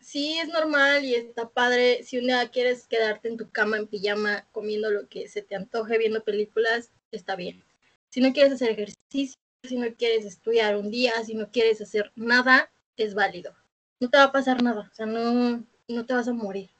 sí 0.00 0.38
es 0.38 0.48
normal 0.48 1.04
y 1.04 1.16
está 1.16 1.50
padre. 1.50 2.02
Si 2.02 2.16
un 2.16 2.28
día 2.28 2.48
quieres 2.48 2.86
quedarte 2.86 3.28
en 3.28 3.36
tu 3.36 3.50
cama 3.50 3.76
en 3.76 3.88
pijama 3.88 4.46
comiendo 4.52 4.90
lo 4.90 5.06
que 5.06 5.28
se 5.28 5.42
te 5.42 5.54
antoje, 5.54 5.98
viendo 5.98 6.24
películas, 6.24 6.90
está 7.12 7.36
bien. 7.36 7.62
Si 8.08 8.22
no 8.22 8.32
quieres 8.32 8.54
hacer 8.54 8.70
ejercicio, 8.70 9.38
si 9.64 9.76
no 9.76 9.94
quieres 9.94 10.24
estudiar 10.24 10.78
un 10.78 10.90
día, 10.90 11.12
si 11.26 11.34
no 11.34 11.50
quieres 11.50 11.82
hacer 11.82 12.10
nada, 12.16 12.72
es 12.96 13.12
válido. 13.12 13.54
No 14.00 14.08
te 14.08 14.16
va 14.16 14.24
a 14.24 14.32
pasar 14.32 14.62
nada, 14.62 14.88
o 14.90 14.94
sea, 14.94 15.04
no, 15.04 15.62
no 15.88 16.06
te 16.06 16.14
vas 16.14 16.26
a 16.26 16.32
morir. 16.32 16.70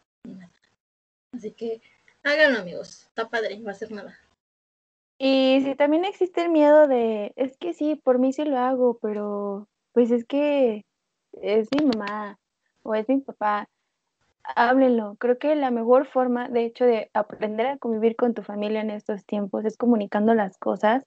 Así 1.33 1.51
que 1.51 1.83
háganlo, 2.25 2.61
amigos. 2.61 3.05
Está 3.07 3.29
padre, 3.29 3.57
no 3.59 3.67
va 3.67 3.71
a 3.71 3.75
hacer 3.75 3.93
nada. 3.93 4.19
Y 5.19 5.61
si 5.63 5.75
también 5.77 6.05
existe 6.05 6.43
el 6.43 6.51
miedo 6.51 6.89
de, 6.89 7.33
es 7.37 7.57
que 7.57 7.73
sí, 7.73 7.95
por 7.95 8.19
mí 8.19 8.33
sí 8.33 8.45
lo 8.45 8.59
hago, 8.59 8.99
pero 9.01 9.69
pues 9.93 10.11
es 10.11 10.25
que 10.25 10.85
es 11.41 11.69
mi 11.79 11.87
mamá 11.87 12.37
o 12.83 12.95
es 12.95 13.09
mi 13.09 13.21
papá, 13.21 13.69
háblenlo. 14.43 15.15
Creo 15.19 15.39
que 15.39 15.55
la 15.55 15.71
mejor 15.71 16.07
forma, 16.07 16.49
de 16.49 16.65
hecho, 16.65 16.85
de 16.85 17.11
aprender 17.15 17.67
a 17.67 17.79
convivir 17.79 18.17
con 18.17 18.35
tu 18.35 18.43
familia 18.43 18.81
en 18.81 18.91
estos 18.91 19.25
tiempos 19.25 19.65
es 19.65 19.77
comunicando 19.77 20.35
las 20.35 20.59
cosas 20.59 21.05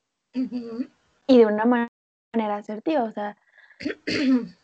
y 1.27 1.37
de 1.39 1.45
una 1.45 1.65
ma- 1.65 1.87
manera 2.33 2.55
asertiva. 2.57 3.03
O 3.03 3.11
sea, 3.11 3.37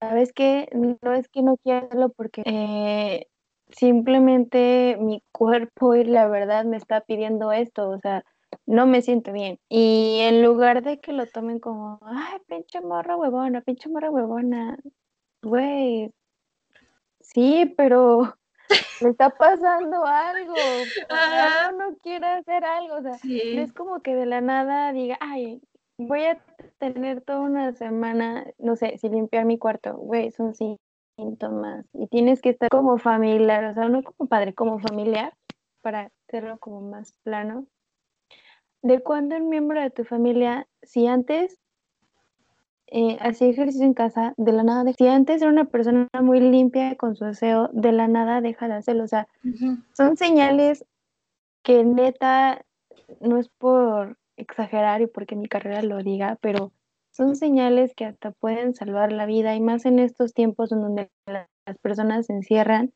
sabes 0.00 0.32
que 0.34 0.68
no 0.72 1.14
es 1.14 1.28
que 1.28 1.42
no 1.42 1.56
quiera 1.56 1.80
hacerlo 1.86 2.10
porque 2.10 2.42
eh, 2.44 3.26
simplemente 3.72 4.96
mi 5.00 5.22
cuerpo 5.32 5.94
y 5.94 6.04
la 6.04 6.28
verdad 6.28 6.64
me 6.64 6.76
está 6.76 7.00
pidiendo 7.02 7.52
esto. 7.52 7.88
O 7.90 7.98
sea, 7.98 8.24
no 8.66 8.86
me 8.86 9.02
siento 9.02 9.32
bien. 9.32 9.58
Y 9.68 10.18
en 10.20 10.42
lugar 10.42 10.82
de 10.82 11.00
que 11.00 11.12
lo 11.12 11.26
tomen 11.26 11.58
como, 11.58 11.98
ay, 12.02 12.38
pinche 12.46 12.80
morra 12.80 13.16
huevona, 13.16 13.60
pinche 13.62 13.88
morra 13.88 14.10
huevona, 14.10 14.78
güey, 15.42 16.12
sí, 17.20 17.72
pero 17.76 18.36
le 19.00 19.10
está 19.10 19.30
pasando 19.30 20.04
algo, 20.04 20.84
Ajá. 21.08 21.72
no 21.72 21.96
quiere 21.98 22.26
hacer 22.26 22.64
algo, 22.64 22.96
o 22.96 23.02
sea, 23.02 23.18
no 23.22 23.62
es 23.62 23.72
como 23.72 24.00
que 24.00 24.14
de 24.14 24.26
la 24.26 24.40
nada 24.40 24.92
diga, 24.92 25.16
ay, 25.20 25.60
voy 25.98 26.24
a 26.24 26.38
tener 26.78 27.22
toda 27.22 27.40
una 27.40 27.72
semana, 27.72 28.46
no 28.58 28.76
sé, 28.76 28.98
sin 28.98 29.12
limpiar 29.12 29.44
mi 29.44 29.58
cuarto, 29.58 29.96
güey, 29.96 30.30
son 30.30 30.54
síntomas, 31.16 31.84
y 31.92 32.06
tienes 32.08 32.40
que 32.40 32.50
estar 32.50 32.68
como 32.70 32.98
familiar, 32.98 33.64
o 33.64 33.74
sea, 33.74 33.88
no 33.88 34.02
como 34.02 34.28
padre, 34.28 34.54
como 34.54 34.78
familiar, 34.78 35.34
para 35.80 36.10
hacerlo 36.28 36.58
como 36.58 36.80
más 36.80 37.14
plano, 37.22 37.66
de 38.82 39.00
cuando 39.00 39.36
un 39.36 39.48
miembro 39.48 39.80
de 39.80 39.90
tu 39.90 40.04
familia, 40.04 40.66
si 40.82 41.06
antes 41.06 41.58
eh, 42.88 43.16
hacía 43.20 43.48
ejercicio 43.48 43.86
en 43.86 43.94
casa, 43.94 44.34
de 44.36 44.52
la 44.52 44.62
nada, 44.64 44.84
de- 44.84 44.92
si 44.94 45.06
antes 45.08 45.40
era 45.40 45.50
una 45.50 45.64
persona 45.64 46.08
muy 46.20 46.40
limpia 46.40 46.96
con 46.96 47.16
su 47.16 47.24
aseo, 47.24 47.68
de 47.72 47.92
la 47.92 48.06
nada 48.08 48.40
deja 48.40 48.68
de 48.68 48.74
hacerlo, 48.74 49.04
o 49.04 49.08
sea, 49.08 49.28
son 49.94 50.16
señales 50.16 50.84
que 51.62 51.84
neta, 51.84 52.64
no 53.20 53.38
es 53.38 53.48
por 53.48 54.18
exagerar 54.36 55.00
y 55.00 55.06
porque 55.06 55.36
mi 55.36 55.46
carrera 55.46 55.82
lo 55.82 56.02
diga, 56.02 56.36
pero 56.40 56.72
son 57.12 57.36
señales 57.36 57.94
que 57.94 58.06
hasta 58.06 58.32
pueden 58.32 58.74
salvar 58.74 59.12
la 59.12 59.26
vida 59.26 59.54
y 59.54 59.60
más 59.60 59.84
en 59.84 59.98
estos 59.98 60.32
tiempos 60.32 60.72
en 60.72 60.80
donde 60.80 61.10
la- 61.26 61.48
las 61.66 61.78
personas 61.78 62.26
se 62.26 62.32
encierran 62.32 62.92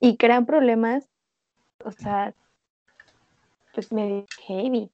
y 0.00 0.16
crean 0.16 0.46
problemas, 0.46 1.08
o 1.84 1.90
sea, 1.92 2.34
pues 3.74 3.92
medio 3.92 4.24
heavy. 4.46 4.90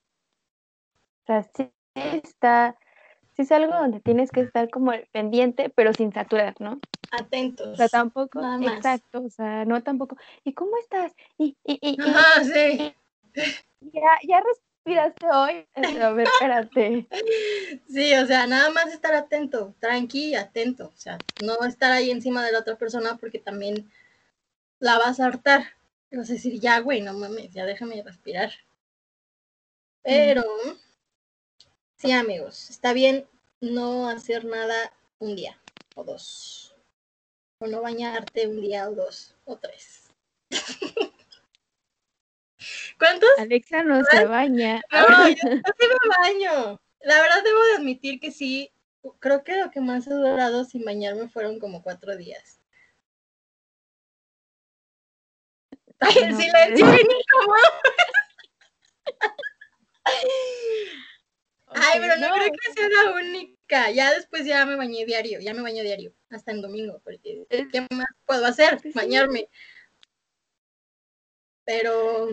O 1.23 1.27
sea, 1.27 1.43
sí 1.55 1.71
está, 1.95 2.77
sí 3.35 3.43
es 3.43 3.53
algo 3.53 3.75
donde 3.75 4.01
tienes 4.01 4.31
que 4.31 4.41
estar 4.41 4.69
como 4.71 4.93
pendiente, 5.13 5.71
pero 5.71 5.93
sin 5.93 6.13
saturar, 6.13 6.55
¿no? 6.59 6.81
Atentos. 7.11 7.69
O 7.69 7.77
sea, 7.77 7.89
tampoco, 7.89 8.41
Nada 8.41 8.59
más. 8.59 8.79
exacto, 8.79 9.23
o 9.23 9.31
sea, 9.31 9.65
no 9.65 9.83
tampoco, 9.83 10.17
¿y 10.43 10.53
cómo 10.55 10.77
estás? 10.79 11.15
Y, 11.39 11.57
y, 11.65 11.79
y, 11.81 11.97
y, 12.03 12.45
sí. 12.45 12.95
ya, 13.81 14.19
ya 14.27 14.43
respiraste 14.85 15.27
hoy. 15.31 15.67
A 16.01 16.11
ver, 16.11 16.27
espérate. 16.27 17.07
Sí, 17.89 18.15
o 18.15 18.27
sea, 18.27 18.47
nada 18.47 18.71
más 18.71 18.93
estar 18.93 19.15
atento, 19.15 19.75
tranqui 19.79 20.35
atento. 20.35 20.93
O 20.95 20.97
sea, 20.97 21.19
no 21.43 21.65
estar 21.65 21.93
ahí 21.93 22.11
encima 22.11 22.45
de 22.45 22.53
la 22.53 22.61
otra 22.61 22.77
persona 22.77 23.17
porque 23.19 23.39
también 23.39 23.91
la 24.79 24.99
vas 24.99 25.21
a 25.21 25.27
hartar. 25.27 25.65
Vas 26.11 26.31
a 26.31 26.35
decir, 26.35 26.61
ya, 26.61 26.81
güey, 26.81 27.01
no 27.01 27.15
mames, 27.15 27.53
ya 27.53 27.65
déjame 27.65 28.03
respirar. 28.03 28.53
Pero, 30.03 30.45
sí, 31.97 32.13
amigos, 32.13 32.71
está 32.71 32.93
bien 32.93 33.27
no 33.61 34.09
hacer 34.09 34.45
nada 34.45 34.93
un 35.19 35.35
día 35.35 35.59
o 35.95 36.05
dos. 36.05 36.77
O 37.59 37.67
no 37.67 37.81
bañarte 37.81 38.47
un 38.47 38.61
día 38.61 38.89
o 38.89 38.95
dos 38.95 39.35
o 39.45 39.57
tres. 39.57 40.11
¿Cuántos? 42.99 43.29
Alexa 43.39 43.83
no 43.83 44.03
se 44.05 44.25
baña. 44.27 44.81
No, 44.93 45.29
yo 45.29 45.35
sí 45.79 45.87
me 45.89 46.17
baño. 46.23 46.81
La 47.01 47.21
verdad 47.21 47.43
debo 47.45 47.63
de 47.65 47.73
admitir 47.77 48.21
que 48.21 48.31
sí. 48.31 48.73
Creo 49.21 49.45
que 49.45 49.57
lo 49.61 49.71
que 49.71 49.81
más 49.81 50.07
he 50.07 50.11
durado 50.15 50.65
sin 50.65 50.85
bañarme 50.85 51.29
fueron 51.29 51.59
como 51.59 51.83
cuatro 51.83 52.17
días. 52.17 52.61
Ay, 56.01 56.15
el 56.23 56.31
No, 56.33 56.39
silencio 56.41 56.87
bien 56.87 57.07
incómodo. 57.11 57.63
Ay, 61.69 62.01
pero 62.01 62.17
no, 62.17 62.29
no. 62.29 62.35
creo 62.35 62.53
que 62.53 62.73
sea 62.73 62.89
la 62.89 63.13
única. 63.13 63.91
Ya 63.91 64.13
después 64.15 64.45
ya 64.47 64.65
me 64.65 64.77
bañé 64.77 65.05
diario, 65.05 65.41
ya 65.41 65.53
me 65.55 65.63
baño 65.63 65.83
diario, 65.83 66.15
hasta 66.31 66.53
en 66.53 66.63
domingo, 66.63 67.01
porque 67.03 67.47
¿qué 67.49 67.87
más 67.91 68.07
puedo 68.27 68.47
hacer? 68.47 68.79
Bañarme. 68.95 69.49
Pero 71.65 72.29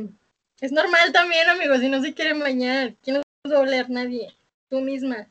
es 0.61 0.71
normal 0.71 1.11
también, 1.11 1.47
amigos, 1.49 1.79
si 1.79 1.89
no 1.89 2.01
se 2.01 2.13
quieren 2.13 2.39
bañar, 2.39 2.95
¿quién 3.03 3.17
los 3.17 3.53
va 3.53 3.57
a 3.57 3.61
oler? 3.61 3.89
Nadie, 3.89 4.33
tú 4.69 4.79
misma. 4.79 5.27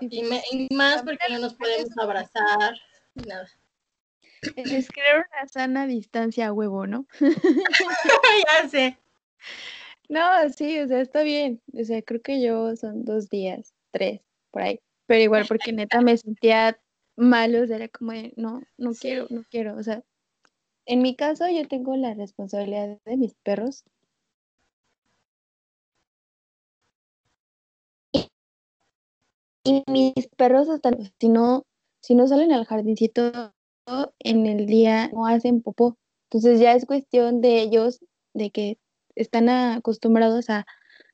Y, 0.00 0.22
me- 0.24 0.42
y 0.50 0.74
más 0.74 1.02
porque 1.02 1.26
no 1.30 1.38
nos 1.38 1.54
podemos 1.54 1.96
abrazar, 1.98 2.74
nada. 3.14 3.48
Es 4.56 4.88
crear 4.90 5.26
una 5.30 5.48
sana 5.48 5.86
distancia 5.86 6.48
a 6.48 6.52
huevo, 6.52 6.86
¿no? 6.86 7.06
ya 8.62 8.68
sé. 8.68 8.98
No, 10.08 10.50
sí, 10.50 10.80
o 10.80 10.88
sea, 10.88 11.00
está 11.00 11.22
bien. 11.22 11.62
O 11.72 11.84
sea, 11.84 12.02
creo 12.02 12.20
que 12.20 12.42
yo 12.42 12.74
son 12.76 13.04
dos 13.04 13.28
días, 13.28 13.74
tres, 13.92 14.20
por 14.50 14.62
ahí. 14.62 14.80
Pero 15.06 15.22
igual, 15.22 15.44
porque 15.46 15.72
neta 15.72 16.00
me 16.00 16.16
sentía 16.16 16.78
mal, 17.16 17.54
o 17.54 17.66
sea, 17.66 17.76
era 17.76 17.88
como 17.88 18.12
de, 18.12 18.32
no, 18.36 18.62
no 18.76 18.92
quiero, 18.92 19.26
no 19.30 19.44
quiero. 19.50 19.76
O 19.76 19.82
sea, 19.82 20.02
en 20.90 21.02
mi 21.02 21.14
caso 21.14 21.48
yo 21.48 21.68
tengo 21.68 21.94
la 21.94 22.14
responsabilidad 22.14 22.98
de 23.04 23.16
mis 23.16 23.34
perros. 23.44 23.84
Y 29.62 29.84
mis 29.86 30.26
perros 30.36 30.68
hasta 30.68 30.90
si 31.20 31.28
no, 31.28 31.64
si 32.00 32.16
no 32.16 32.26
salen 32.26 32.50
al 32.50 32.64
jardincito 32.64 33.52
en 34.18 34.46
el 34.46 34.66
día, 34.66 35.08
no 35.12 35.26
hacen 35.26 35.62
popó. 35.62 35.96
Entonces 36.24 36.58
ya 36.58 36.72
es 36.74 36.86
cuestión 36.86 37.40
de 37.40 37.60
ellos, 37.62 38.00
de 38.34 38.50
que 38.50 38.78
están 39.14 39.48
acostumbrados 39.48 40.50
a 40.50 40.66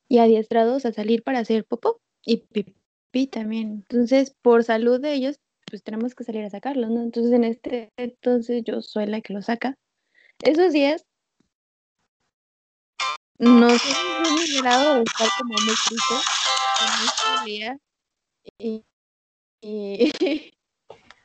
y 0.07 0.17
adiestrados 0.17 0.85
a 0.87 0.91
salir 0.91 1.21
para 1.21 1.39
hacer 1.39 1.65
popó 1.65 2.01
y 2.25 2.37
pipí 2.47 3.27
también. 3.27 3.85
Entonces, 3.87 4.35
por 4.41 4.63
salud 4.63 4.99
de 4.99 5.13
ellos, 5.13 5.39
pues 5.69 5.83
tenemos 5.83 6.15
que 6.15 6.23
salir 6.23 6.43
a 6.45 6.49
sacarlos, 6.49 6.89
¿no? 6.89 7.01
Entonces, 7.01 7.31
en 7.33 7.43
este 7.43 7.91
entonces 7.97 8.63
yo 8.63 8.81
soy 8.81 9.05
la 9.05 9.21
que 9.21 9.33
lo 9.33 9.41
saca. 9.41 9.77
Esos 10.43 10.73
días 10.73 11.05
no 13.39 13.69
sé 13.69 13.77
si 13.77 13.91
es 13.91 14.49
mi 14.49 14.61
grado 14.61 14.95
de 14.95 15.03
estar 15.03 15.27
como 15.37 15.53
muy 15.53 15.75
triste 15.87 16.15
en 16.81 17.05
este 17.05 17.45
día 17.45 17.79
y, 18.57 18.83
y, 19.61 20.11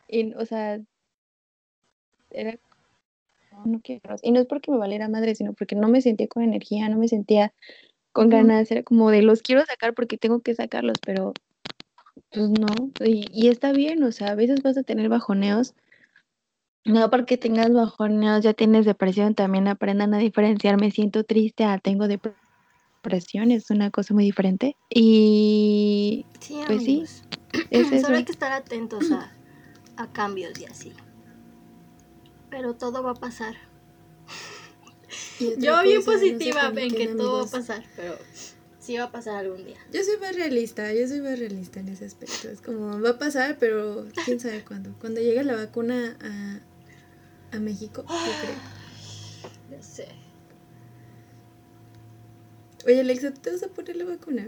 y, 0.09 0.35
o 0.35 0.45
sea, 0.45 0.79
era 2.31 2.59
no, 3.65 3.81
quiero. 3.83 4.17
Y 4.23 4.33
no 4.33 4.41
es 4.41 4.47
porque 4.47 4.71
me 4.71 4.79
valiera 4.79 5.09
madre, 5.09 5.35
sino 5.35 5.53
porque 5.53 5.77
no 5.77 5.89
me 5.89 6.01
sentía 6.01 6.27
con 6.29 6.43
energía, 6.43 6.89
no 6.89 6.99
me 6.99 7.09
sentía 7.09 7.53
con 8.13 8.29
ganas, 8.29 8.71
era 8.71 8.83
como 8.83 9.11
de 9.11 9.23
los 9.23 9.41
quiero 9.41 9.65
sacar 9.65 9.95
porque 9.95 10.19
tengo 10.19 10.41
que 10.41 10.55
sacarlos, 10.55 10.99
pero 11.05 11.33
pues 12.33 12.51
no, 12.51 12.67
y, 13.05 13.27
y 13.33 13.49
está 13.49 13.73
bien, 13.73 14.03
o 14.03 14.13
sea, 14.13 14.29
a 14.29 14.35
veces 14.35 14.63
vas 14.63 14.77
a 14.77 14.83
tener 14.83 15.09
bajoneos, 15.09 15.75
no 16.85 17.11
porque 17.11 17.37
tengas 17.37 17.73
bajoneos 17.73 18.43
ya 18.43 18.55
tienes 18.55 18.87
depresión, 18.87 19.35
también 19.35 19.69
aprendan 19.69 20.15
a 20.15 20.19
diferenciar, 20.19 20.81
me 20.81 20.91
siento 20.91 21.25
triste, 21.25 21.65
a 21.65 21.79
tengo 21.79 22.07
dep- 22.07 22.35
depresión, 23.03 23.51
es 23.51 23.71
una 23.71 23.91
cosa 23.91 24.15
muy 24.15 24.25
diferente, 24.25 24.77
y 24.91 26.27
Sí, 26.41 26.61
Pues 26.67 26.83
sí, 26.85 27.05
es 27.71 27.87
Solo 27.89 27.97
eso. 27.99 28.15
hay 28.15 28.25
que 28.25 28.33
estar 28.33 28.53
atentos 28.53 29.13
a, 29.13 29.33
a 29.97 30.07
cambios 30.13 30.59
y 30.61 30.65
así. 30.67 30.93
Pero 32.51 32.75
todo 32.75 33.03
va 33.03 33.13
a 33.13 33.15
pasar. 33.15 33.55
Yo 35.39 35.83
bien 35.83 36.03
cosa, 36.03 36.13
no 36.13 36.19
positiva 36.19 36.73
en 36.77 36.95
que 36.95 37.09
todo 37.09 37.39
va 37.39 37.43
a 37.45 37.47
pasar, 37.51 37.85
pero 37.97 38.19
sí 38.83 38.97
va 38.97 39.05
a 39.05 39.13
pasar 39.13 39.37
algún 39.37 39.65
día. 39.65 39.77
Yo 39.93 40.03
soy 40.03 40.17
más 40.19 40.35
realista, 40.35 40.93
yo 40.93 41.07
soy 41.07 41.21
más 41.21 41.39
realista 41.39 41.79
en 41.81 41.89
ese 41.89 42.05
aspecto. 42.05 42.51
Es 42.51 42.61
como, 42.61 43.01
va 43.01 43.11
a 43.11 43.19
pasar, 43.19 43.57
pero 43.59 44.07
quién 44.25 44.41
sabe 44.41 44.65
cuándo. 44.67 44.93
Cuando 45.01 45.21
llegue 45.21 45.45
la 45.45 45.55
vacuna 45.55 46.19
a, 46.21 47.57
a 47.57 47.61
México, 47.61 48.03
yo 48.03 48.09
creo. 48.09 48.57
Ya 49.71 49.83
sé. 49.83 50.09
Oye, 52.85 53.01
Alexa, 53.01 53.33
¿tú 53.33 53.41
¿te 53.41 53.53
vas 53.53 53.63
a 53.63 53.69
poner 53.69 53.97
la 53.97 54.05
vacuna? 54.05 54.45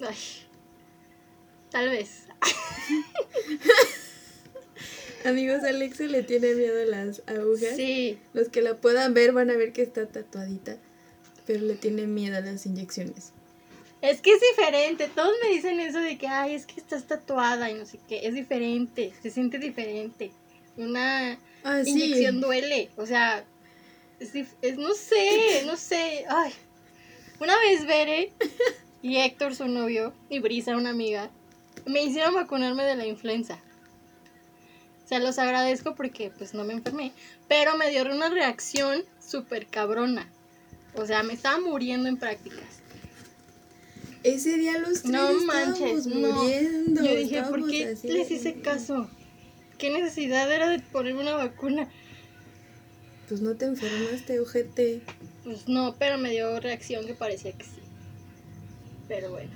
Ay, 0.00 0.16
tal 1.70 1.88
vez. 1.88 2.26
Amigos, 5.24 5.64
Alexa 5.64 6.04
le 6.04 6.22
tiene 6.22 6.54
miedo 6.54 6.80
a 6.80 6.86
las 6.86 7.22
agujas. 7.26 7.74
Sí, 7.76 8.20
Los 8.34 8.50
que 8.50 8.62
la 8.62 8.76
puedan 8.76 9.14
ver 9.14 9.32
van 9.32 9.50
a 9.50 9.56
ver 9.56 9.72
que 9.72 9.82
está 9.82 10.06
tatuadita, 10.06 10.76
pero 11.46 11.64
le 11.64 11.74
tiene 11.74 12.06
miedo 12.06 12.36
a 12.36 12.40
las 12.40 12.66
inyecciones. 12.66 13.32
Es 14.02 14.20
que 14.20 14.32
es 14.32 14.40
diferente. 14.56 15.08
Todos 15.08 15.34
me 15.42 15.48
dicen 15.50 15.80
eso 15.80 15.98
de 15.98 16.18
que, 16.18 16.26
ay, 16.26 16.54
es 16.54 16.66
que 16.66 16.78
estás 16.80 17.06
tatuada 17.06 17.70
y 17.70 17.74
no 17.74 17.86
sé 17.86 17.98
qué. 18.08 18.26
Es 18.26 18.34
diferente, 18.34 19.12
se 19.22 19.30
siente 19.30 19.58
diferente. 19.58 20.30
Una 20.76 21.38
Ah, 21.64 21.82
sí. 21.84 21.90
inyección 21.90 22.40
duele. 22.40 22.90
O 22.96 23.06
sea, 23.06 23.44
es, 24.20 24.34
es- 24.34 24.76
no 24.78 24.92
sé, 24.94 25.62
no 25.66 25.76
sé. 25.76 26.24
Ay. 26.28 26.52
Una 27.40 27.56
vez 27.58 27.86
Bere 27.86 28.32
y 29.02 29.16
Héctor, 29.16 29.54
su 29.56 29.66
novio, 29.66 30.12
y 30.28 30.38
Brisa, 30.38 30.76
una 30.76 30.90
amiga, 30.90 31.30
me 31.86 32.02
hicieron 32.04 32.34
vacunarme 32.34 32.84
de 32.84 32.94
la 32.96 33.06
influenza. 33.06 33.58
O 35.04 35.08
sea, 35.08 35.18
los 35.18 35.38
agradezco 35.38 35.94
porque 35.94 36.30
pues 36.30 36.54
no 36.54 36.64
me 36.64 36.72
enfermé. 36.72 37.12
Pero 37.48 37.76
me 37.76 37.90
dio 37.90 38.02
una 38.02 38.28
reacción 38.30 39.04
súper 39.24 39.66
cabrona. 39.66 40.30
O 40.94 41.04
sea, 41.06 41.22
me 41.22 41.32
estaba 41.34 41.58
muriendo 41.60 42.08
en 42.08 42.16
prácticas. 42.16 42.81
Ese 44.24 44.56
día 44.56 44.78
los 44.78 45.02
tres 45.02 45.12
No 45.12 45.28
estábamos 45.30 45.44
manches, 45.44 46.06
no. 46.06 46.32
muriendo. 46.32 47.02
Yo 47.02 47.14
dije, 47.16 47.42
¿por 47.42 47.68
qué 47.68 47.96
les 48.04 48.30
hice 48.30 48.60
caso? 48.60 49.08
¿Qué 49.78 49.90
necesidad 49.90 50.50
era 50.52 50.68
de 50.68 50.78
ponerme 50.78 51.22
una 51.22 51.34
vacuna? 51.34 51.88
Pues 53.28 53.40
no 53.40 53.54
te 53.56 53.64
enfermaste, 53.64 54.38
ojete. 54.40 55.00
Pues 55.42 55.68
no, 55.68 55.96
pero 55.98 56.18
me 56.18 56.30
dio 56.30 56.60
reacción 56.60 57.06
que 57.06 57.14
parecía 57.14 57.52
que 57.52 57.64
sí. 57.64 57.80
Pero 59.08 59.30
bueno. 59.30 59.50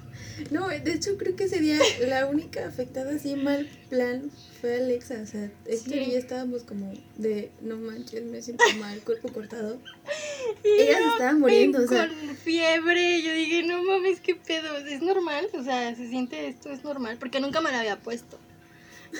No, 0.51 0.69
de 0.69 0.93
hecho 0.93 1.17
creo 1.17 1.35
que 1.35 1.45
ese 1.45 1.61
día 1.61 1.79
la 2.07 2.27
única 2.27 2.67
afectada 2.67 3.15
así 3.15 3.37
mal 3.37 3.69
plan 3.89 4.31
fue 4.61 4.77
Alexa. 4.77 5.21
O 5.23 5.27
sea, 5.27 5.51
Héctor 5.65 5.93
Sí. 5.95 5.99
y 5.99 6.13
yo 6.13 6.19
estábamos 6.19 6.63
como 6.63 6.93
de, 7.17 7.51
no 7.63 7.77
manches, 7.77 8.23
me 8.25 8.43
siento 8.43 8.65
mal, 8.79 9.01
cuerpo 9.01 9.33
cortado. 9.33 9.79
Ella 10.65 10.99
se 10.99 11.09
estaba 11.09 11.33
muriendo, 11.33 11.83
o 11.83 11.89
sea. 11.89 12.09
Con 12.09 12.37
fiebre, 12.37 13.23
yo 13.23 13.33
dije, 13.33 13.63
no 13.63 13.83
mames, 13.83 14.21
qué 14.21 14.35
pedo, 14.35 14.77
es 14.79 15.01
normal, 15.03 15.49
o 15.55 15.63
sea, 15.65 15.95
se 15.97 16.09
siente 16.09 16.49
esto, 16.49 16.71
es 16.71 16.85
normal, 16.85 17.17
porque 17.19 17.41
nunca 17.41 17.61
me 17.61 17.71
la 17.71 17.81
había 17.81 17.99
puesto. 17.99 18.39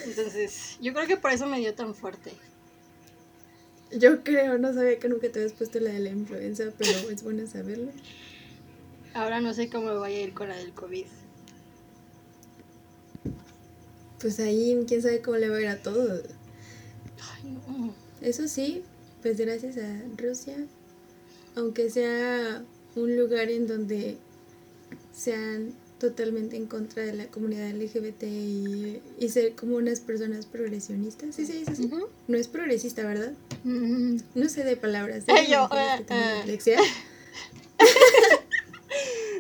Entonces, 0.05 0.77
yo 0.81 0.93
creo 0.93 1.07
que 1.07 1.17
por 1.17 1.31
eso 1.31 1.47
me 1.47 1.59
dio 1.59 1.73
tan 1.75 1.95
fuerte. 1.95 2.33
Yo 3.93 4.23
creo, 4.25 4.59
no 4.59 4.75
sabía 4.75 4.99
que 4.99 5.09
nunca 5.09 5.29
te 5.31 5.39
habías 5.39 5.53
puesto 5.53 5.79
la 5.81 5.91
de 5.93 6.01
la 6.01 6.11
influenza, 6.11 6.65
pero 6.77 6.91
es 7.11 7.23
bueno 7.23 7.47
saberlo. 7.47 7.93
Ahora 9.17 9.41
no 9.41 9.55
sé 9.55 9.71
cómo 9.71 9.87
me 9.87 9.97
voy 9.97 10.13
a 10.13 10.23
ir 10.25 10.35
con 10.35 10.51
la 10.51 10.57
del 10.57 10.73
COVID. 10.73 11.07
Pues 14.21 14.39
ahí, 14.41 14.79
quién 14.87 15.01
sabe 15.01 15.23
cómo 15.23 15.39
le 15.39 15.49
va 15.49 15.57
a 15.57 15.61
ir 15.63 15.69
a 15.69 15.83
todo. 15.83 16.23
Ay, 17.33 17.59
no. 17.67 17.95
Eso 18.21 18.47
sí, 18.47 18.83
pues 19.23 19.39
gracias 19.39 19.79
a 19.79 20.03
Rusia, 20.19 20.59
aunque 21.55 21.89
sea 21.89 22.63
un 22.95 23.17
lugar 23.17 23.49
en 23.49 23.67
donde 23.67 24.19
sean 25.15 25.73
totalmente 25.99 26.57
en 26.57 26.67
contra 26.67 27.03
de 27.03 27.15
la 27.15 27.27
comunidad 27.29 27.71
LGBT 27.71 28.25
y, 28.25 29.01
y 29.19 29.29
ser 29.31 29.55
como 29.55 29.77
unas 29.77 30.01
personas 30.01 30.45
progresionistas. 30.45 31.35
Sí, 31.35 31.47
sí, 31.47 31.65
así. 31.67 31.87
Ujú. 31.87 32.09
No 32.29 32.37
es 32.37 32.49
progresista, 32.49 33.03
¿verdad? 33.03 33.33
Mm. 33.65 34.19
No 34.35 34.49
sé 34.51 34.63
de 34.65 34.77
palabras. 34.77 35.25
Déjenme 35.25 35.51
yo, 35.51 35.71
eh, 35.73 36.05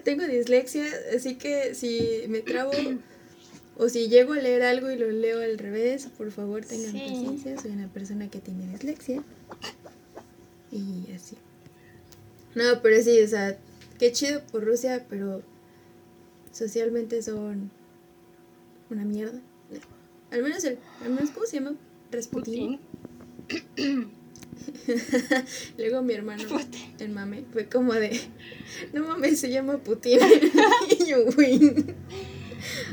tengo 0.06 0.24
dislexia. 0.26 0.86
así 1.16 1.34
que 1.34 1.74
si 1.74 2.22
me 2.28 2.40
trabo 2.40 2.70
o 3.76 3.88
si 3.88 4.08
llego 4.08 4.34
a 4.34 4.36
leer 4.36 4.62
algo 4.62 4.88
y 4.90 4.96
lo 4.96 5.10
leo 5.10 5.40
al 5.40 5.58
revés, 5.58 6.06
por 6.16 6.30
favor 6.30 6.64
tengan 6.64 6.92
Sí. 6.92 7.00
paciencia. 7.00 7.60
Soy 7.60 7.72
una 7.72 7.88
persona 7.88 8.30
que 8.30 8.38
tiene 8.38 8.68
dislexia. 8.68 9.22
Y 10.70 11.12
así. 11.12 11.36
No, 12.54 12.80
pero 12.82 13.02
sí, 13.02 13.20
o 13.20 13.26
sea, 13.28 13.58
qué 13.98 14.12
chido 14.12 14.42
por 14.52 14.64
Rusia, 14.64 15.04
pero 15.10 15.42
socialmente 16.52 17.20
son 17.22 17.70
una 18.88 19.04
mierda. 19.04 19.40
Al 20.30 20.42
menos 20.42 20.64
el, 20.64 20.78
al 21.02 21.10
menos, 21.10 21.30
¿cómo 21.30 21.46
se 21.46 21.56
llama? 21.58 21.74
Rasputin. 22.12 22.78
Putin. 23.48 24.15
Luego 25.78 26.02
mi 26.02 26.14
hermano, 26.14 26.44
el 26.98 27.08
mame, 27.10 27.44
fue 27.52 27.66
como 27.66 27.94
de, 27.94 28.20
no 28.92 29.06
mames, 29.06 29.40
se 29.40 29.50
llama 29.50 29.78
Putin. 29.78 30.18
y 30.98 31.06
yo, 31.06 31.24
güey. 31.32 31.84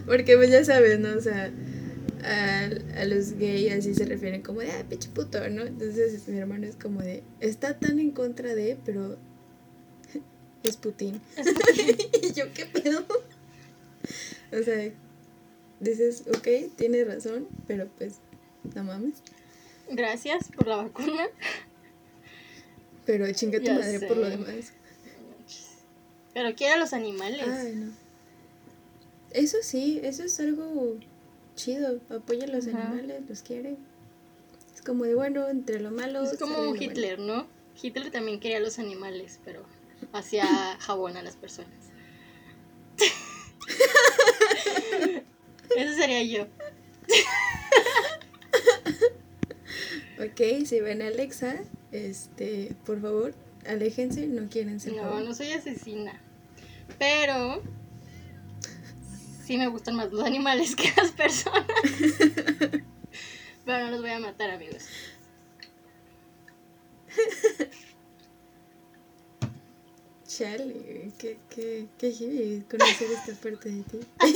Porque 0.06 0.36
pues 0.36 0.50
ya 0.50 0.64
sabes, 0.64 1.00
¿no? 1.00 1.16
O 1.18 1.22
sea, 1.22 1.52
a, 2.24 2.70
a 3.00 3.06
los 3.06 3.34
gays 3.34 3.74
así 3.74 3.94
se 3.94 4.06
refieren 4.06 4.42
como 4.42 4.62
de, 4.62 4.72
ah, 4.72 4.86
pinche 4.88 5.10
puto, 5.10 5.40
¿no? 5.50 5.64
Entonces 5.64 6.28
mi 6.28 6.38
hermano 6.38 6.68
es 6.68 6.76
como 6.76 7.02
de, 7.02 7.24
está 7.40 7.78
tan 7.80 8.00
en 8.00 8.12
contra 8.12 8.56
de, 8.56 8.78
pero 8.86 9.18
es 10.64 10.78
Putin. 10.78 11.22
Es 11.36 11.46
Putin. 11.54 11.98
y 12.22 12.34
yo, 12.34 12.46
¿qué 12.54 12.66
pedo? 12.66 13.06
O 14.52 14.64
sea, 14.64 14.92
dices, 15.80 16.24
ok, 16.30 16.76
tiene 16.76 17.04
razón, 17.04 17.48
pero 17.68 17.88
pues, 17.98 18.16
no 18.76 18.84
mames. 18.84 19.16
Gracias 19.90 20.50
por 20.56 20.68
la 20.68 20.78
vacuna. 20.78 21.28
Pero 23.06 23.32
chinga 23.34 23.60
tu 23.60 23.66
Ya 23.66 23.76
madre 23.76 24.08
por 24.08 24.18
lo 24.18 24.30
demás. 24.30 24.74
Pero 26.34 26.56
quiere 26.56 26.74
a 26.74 26.78
los 26.78 26.94
animales. 26.94 27.48
Ay, 27.48 27.76
no. 27.76 27.92
Eso 29.32 29.58
sí, 29.62 30.00
eso 30.04 30.24
es 30.24 30.40
algo 30.40 30.98
chido. 31.56 32.00
Apoya 32.10 32.46
a 32.46 32.48
los 32.48 32.68
Ajá. 32.68 32.88
animales, 32.88 33.24
los 33.28 33.42
quiere. 33.42 33.76
Es 34.74 34.82
como 34.82 35.04
de 35.04 35.16
bueno, 35.16 35.48
entre 35.50 35.80
lo 35.80 35.92
malo. 35.92 36.24
es 36.24 36.38
como 36.38 36.56
bueno. 36.56 36.82
Hitler, 36.82 37.20
¿no? 37.20 37.48
Hitler 37.82 38.12
también 38.12 38.40
quería 38.40 38.58
a 38.58 38.62
los 38.62 38.80
animales, 38.80 39.40
pero 39.44 39.66
hacía 40.14 40.46
jabón 40.80 41.18
a 41.18 41.24
las 41.24 41.36
personas. 41.36 41.74
Eso 45.76 45.96
sería 45.96 46.24
yo. 46.24 46.48
Ok, 50.24 50.66
si 50.66 50.80
ven 50.80 51.02
a 51.02 51.08
Alexa, 51.08 51.56
este, 51.92 52.76
por 52.86 53.02
favor, 53.02 53.34
aléjense, 53.68 54.28
no 54.28 54.48
quieren 54.48 54.80
ser 54.80 54.94
No, 54.94 55.20
no 55.20 55.34
soy 55.34 55.52
asesina. 55.52 56.22
Pero 56.98 57.62
sí 59.44 59.58
me 59.58 59.68
gustan 59.68 59.96
más 59.96 60.12
los 60.12 60.24
animales 60.24 60.76
que 60.76 60.94
las 60.96 61.12
personas. 61.12 61.66
Pero 63.66 63.86
no 63.86 63.92
los 63.92 64.02
voy 64.02 64.12
a 64.12 64.20
matar, 64.20 64.52
amigos. 64.52 64.86
Chale, 70.28 71.12
qué, 71.18 71.38
qué, 71.50 71.88
qué 71.98 72.12
heavy 72.12 72.66
conocer 72.70 73.12
esta 73.12 73.34
parte 73.42 73.70
de 73.70 73.84
ti. 73.84 74.00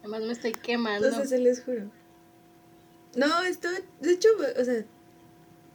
Además 0.00 0.22
me 0.22 0.32
estoy 0.32 0.52
quemando. 0.52 1.06
Entonces, 1.06 1.30
se 1.30 1.38
les 1.38 1.62
juro. 1.62 1.90
No, 3.18 3.42
esto, 3.42 3.68
de 4.00 4.12
hecho, 4.12 4.28
o 4.60 4.64
sea, 4.64 4.84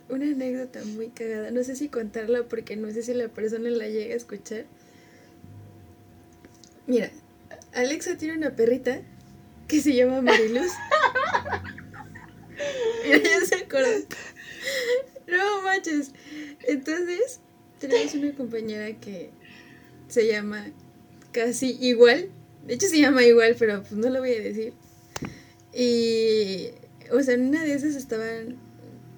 una 0.07 0.23
anécdota 0.23 0.79
muy 0.85 1.09
cagada. 1.09 1.51
No 1.51 1.61
sé 1.65 1.75
si 1.75 1.89
contarla 1.89 2.43
porque 2.43 2.77
no 2.77 2.89
sé 2.89 3.03
si 3.03 3.13
la 3.13 3.27
persona 3.27 3.69
la 3.69 3.89
llega 3.89 4.13
a 4.13 4.17
escuchar. 4.17 4.63
Mira, 6.87 7.11
Alexa 7.73 8.17
tiene 8.17 8.37
una 8.37 8.55
perrita 8.55 9.01
que 9.67 9.81
se 9.81 9.93
llama 9.93 10.21
Mariluz. 10.21 10.71
Mira, 13.03 13.19
ya 13.21 13.45
se 13.45 13.55
acordó. 13.55 13.89
No 15.27 15.63
manches. 15.63 16.13
Entonces, 16.65 17.41
tenemos 17.77 18.13
una 18.13 18.33
compañera 18.35 18.97
que 19.01 19.31
se 20.07 20.27
llama 20.27 20.67
casi 21.33 21.77
igual. 21.81 22.29
De 22.65 22.75
hecho, 22.75 22.87
se 22.87 23.01
llama 23.01 23.25
igual, 23.25 23.57
pero 23.59 23.81
pues 23.81 23.95
no 23.95 24.09
lo 24.09 24.19
voy 24.19 24.31
a 24.31 24.39
decir. 24.39 24.71
Y, 25.73 26.69
o 27.11 27.21
sea, 27.21 27.33
en 27.33 27.47
una 27.47 27.63
de 27.63 27.73
esas 27.73 27.95
estaban 27.95 28.57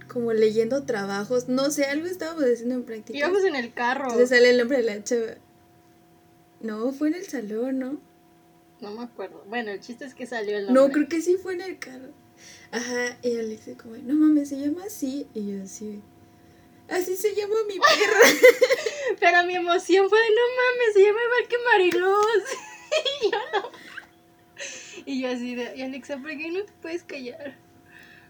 como 0.08 0.34
leyendo 0.34 0.86
trabajos. 0.86 1.48
No 1.48 1.72
sé, 1.72 1.86
algo 1.86 2.08
estábamos 2.08 2.44
haciendo 2.46 2.76
en 2.76 2.84
práctica. 2.84 3.18
Íbamos 3.18 3.44
en 3.44 3.56
el 3.56 3.74
carro. 3.74 4.06
Entonces 4.06 4.30
sale 4.30 4.50
el 4.50 4.58
nombre 4.58 4.78
de 4.78 4.84
la 4.84 5.04
chava. 5.04 5.36
No, 6.62 6.92
fue 6.94 7.10
en 7.10 7.16
el 7.16 7.26
salón, 7.26 7.80
¿no? 7.80 8.02
No 8.82 8.92
me 8.92 9.04
acuerdo. 9.04 9.44
Bueno, 9.48 9.72
el 9.72 9.80
chiste 9.80 10.06
es 10.06 10.16
que 10.16 10.26
salió 10.26 10.58
el 10.58 10.66
nombre. 10.66 10.84
No, 10.84 10.92
creo 10.92 11.08
que 11.08 11.22
sí 11.22 11.38
fue 11.38 11.54
en 11.54 11.62
el 11.62 11.80
carro. 11.80 12.12
Ajá, 12.72 13.18
y 13.22 13.38
Alex 13.38 13.66
de 13.66 13.78
como, 13.78 13.96
no 13.98 14.14
mames, 14.14 14.50
se 14.50 14.58
llama 14.58 14.84
así. 14.86 15.28
Y 15.34 15.52
yo 15.52 15.64
así, 15.64 16.02
así 16.90 17.16
se 17.16 17.34
llama 17.36 17.56
mi 17.68 17.76
perra. 17.76 18.50
Pero 19.20 19.44
mi 19.46 19.56
emoción 19.56 20.10
fue 20.10 20.20
de 20.20 20.30
no 20.30 20.42
mames, 20.58 20.94
se 20.94 21.04
llama 21.04 21.20
igual 21.24 21.48
que 21.48 21.58
Mariluz. 21.64 22.44
y 23.22 23.32
yo 23.32 23.38
no. 23.54 23.72
Y 25.06 25.22
yo 25.22 25.30
así 25.30 25.56
de, 25.56 25.76
y 25.76 25.82
Alexa, 25.82 26.18
¿por 26.18 26.30
qué 26.32 26.50
no 26.52 26.64
te 26.64 26.74
puedes 26.82 27.04
callar? 27.04 27.65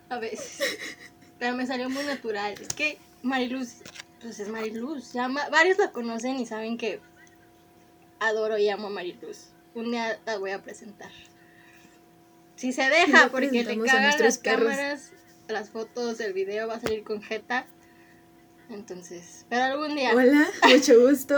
A 0.09 0.19
veces. 0.19 0.61
Pero 1.39 1.55
me 1.55 1.65
salió 1.67 1.89
muy 1.89 2.03
natural. 2.03 2.53
Es 2.61 2.69
que 2.73 2.97
Mariluz, 3.23 3.81
pues 4.21 4.39
es 4.39 4.47
Mariluz. 4.47 5.13
Ya 5.13 5.27
ma- 5.27 5.49
varios 5.49 5.77
la 5.77 5.91
conocen 5.91 6.37
y 6.39 6.45
saben 6.45 6.77
que 6.77 6.99
adoro 8.19 8.57
y 8.57 8.69
amo 8.69 8.87
a 8.87 8.91
Mariluz. 8.91 9.49
Un 9.73 9.91
día 9.91 10.17
la 10.25 10.37
voy 10.37 10.51
a 10.51 10.61
presentar. 10.63 11.11
Si 12.55 12.71
se 12.71 12.83
deja, 12.89 13.27
porque 13.29 13.51
le 13.63 13.77
cagan 13.85 14.17
las 14.19 14.37
cámaras, 14.37 15.11
las 15.49 15.69
fotos, 15.69 16.19
el 16.21 16.31
video 16.31 16.67
va 16.69 16.75
a 16.75 16.79
salir 16.79 17.03
con 17.03 17.21
Jeta. 17.21 17.65
Entonces, 18.69 19.45
pero 19.49 19.63
algún 19.65 19.93
día. 19.95 20.11
Hola, 20.15 20.47
mucho 20.69 20.99
gusto. 21.07 21.35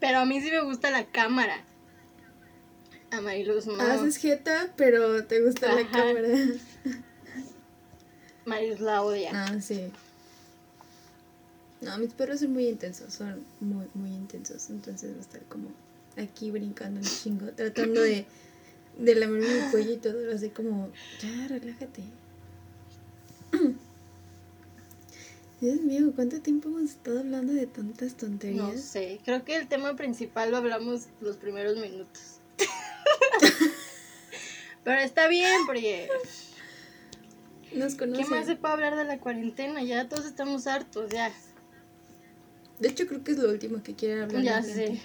Pero 0.00 0.18
a 0.18 0.24
mí 0.24 0.40
sí 0.40 0.50
me 0.50 0.62
gusta 0.62 0.90
la 0.90 1.04
cámara. 1.04 1.62
Mariluz 3.20 3.66
no. 3.66 3.80
Haces 3.80 4.16
jeta, 4.16 4.72
pero 4.76 5.24
te 5.24 5.40
gusta 5.40 5.74
la 5.74 5.88
cámara. 5.90 6.28
Mariluz 8.46 8.80
la 8.80 9.02
odia. 9.02 9.30
Ah, 9.34 9.60
sí. 9.60 9.90
No, 11.80 11.98
mis 11.98 12.12
perros 12.14 12.40
son 12.40 12.52
muy 12.52 12.68
intensos, 12.68 13.12
son 13.12 13.44
muy, 13.60 13.86
muy 13.94 14.10
intensos. 14.10 14.70
Entonces 14.70 15.12
va 15.14 15.18
a 15.18 15.20
estar 15.20 15.42
como 15.42 15.68
aquí 16.16 16.50
brincando 16.50 17.00
un 17.00 17.06
chingo, 17.06 17.46
tratando 17.52 18.00
de, 18.02 18.24
de 18.98 19.14
lamerme 19.14 19.46
mi 19.46 19.70
cuello 19.70 19.92
y 19.92 19.96
todo. 19.96 20.32
Hace 20.32 20.50
como, 20.50 20.90
ya, 21.20 21.48
relájate. 21.48 22.02
Dios 25.60 25.80
mío, 25.80 26.12
¿cuánto 26.16 26.40
tiempo 26.40 26.68
hemos 26.68 26.90
estado 26.90 27.20
hablando 27.20 27.52
de 27.52 27.66
tantas 27.66 28.12
No 28.12 28.18
tonterías? 28.18 28.80
sé, 28.80 29.20
creo 29.24 29.44
que 29.44 29.54
el 29.56 29.68
tema 29.68 29.94
principal 29.94 30.50
lo 30.50 30.56
hablamos 30.56 31.06
los 31.20 31.36
primeros 31.36 31.76
minutos. 31.78 32.38
Pero 34.84 35.00
está 35.00 35.28
bien, 35.28 35.64
porque 35.66 36.08
Nos 37.74 37.92
¿qué 37.94 37.98
conocen. 38.00 38.30
más 38.30 38.46
se 38.46 38.56
puede 38.56 38.74
hablar 38.74 38.96
de 38.96 39.04
la 39.04 39.18
cuarentena? 39.18 39.82
Ya 39.82 40.08
todos 40.08 40.26
estamos 40.26 40.66
hartos, 40.66 41.10
ya. 41.10 41.32
De 42.80 42.88
hecho, 42.88 43.06
creo 43.06 43.22
que 43.22 43.32
es 43.32 43.38
lo 43.38 43.48
último 43.50 43.82
que 43.82 43.94
quieren 43.94 44.22
hablar. 44.22 44.42
Ya 44.42 44.62
sé. 44.62 45.00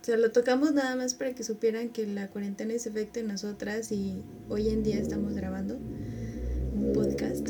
O 0.00 0.04
sea, 0.04 0.16
lo 0.16 0.30
tocamos 0.32 0.72
nada 0.72 0.94
más 0.96 1.14
para 1.14 1.34
que 1.34 1.42
supieran 1.42 1.88
que 1.88 2.06
la 2.06 2.28
cuarentena 2.28 2.74
es 2.74 2.86
efecto 2.86 3.20
en 3.20 3.28
nosotras 3.28 3.90
y 3.90 4.22
hoy 4.48 4.68
en 4.68 4.82
día 4.84 4.98
estamos 4.98 5.34
grabando 5.34 5.76
un 5.76 6.92
podcast. 6.94 7.48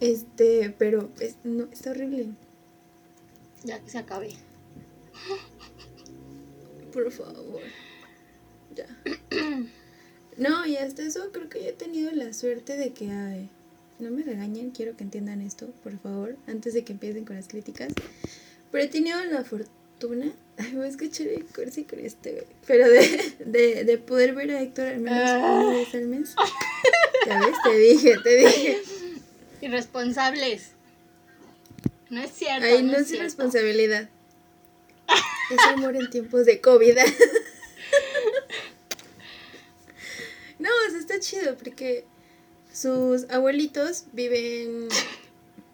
Este, 0.00 0.74
pero 0.78 1.10
es, 1.18 1.36
no, 1.44 1.64
está 1.72 1.90
horrible. 1.92 2.28
Ya 3.64 3.80
que 3.80 3.90
se 3.90 3.98
acabe. 3.98 4.28
Por 6.92 7.10
favor. 7.10 7.60
Ya. 8.76 8.86
No, 10.36 10.66
y 10.66 10.76
hasta 10.76 11.02
eso 11.02 11.32
creo 11.32 11.48
que 11.48 11.62
yo 11.62 11.70
he 11.70 11.72
tenido 11.72 12.12
la 12.12 12.34
suerte 12.34 12.76
de 12.76 12.92
que, 12.92 13.10
ay, 13.10 13.48
no 13.98 14.10
me 14.10 14.22
regañen, 14.22 14.70
quiero 14.70 14.94
que 14.94 15.02
entiendan 15.02 15.40
esto, 15.40 15.68
por 15.82 15.98
favor, 15.98 16.36
antes 16.46 16.74
de 16.74 16.84
que 16.84 16.92
empiecen 16.92 17.24
con 17.24 17.36
las 17.36 17.48
críticas. 17.48 17.94
Pero 18.70 18.84
he 18.84 18.88
tenido 18.88 19.18
la 19.24 19.44
fortuna, 19.44 20.30
ay, 20.58 20.72
voy 20.74 20.84
a 20.84 20.88
escuchar 20.88 21.28
el 21.28 21.46
cursi 21.46 21.84
con 21.84 22.00
este, 22.00 22.46
pero 22.66 22.86
de, 22.86 23.34
de, 23.46 23.84
de 23.84 23.98
poder 23.98 24.34
ver 24.34 24.50
a 24.50 24.60
Héctor 24.60 24.88
al 24.88 25.00
menos 25.00 25.30
una 25.30 25.70
vez 25.70 25.94
al 25.94 26.06
mes. 26.06 26.34
Ya 27.26 27.40
ves, 27.40 27.56
te 27.64 27.78
dije, 27.78 28.16
te 28.22 28.36
dije. 28.36 28.82
Irresponsables. 29.62 30.72
No 32.10 32.20
es 32.22 32.30
cierto. 32.30 32.66
Ay, 32.66 32.82
no 32.82 32.92
es 32.92 33.10
irresponsabilidad. 33.10 34.10
Es 35.50 35.58
amor 35.72 35.96
en 35.96 36.10
tiempos 36.10 36.44
de 36.44 36.60
COVID. 36.60 36.98
No, 40.66 40.72
o 40.88 40.90
sea, 40.90 40.98
está 40.98 41.20
chido 41.20 41.56
porque 41.56 42.04
sus 42.72 43.30
abuelitos 43.30 44.06
viven 44.12 44.88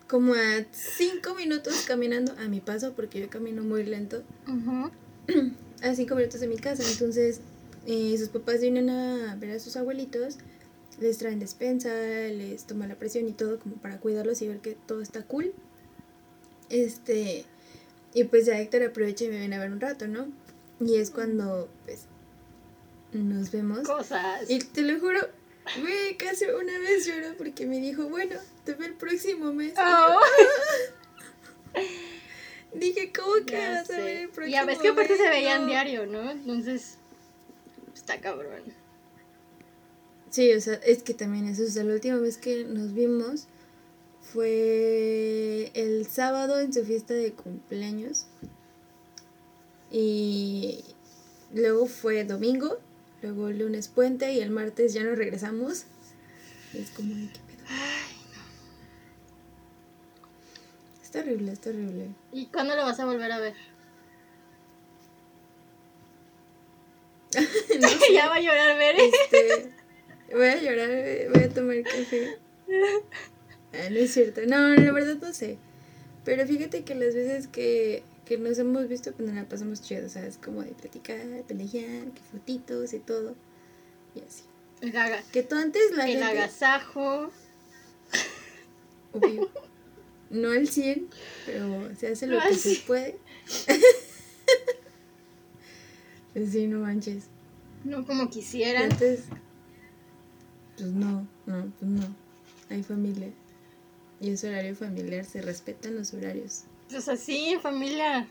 como 0.06 0.34
a 0.34 0.66
cinco 0.70 1.34
minutos 1.34 1.84
caminando 1.86 2.34
a 2.38 2.46
mi 2.46 2.60
paso, 2.60 2.92
porque 2.92 3.18
yo 3.18 3.30
camino 3.30 3.62
muy 3.62 3.84
lento, 3.84 4.22
a 5.82 5.94
cinco 5.94 6.14
minutos 6.14 6.40
de 6.40 6.46
mi 6.46 6.56
casa. 6.56 6.82
Entonces, 6.86 7.40
eh, 7.86 8.14
sus 8.18 8.28
papás 8.28 8.60
vienen 8.60 8.90
a 8.90 9.34
ver 9.36 9.52
a 9.52 9.58
sus 9.60 9.78
abuelitos, 9.78 10.36
les 11.00 11.16
traen 11.16 11.38
despensa, 11.38 11.88
les 11.94 12.64
toman 12.64 12.90
la 12.90 12.96
presión 12.96 13.26
y 13.26 13.32
todo 13.32 13.58
como 13.58 13.76
para 13.76 13.98
cuidarlos 13.98 14.42
y 14.42 14.48
ver 14.48 14.58
que 14.58 14.76
todo 14.86 15.00
está 15.00 15.22
cool. 15.22 15.54
Este, 16.68 17.46
y 18.12 18.24
pues 18.24 18.44
ya 18.44 18.60
Héctor 18.60 18.82
aprovecha 18.82 19.24
y 19.24 19.28
me 19.28 19.38
viene 19.38 19.56
a 19.56 19.60
ver 19.60 19.72
un 19.72 19.80
rato, 19.80 20.06
¿no? 20.06 20.26
Y 20.80 20.96
es 20.96 21.10
cuando, 21.10 21.70
pues, 21.86 22.08
nos 23.12 23.50
vemos. 23.50 23.86
Cosas. 23.86 24.48
Y 24.48 24.58
te 24.58 24.82
lo 24.82 24.98
juro, 25.00 25.20
güey, 25.80 26.16
casi 26.16 26.46
una 26.46 26.78
vez 26.78 27.06
lloró 27.06 27.36
porque 27.36 27.66
me 27.66 27.78
dijo, 27.78 28.08
bueno, 28.08 28.36
te 28.64 28.74
veo 28.74 28.88
el 28.88 28.94
próximo 28.94 29.52
mes. 29.52 29.74
Oh. 29.78 30.20
Dije, 32.74 33.12
¿cómo 33.12 33.44
que 33.44 33.52
Ya 33.52 33.70
vas 33.72 33.90
a 33.90 33.98
ver 33.98 34.16
el 34.16 34.28
próximo 34.30 34.48
Y 34.48 34.54
a 34.54 34.64
veces 34.64 34.82
que 34.82 34.88
aparte 34.88 35.16
se 35.16 35.28
veían 35.28 35.62
No. 35.62 35.66
diario, 35.66 36.06
¿no? 36.06 36.30
Entonces, 36.30 36.96
está 37.94 38.18
cabrón. 38.20 38.62
Sí, 40.30 40.50
o 40.52 40.60
sea, 40.60 40.74
es 40.74 41.02
que 41.02 41.12
también 41.12 41.46
eso, 41.46 41.64
o 41.64 41.66
sea, 41.66 41.84
la 41.84 41.92
última 41.92 42.16
vez 42.16 42.38
que 42.38 42.64
nos 42.64 42.94
vimos 42.94 43.46
fue 44.32 45.70
el 45.74 46.06
sábado 46.06 46.58
en 46.60 46.72
su 46.72 46.84
fiesta 46.84 47.12
de 47.12 47.32
cumpleaños. 47.32 48.24
Y 49.90 50.82
luego 51.52 51.86
fue 51.86 52.24
domingo, 52.24 52.78
luego 53.22 53.48
el 53.48 53.58
lunes 53.58 53.88
puente 53.88 54.32
y 54.32 54.40
el 54.40 54.50
martes 54.50 54.92
ya 54.92 55.04
nos 55.04 55.16
regresamos. 55.16 55.86
Es 56.74 56.90
como 56.90 57.14
de 57.14 57.28
qué 57.28 57.38
pedo. 57.46 57.64
Es 61.02 61.10
terrible, 61.10 61.52
es 61.52 61.60
terrible. 61.60 62.08
¿Y 62.32 62.46
cuándo 62.46 62.74
lo 62.76 62.82
vas 62.84 62.98
a 63.00 63.04
volver 63.06 63.30
a 63.32 63.38
ver? 63.38 63.54
No 67.80 67.88
sé, 67.98 68.12
ya 68.12 68.28
va 68.28 68.36
a 68.36 68.40
llorar 68.40 68.78
ver. 68.78 68.96
este, 68.96 69.72
voy 70.32 70.46
a 70.46 70.60
llorar, 70.60 71.30
voy 71.32 71.42
a 71.42 71.48
tomar 71.48 71.82
café. 71.82 72.38
Ah, 73.72 73.88
no 73.90 73.96
es 73.96 74.12
cierto. 74.12 74.42
No, 74.46 74.74
la 74.74 74.92
verdad 74.92 75.16
no 75.20 75.32
sé. 75.32 75.58
Pero 76.24 76.46
fíjate 76.46 76.84
que 76.84 76.94
las 76.94 77.14
veces 77.14 77.48
que, 77.48 78.02
que 78.36 78.38
nos 78.38 78.58
hemos 78.58 78.88
visto, 78.88 79.12
pues 79.12 79.26
nos 79.28 79.36
la 79.36 79.48
pasamos 79.48 79.82
chido. 79.82 80.06
O 80.06 80.08
sea, 80.08 80.26
es 80.26 80.38
como 80.38 80.62
de 80.62 80.72
platicar, 80.72 81.20
pendejear, 81.46 82.10
que 82.12 82.20
fotitos 82.30 82.92
y 82.94 82.98
todo. 82.98 83.34
Y 84.14 84.20
así. 84.20 84.44
El, 84.80 84.96
aga- 84.96 85.22
Que 85.32 85.42
tú 85.42 85.54
antes 85.56 85.82
la 85.96 86.04
el 86.08 86.12
gente... 86.18 86.24
agasajo. 86.24 87.30
Obvio. 89.12 89.50
No 90.30 90.50
al 90.50 90.66
100, 90.66 91.08
pero 91.44 91.94
se 91.96 92.08
hace 92.08 92.26
lo 92.26 92.40
que 92.40 92.54
se 92.54 92.74
100. 92.76 92.86
puede. 92.86 93.18
Sí, 96.50 96.66
no 96.66 96.80
manches. 96.80 97.24
No 97.84 98.06
como 98.06 98.24
Y 98.24 98.28
quisieran. 98.28 98.90
Antes, 98.90 99.24
pues 100.78 100.88
no, 100.90 101.28
no, 101.46 101.72
pues 101.78 101.90
no. 101.90 102.16
Hay 102.70 102.82
familia. 102.82 103.28
Y 104.20 104.30
es 104.30 104.42
horario 104.44 104.74
familiar, 104.74 105.24
se 105.26 105.42
respetan 105.42 105.94
los 105.96 106.14
horarios. 106.14 106.62
Pues 106.92 107.08
así, 107.08 107.48
en 107.48 107.60
familia. 107.60 108.28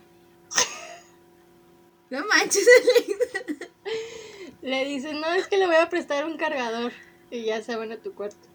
No 2.12 2.26
manches, 2.28 2.68
Alexa. 2.80 3.40
Le 4.62 4.86
dicen, 4.86 5.20
no, 5.20 5.34
es 5.34 5.48
que 5.48 5.58
le 5.58 5.66
voy 5.66 5.78
a 5.78 5.90
prestar 5.90 6.26
un 6.26 6.38
cargador. 6.38 6.92
Y 7.32 7.46
ya 7.46 7.64
se 7.64 7.76
van 7.76 7.92
a 7.92 7.98
tu 7.98 8.14
cuarto. 8.14 8.48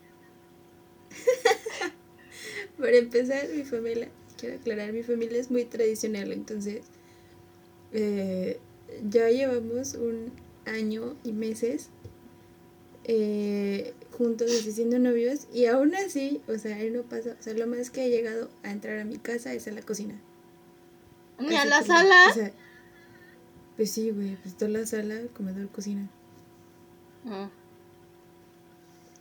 Para 2.79 2.97
empezar, 2.97 3.49
mi 3.49 3.65
familia, 3.65 4.09
quiero 4.39 4.57
aclarar, 4.57 4.93
mi 4.93 5.03
familia 5.03 5.41
es 5.41 5.51
muy 5.51 5.65
tradicional, 5.65 6.31
entonces 6.31 6.85
eh, 7.93 8.61
ya 9.09 9.29
llevamos 9.31 9.95
un 9.95 10.33
año 10.67 11.17
y 11.25 11.33
meses 11.33 11.89
eh, 13.05 13.95
juntos, 14.17 14.51
así 14.51 14.73
siendo 14.73 14.99
novios, 14.99 15.47
y 15.53 15.67
aún 15.67 15.95
así, 15.95 16.41
o 16.49 16.59
sea, 16.59 16.81
él 16.81 16.95
no 16.95 17.03
pasa, 17.03 17.37
o 17.39 17.43
sea, 17.43 17.55
lo 17.55 17.67
más 17.67 17.91
que 17.91 18.03
ha 18.03 18.09
llegado 18.09 18.51
a 18.63 18.71
entrar 18.71 18.99
a 18.99 19.05
mi 19.05 19.19
casa 19.19 19.53
es 19.53 19.69
a 19.69 19.73
la 19.73 19.83
cocina. 19.83 20.15
Ni 21.39 21.55
a 21.57 21.65
la 21.67 21.81
como, 21.81 21.93
sala. 21.93 22.27
o 22.31 22.35
sea, 22.35 22.53
pues 23.77 23.93
sí, 23.93 24.11
güey, 24.11 24.37
pues 24.37 24.57
toda 24.57 24.71
la 24.71 24.87
sala, 24.87 25.21
comedor, 25.35 25.69
cocina. 25.69 26.09
Ah. 27.27 27.51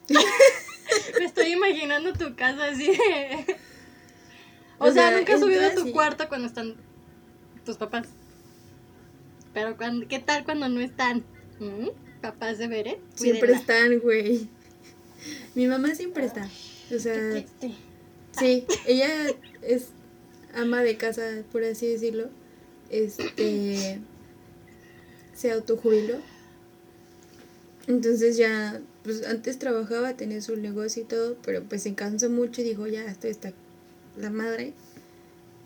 Me 1.19 1.25
estoy 1.25 1.47
imaginando 1.47 2.13
tu 2.13 2.35
casa 2.35 2.65
así 2.65 2.87
de... 2.87 3.57
O, 4.77 4.87
O 4.87 4.91
sea, 4.91 5.07
sea, 5.09 5.17
nunca 5.17 5.35
has 5.35 5.39
subido 5.39 5.65
a 5.65 5.73
tu 5.73 5.89
cuarto 5.93 6.27
cuando 6.27 6.47
están 6.47 6.75
tus 7.63 7.77
papás. 7.77 8.09
Pero 9.53 9.77
cuando, 9.77 10.05
¿qué 10.05 10.19
tal 10.19 10.43
cuando 10.43 10.67
no 10.67 10.81
están? 10.81 11.23
¿Mm? 11.59 11.91
Papás 12.21 12.57
de 12.57 12.67
Bere. 12.67 12.99
Siempre 13.15 13.53
están, 13.53 13.99
güey. 13.99 14.49
Mi 15.53 15.67
mamá 15.67 15.95
siempre 15.95 16.25
está. 16.25 16.49
O 16.93 16.99
sea. 16.99 17.45
Sí, 18.37 18.65
ella 18.85 19.09
es 19.61 19.87
ama 20.53 20.83
de 20.83 20.97
casa, 20.97 21.43
por 21.51 21.63
así 21.63 21.87
decirlo. 21.87 22.29
Este 22.89 23.99
se 25.35 25.51
autojubiló. 25.51 26.17
Entonces 27.87 28.37
ya, 28.37 28.81
pues 29.03 29.25
antes 29.27 29.59
trabajaba, 29.59 30.17
tenía 30.17 30.41
su 30.41 30.55
negocio 30.55 31.03
y 31.03 31.05
todo, 31.05 31.37
pero 31.43 31.63
pues 31.63 31.83
se 31.83 31.93
cansó 31.93 32.29
mucho 32.29 32.61
y 32.61 32.63
dijo, 32.63 32.87
ya, 32.87 33.05
estoy 33.05 33.31
hasta 33.31 33.53
la 34.17 34.31
madre. 34.31 34.73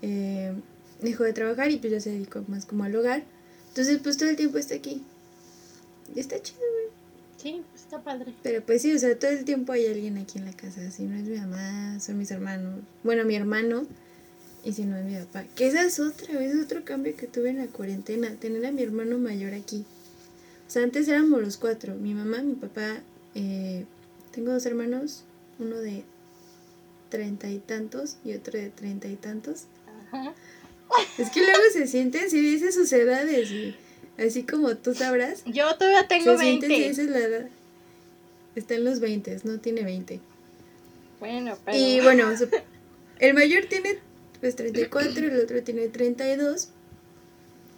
Eh, 0.02 0.54
dejó 1.02 1.24
de 1.24 1.34
trabajar 1.34 1.72
y 1.72 1.78
pues 1.78 1.94
ya 1.94 2.02
se 2.02 2.12
dedicó 2.12 2.44
más 2.48 2.66
como 2.66 2.84
al 2.84 2.96
hogar. 2.96 3.24
Entonces 3.70 4.00
pues 4.04 4.18
todo 4.18 4.30
el 4.30 4.36
tiempo 4.36 4.58
está 4.58 4.76
aquí. 4.76 5.04
Y 6.14 6.20
está 6.20 6.42
chido. 6.42 6.60
Sí, 7.42 7.62
pues 7.72 7.84
está 7.84 8.02
padre. 8.04 8.34
Pero 8.44 8.62
pues 8.66 8.82
sí, 8.82 8.94
o 8.94 9.00
sea, 9.00 9.18
todo 9.18 9.32
el 9.32 9.46
tiempo 9.46 9.72
hay 9.72 9.88
alguien 9.88 10.18
aquí 10.18 10.40
en 10.40 10.46
la 10.46 10.54
casa. 10.54 10.92
Si 10.92 11.04
no 11.04 11.16
es 11.16 11.24
mi 11.24 11.38
mamá, 11.38 12.00
son 12.00 12.18
mis 12.18 12.32
hermanos. 12.32 12.82
Bueno, 13.04 13.24
mi 13.24 13.36
hermano. 13.36 13.86
Y 14.64 14.74
si 14.74 14.84
no 14.84 14.98
es 14.98 15.06
mi 15.06 15.16
papá. 15.16 15.46
Que 15.56 15.68
esa 15.68 15.84
es 15.84 16.00
otra 16.02 16.38
vez 16.38 16.54
otro 16.62 16.84
cambio 16.84 17.16
que 17.16 17.28
tuve 17.28 17.50
en 17.52 17.60
la 17.60 17.68
cuarentena. 17.68 18.36
Tener 18.36 18.66
a 18.66 18.72
mi 18.74 18.84
hermano 18.84 19.18
mayor 19.18 19.54
aquí. 19.54 19.86
O 20.68 20.70
sea, 20.72 20.84
antes 20.84 21.08
éramos 21.08 21.42
los 21.42 21.56
cuatro. 21.58 21.96
Mi 21.96 22.14
mamá, 22.14 22.42
mi 22.42 22.56
papá. 22.56 23.02
eh, 23.36 23.86
tengo 24.32 24.52
dos 24.52 24.66
hermanos. 24.66 25.24
Uno 25.60 25.78
de 25.78 26.04
treinta 27.10 27.50
y 27.50 27.60
tantos 27.60 28.18
y 28.26 28.34
otro 28.34 28.60
de 28.60 28.70
treinta 28.70 29.08
y 29.08 29.16
tantos. 29.16 29.64
Ajá. 30.12 30.34
Es 31.18 31.30
que 31.30 31.40
luego 31.42 31.62
se 31.72 31.88
sienten 31.88 32.30
si 32.30 32.40
dices 32.42 32.76
sus 32.76 32.92
edades. 32.92 33.50
y 33.52 33.76
así 34.20 34.44
como 34.44 34.76
tú 34.78 34.94
sabrás. 34.94 35.44
Yo 35.46 35.76
todavía 35.78 36.08
tengo 36.08 36.38
se 36.38 36.44
sienten 36.44 36.70
20. 36.70 36.84
si 36.84 36.90
dices 36.90 37.10
la 37.10 37.20
edad. 37.20 37.50
Está 38.56 38.76
en 38.76 38.84
los 38.84 39.00
20, 39.00 39.38
no 39.46 39.60
tiene 39.60 39.84
20. 39.84 40.20
Bueno, 41.20 41.58
pero... 41.66 41.78
Y 41.78 42.00
bueno, 42.02 42.38
su- 42.38 42.50
el 43.20 43.34
mayor 43.34 43.66
tiene 43.66 44.00
pues 44.40 44.56
34, 44.56 45.28
el 45.28 45.40
otro 45.42 45.62
tiene 45.64 45.88
32. 45.88 46.70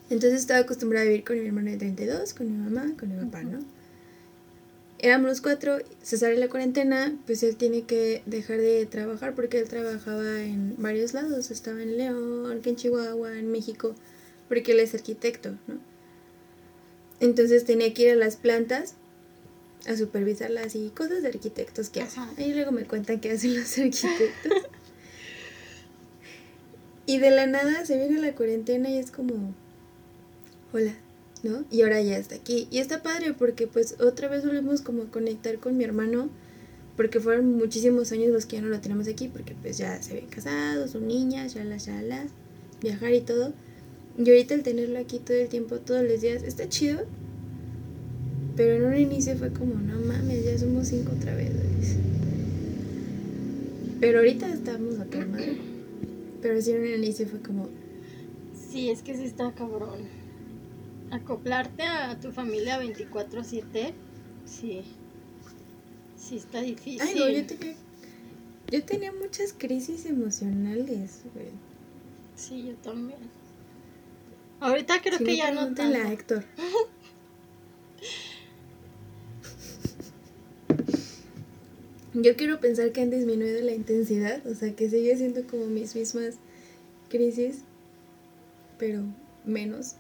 Entonces 0.10 0.42
estaba 0.42 0.60
acostumbrada 0.60 1.06
a 1.06 1.08
vivir 1.10 1.24
con 1.24 1.40
mi 1.40 1.48
hermano 1.48 1.72
de 1.72 1.78
32, 1.78 2.34
con 2.34 2.52
mi 2.52 2.58
mamá, 2.58 2.94
con 3.00 3.10
mi 3.10 3.24
papá, 3.26 3.44
¿no? 3.44 3.60
Éramos 5.00 5.30
los 5.30 5.42
cuatro, 5.42 5.80
se 6.04 6.18
sale 6.18 6.36
la 6.38 6.48
cuarentena, 6.48 7.16
pues 7.26 7.42
él 7.42 7.56
tiene 7.56 7.84
que 7.84 8.22
dejar 8.28 8.58
de 8.60 8.86
trabajar 8.86 9.34
porque 9.34 9.58
él 9.58 9.68
trabajaba 9.68 10.44
en 10.44 10.76
varios 10.78 11.16
lados, 11.16 11.50
estaba 11.50 11.82
en 11.82 11.98
León, 11.98 12.62
en 12.64 12.76
Chihuahua, 12.76 13.40
en 13.40 13.52
México, 13.52 13.96
porque 14.48 14.74
él 14.74 14.80
es 14.80 14.94
arquitecto, 14.94 15.52
¿no? 15.68 15.80
Entonces 17.22 17.66
tenía 17.66 17.94
que 17.94 18.02
ir 18.02 18.12
a 18.12 18.16
las 18.16 18.36
plantas 18.36 18.96
a 19.88 19.96
supervisarlas 19.96 20.76
y 20.76 20.90
cosas 20.90 21.22
de 21.22 21.30
arquitectos 21.30 21.90
que 21.90 22.02
hacen. 22.02 22.24
Ahí 22.38 22.54
luego 22.54 22.72
me 22.72 22.84
cuentan 22.86 23.20
qué 23.20 23.32
hacen 23.32 23.58
los 23.58 23.78
arquitectos. 23.78 24.52
y 27.06 27.20
de 27.20 27.32
la 27.32 27.46
nada 27.46 27.86
se 27.86 27.96
viene 27.96 28.20
la 28.20 28.34
cuarentena 28.34 28.90
y 28.90 28.98
es 28.98 29.12
como, 29.12 29.54
hola, 30.74 30.96
¿no? 31.44 31.64
Y 31.70 31.84
ahora 31.84 32.02
ya 32.02 32.18
está 32.18 32.36
aquí. 32.36 32.68
Y 32.72 32.80
está 32.80 33.04
padre 33.04 33.34
porque 33.34 33.68
pues 33.68 33.96
otra 34.00 34.28
vez 34.28 34.44
volvemos 34.44 34.82
como 34.82 35.04
a 35.04 35.12
conectar 35.12 35.60
con 35.60 35.78
mi 35.78 35.84
hermano. 35.84 36.30
Porque 36.98 37.20
fueron 37.20 37.56
muchísimos 37.56 38.12
años 38.12 38.32
los 38.32 38.46
que 38.46 38.58
ya 38.58 38.64
no 38.64 38.68
lo 38.68 38.82
tenemos 38.82 39.08
aquí. 39.08 39.28
Porque 39.28 39.56
pues 39.62 39.78
ya 39.78 40.02
se 40.02 40.16
ven 40.16 40.28
casados, 40.28 40.92
son 40.92 41.08
niñas, 41.08 41.54
ya 41.54 41.64
la, 41.64 41.78
ya 41.78 42.02
la, 42.02 42.26
viajar 42.82 43.14
y 43.14 43.22
todo. 43.22 43.54
Y 44.18 44.30
ahorita 44.30 44.54
el 44.54 44.64
tenerlo 44.64 45.00
aquí 45.00 45.20
todo 45.20 45.38
el 45.38 45.48
tiempo, 45.48 45.80
todos 45.80 46.04
los 46.04 46.22
días, 46.22 46.44
está 46.44 46.68
chido. 46.68 47.06
Pero 48.56 48.76
en 48.76 48.84
un 48.84 48.98
inicio 48.98 49.36
fue 49.38 49.52
como, 49.52 49.76
no 49.76 50.00
mames, 50.00 50.46
ya 50.46 50.58
somos 50.58 50.88
cinco 50.88 51.14
otra 51.18 51.34
vez. 51.36 51.52
güey". 51.54 51.72
Pero 54.00 54.20
ahorita 54.20 54.52
estamos 54.54 55.00
a 55.00 55.06
toda 55.06 55.26
madre. 55.26 55.58
Pero 56.42 56.62
sí 56.62 56.72
en 56.72 56.82
un 56.82 56.88
inicio 56.88 57.28
fue 57.28 57.40
como, 57.40 57.70
Sí, 58.72 58.90
es 58.90 59.02
que 59.02 59.16
sí 59.18 59.26
está 59.26 59.52
cabrón. 59.52 60.00
Acoplarte 61.12 61.84
a 61.84 62.18
tu 62.20 62.32
familia 62.32 62.82
24/7, 62.82 63.94
sí. 64.46 64.82
Sí 66.18 66.38
está 66.38 66.62
difícil. 66.62 67.02
ay 67.02 67.16
no, 67.16 67.30
yo 67.30 67.46
tenía, 67.46 67.76
yo 68.72 68.84
tenía 68.84 69.12
muchas 69.12 69.54
crisis 69.54 70.06
emocionales, 70.06 71.22
güey. 71.34 71.48
Sí, 72.38 72.64
yo 72.68 72.76
también. 72.76 73.20
Ahorita 74.62 75.02
creo 75.02 75.18
Si 75.18 75.26
que 75.26 75.36
ya 75.36 75.52
no 75.52 75.60
pregúntenle 75.62 75.98
tanto. 75.98 76.10
a 76.10 76.14
Héctor. 76.14 76.46
Yo 82.14 82.36
quiero 82.36 82.60
pensar 82.60 82.92
que 82.92 83.02
han 83.02 83.10
disminuido 83.10 83.62
la 83.62 83.72
intensidad, 83.72 84.46
o 84.46 84.54
sea, 84.54 84.74
que 84.76 84.90
sigue 84.90 85.16
siendo 85.16 85.48
como 85.48 85.66
mis 85.68 85.96
mismas 85.96 86.36
crisis, 87.10 87.60
pero 88.78 89.02
menos. 89.46 89.96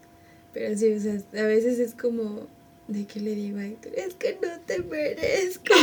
Pero 0.53 0.77
sí, 0.77 0.91
o 0.93 0.99
sea, 0.99 1.13
a 1.41 1.45
veces 1.47 1.79
es 1.79 1.93
como, 1.95 2.47
¿de 2.89 3.07
qué 3.07 3.21
le 3.21 3.33
digo 3.35 3.59
a 3.59 3.65
Héctor? 3.65 3.93
Es 3.95 4.15
que 4.15 4.37
no 4.41 4.59
te 4.65 4.79
merezco. 4.83 5.73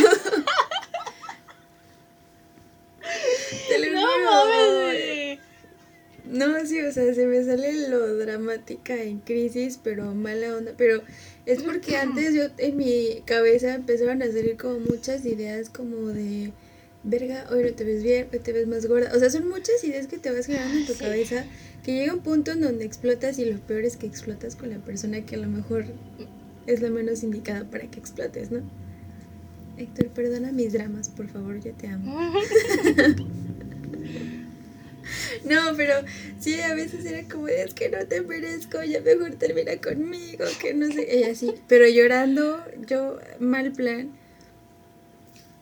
Te 3.69 3.79
lo 3.79 3.93
No 3.95 4.03
juro. 4.07 4.25
mames. 4.31 4.69
No, 6.31 6.65
sí, 6.67 6.81
o 6.81 6.93
sea, 6.93 7.15
se 7.15 7.27
me 7.27 7.43
sale 7.45 7.89
lo 7.89 8.17
dramática 8.17 9.01
en 9.03 9.19
crisis, 9.21 9.79
pero 9.83 10.15
mala 10.15 10.57
onda. 10.57 10.75
Pero 10.77 11.03
es 11.47 11.63
porque 11.63 11.97
antes 12.05 12.35
yo 12.35 12.45
en 12.59 12.77
mi 12.77 13.23
cabeza 13.25 13.75
empezaron 13.75 14.23
a 14.23 14.27
salir 14.27 14.57
como 14.57 14.79
muchas 14.81 15.25
ideas 15.25 15.71
como 15.71 16.09
de, 16.09 16.53
verga, 17.05 17.47
hoy 17.51 17.63
no 17.65 17.73
te 17.73 17.85
ves 17.85 18.03
bien, 18.03 18.29
hoy 18.33 18.41
te 18.41 18.53
ves 18.53 18.67
más 18.67 18.87
gorda. 18.87 19.11
O 19.15 19.19
sea, 19.19 19.31
son 19.31 19.49
muchas 19.49 19.83
ideas 19.85 20.07
que 20.07 20.19
te 20.19 20.31
vas 20.31 20.47
generando 20.47 20.79
en 20.81 20.87
tu 20.87 20.93
Sí. 20.93 20.99
cabeza 20.99 21.45
que 21.83 21.95
llega 21.95 22.13
un 22.13 22.21
punto 22.21 22.51
en 22.53 22.61
donde 22.61 22.85
explotas 22.85 23.39
y 23.39 23.47
lo 23.47 23.59
peor 23.61 23.85
es 23.85 23.97
que 23.97 24.07
explotas 24.07 24.57
con 24.57 24.69
la 24.71 24.79
persona 24.79 25.25
que 25.25 25.37
a 25.37 25.39
lo 25.39 25.49
mejor 25.49 25.85
es 26.67 26.83
la 26.83 26.91
menos 26.91 27.23
indicada 27.23 27.65
para 27.65 27.91
que 27.91 27.99
explotes, 27.99 28.51
¿no? 28.51 28.61
Héctor, 29.79 30.09
perdona 30.09 30.53
mis 30.53 30.73
dramas, 30.75 31.09
por 31.09 31.29
favor, 31.29 31.59
yo 31.63 31.73
te 31.73 31.87
amo. 31.87 32.33
No, 35.49 35.75
pero 35.77 35.95
sí, 36.39 36.61
a 36.61 36.75
veces 36.75 37.05
era 37.05 37.23
como, 37.29 37.49
es 37.49 37.75
que 37.75 37.89
no 37.89 37.99
te 38.07 38.21
merezco, 38.23 38.83
ya 38.83 39.01
mejor 39.01 39.35
termina 39.37 39.77
conmigo, 39.81 40.45
que 40.61 40.75
no 40.75 40.87
sé, 40.93 41.07
ella 41.17 41.35
sí, 41.35 41.55
pero 41.69 41.87
llorando, 41.89 42.63
yo, 42.87 43.19
mal 43.41 43.73
plan. 43.73 44.11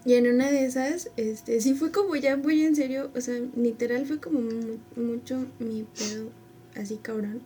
Y 0.04 0.14
en 0.14 0.26
una 0.28 0.50
de 0.50 0.64
esas, 0.64 1.10
este, 1.16 1.60
sí 1.60 1.74
fue 1.74 1.90
como 1.90 2.14
ya 2.16 2.36
muy 2.36 2.64
en 2.64 2.76
serio, 2.76 3.10
o 3.16 3.20
sea, 3.20 3.34
literal 3.56 4.06
fue 4.06 4.20
como 4.20 4.40
mu- 4.40 4.78
mucho 4.94 5.46
mi 5.58 5.82
pedo, 5.98 6.30
así 6.76 6.96
cabrón. 6.96 7.42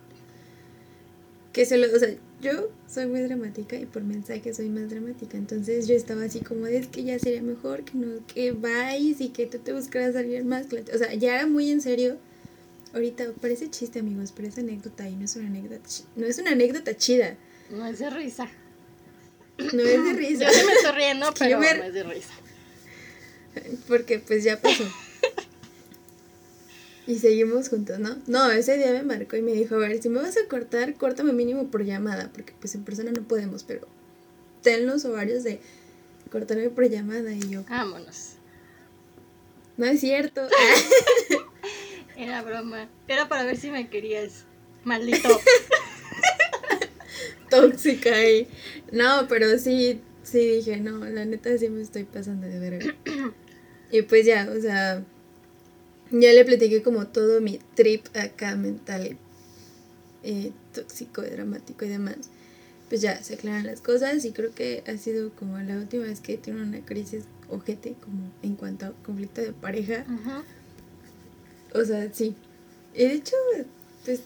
Que 1.53 1.65
se 1.65 1.77
lo, 1.77 1.93
o 1.93 1.99
sea, 1.99 2.09
yo 2.41 2.69
soy 2.87 3.07
muy 3.07 3.19
dramática 3.21 3.75
y 3.75 3.85
por 3.85 4.03
mensaje 4.03 4.53
soy 4.53 4.69
más 4.69 4.89
dramática, 4.89 5.37
entonces 5.37 5.85
yo 5.87 5.95
estaba 5.95 6.23
así 6.23 6.39
como, 6.39 6.65
es 6.67 6.87
que 6.87 7.03
ya 7.03 7.19
sería 7.19 7.41
mejor 7.41 7.83
que 7.83 7.97
no, 7.97 8.25
que 8.33 8.53
vayas 8.53 9.19
y 9.19 9.29
que 9.29 9.47
tú 9.47 9.57
te 9.59 9.73
buscaras 9.73 10.15
a 10.15 10.19
alguien 10.19 10.47
más, 10.47 10.67
o 10.93 10.97
sea, 10.97 11.13
ya 11.13 11.35
era 11.35 11.47
muy 11.47 11.69
en 11.69 11.81
serio. 11.81 12.17
Ahorita 12.93 13.25
parece 13.39 13.69
chiste, 13.69 13.99
amigos, 13.99 14.33
pero 14.35 14.47
es 14.47 14.57
anécdota 14.57 15.07
y 15.07 15.15
no 15.15 15.25
es 15.25 15.35
una 15.35 15.47
anécdota, 15.47 15.81
no 16.15 16.25
es 16.25 16.37
una 16.39 16.51
anécdota 16.51 16.95
chida, 16.97 17.37
No 17.69 17.85
es 17.85 17.99
de 17.99 18.09
risa. 18.09 18.49
no 19.73 19.81
es 19.83 20.03
de 20.03 20.13
risa. 20.13 20.43
Yo 20.45 20.51
sí 20.51 20.65
me 20.65 20.73
estoy 20.73 20.91
riendo, 20.93 21.27
Es 21.33 21.33
que 21.33 21.45
pero 21.45 21.59
me- 21.59 21.77
no 21.77 21.83
es 21.85 21.93
de 21.93 22.03
risa. 22.03 22.33
Porque 23.87 24.19
pues 24.19 24.43
ya 24.43 24.59
pasó. 24.61 24.83
Y 27.07 27.17
seguimos 27.17 27.67
juntos, 27.69 27.97
¿no? 27.99 28.17
No, 28.27 28.49
ese 28.51 28.77
día 28.77 28.91
me 28.93 29.01
marcó 29.03 29.35
y 29.35 29.41
me 29.41 29.51
dijo, 29.53 29.75
a 29.75 29.79
ver, 29.79 30.01
si 30.01 30.07
me 30.07 30.21
vas 30.21 30.37
a 30.37 30.47
cortar, 30.47 30.93
córtame 30.93 31.33
mínimo 31.33 31.67
por 31.69 31.83
llamada, 31.83 32.29
porque 32.31 32.53
pues 32.59 32.75
en 32.75 32.83
persona 32.85 33.11
no 33.11 33.23
podemos, 33.27 33.63
pero 33.63 33.87
ten 34.61 34.85
los 34.85 35.03
ovarios 35.05 35.43
de 35.43 35.59
cortarme 36.31 36.69
por 36.69 36.87
llamada 36.89 37.33
y 37.33 37.39
yo, 37.49 37.63
Vámonos. 37.67 38.33
no 39.77 39.87
es 39.87 39.99
cierto. 39.99 40.41
Era 42.21 42.43
broma. 42.43 42.87
Era 43.07 43.27
para 43.27 43.43
ver 43.43 43.57
si 43.57 43.71
me 43.71 43.89
querías. 43.89 44.45
Maldito. 44.83 45.27
Tóxica 47.49 48.29
y... 48.29 48.47
No, 48.91 49.27
pero 49.27 49.57
sí, 49.57 50.01
sí 50.21 50.57
dije, 50.57 50.77
no, 50.77 51.03
la 51.03 51.25
neta 51.25 51.57
sí 51.57 51.67
me 51.69 51.81
estoy 51.81 52.03
pasando 52.03 52.45
de 52.45 52.59
verga. 52.59 52.95
Y 53.93 54.03
pues 54.03 54.25
ya, 54.25 54.49
o 54.49 54.61
sea, 54.61 55.03
ya 56.11 56.31
le 56.31 56.45
platiqué 56.45 56.81
como 56.81 57.07
todo 57.07 57.41
mi 57.41 57.59
trip 57.75 58.05
acá 58.15 58.55
mental, 58.55 59.17
eh, 60.23 60.53
tóxico, 60.73 61.21
dramático 61.23 61.83
y 61.83 61.89
demás. 61.89 62.15
Pues 62.87 63.01
ya 63.01 63.21
se 63.21 63.33
aclaran 63.33 63.65
las 63.65 63.81
cosas 63.81 64.23
y 64.23 64.31
creo 64.31 64.55
que 64.55 64.81
ha 64.87 64.95
sido 64.95 65.31
como 65.31 65.59
la 65.59 65.75
última 65.75 66.03
vez 66.03 66.21
que 66.21 66.37
tenido 66.37 66.63
una 66.63 66.85
crisis 66.85 67.25
ojete 67.49 67.95
como 68.01 68.31
en 68.43 68.55
cuanto 68.55 68.85
a 68.85 68.93
conflicto 69.03 69.41
de 69.41 69.51
pareja. 69.51 70.05
Ujú. 70.07 70.41
O 71.73 71.83
sea, 71.85 72.11
sí. 72.13 72.35
Y 72.93 73.03
de 73.05 73.13
hecho, 73.13 73.35
pues 74.05 74.21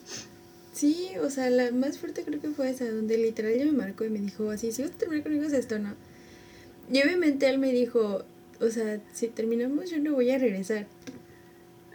sí, 0.74 1.10
o 1.22 1.30
sea, 1.30 1.50
la 1.50 1.72
más 1.72 1.98
fuerte 2.00 2.24
creo 2.24 2.42
que 2.42 2.50
fue 2.50 2.70
esa, 2.70 2.90
donde 2.90 3.18
literal 3.18 3.56
ya 3.58 3.66
me 3.66 3.72
marcó 3.72 4.04
y 4.06 4.10
me 4.10 4.20
dijo 4.20 4.50
así, 4.50 4.72
si 4.72 4.82
vas 4.82 4.92
a 4.92 4.96
terminar 4.98 5.24
conmigo 5.24 5.44
es 5.46 5.54
esto, 5.54 5.78
¿no? 5.80 5.96
Y 6.92 7.02
obviamente 7.02 7.48
él 7.48 7.58
me 7.60 7.72
dijo, 7.72 8.26
o 8.60 8.70
sea, 8.70 9.00
si 9.14 9.28
terminamos 9.28 9.90
yo 9.90 10.00
no 10.00 10.14
voy 10.14 10.32
a 10.32 10.38
regresar. 10.40 10.88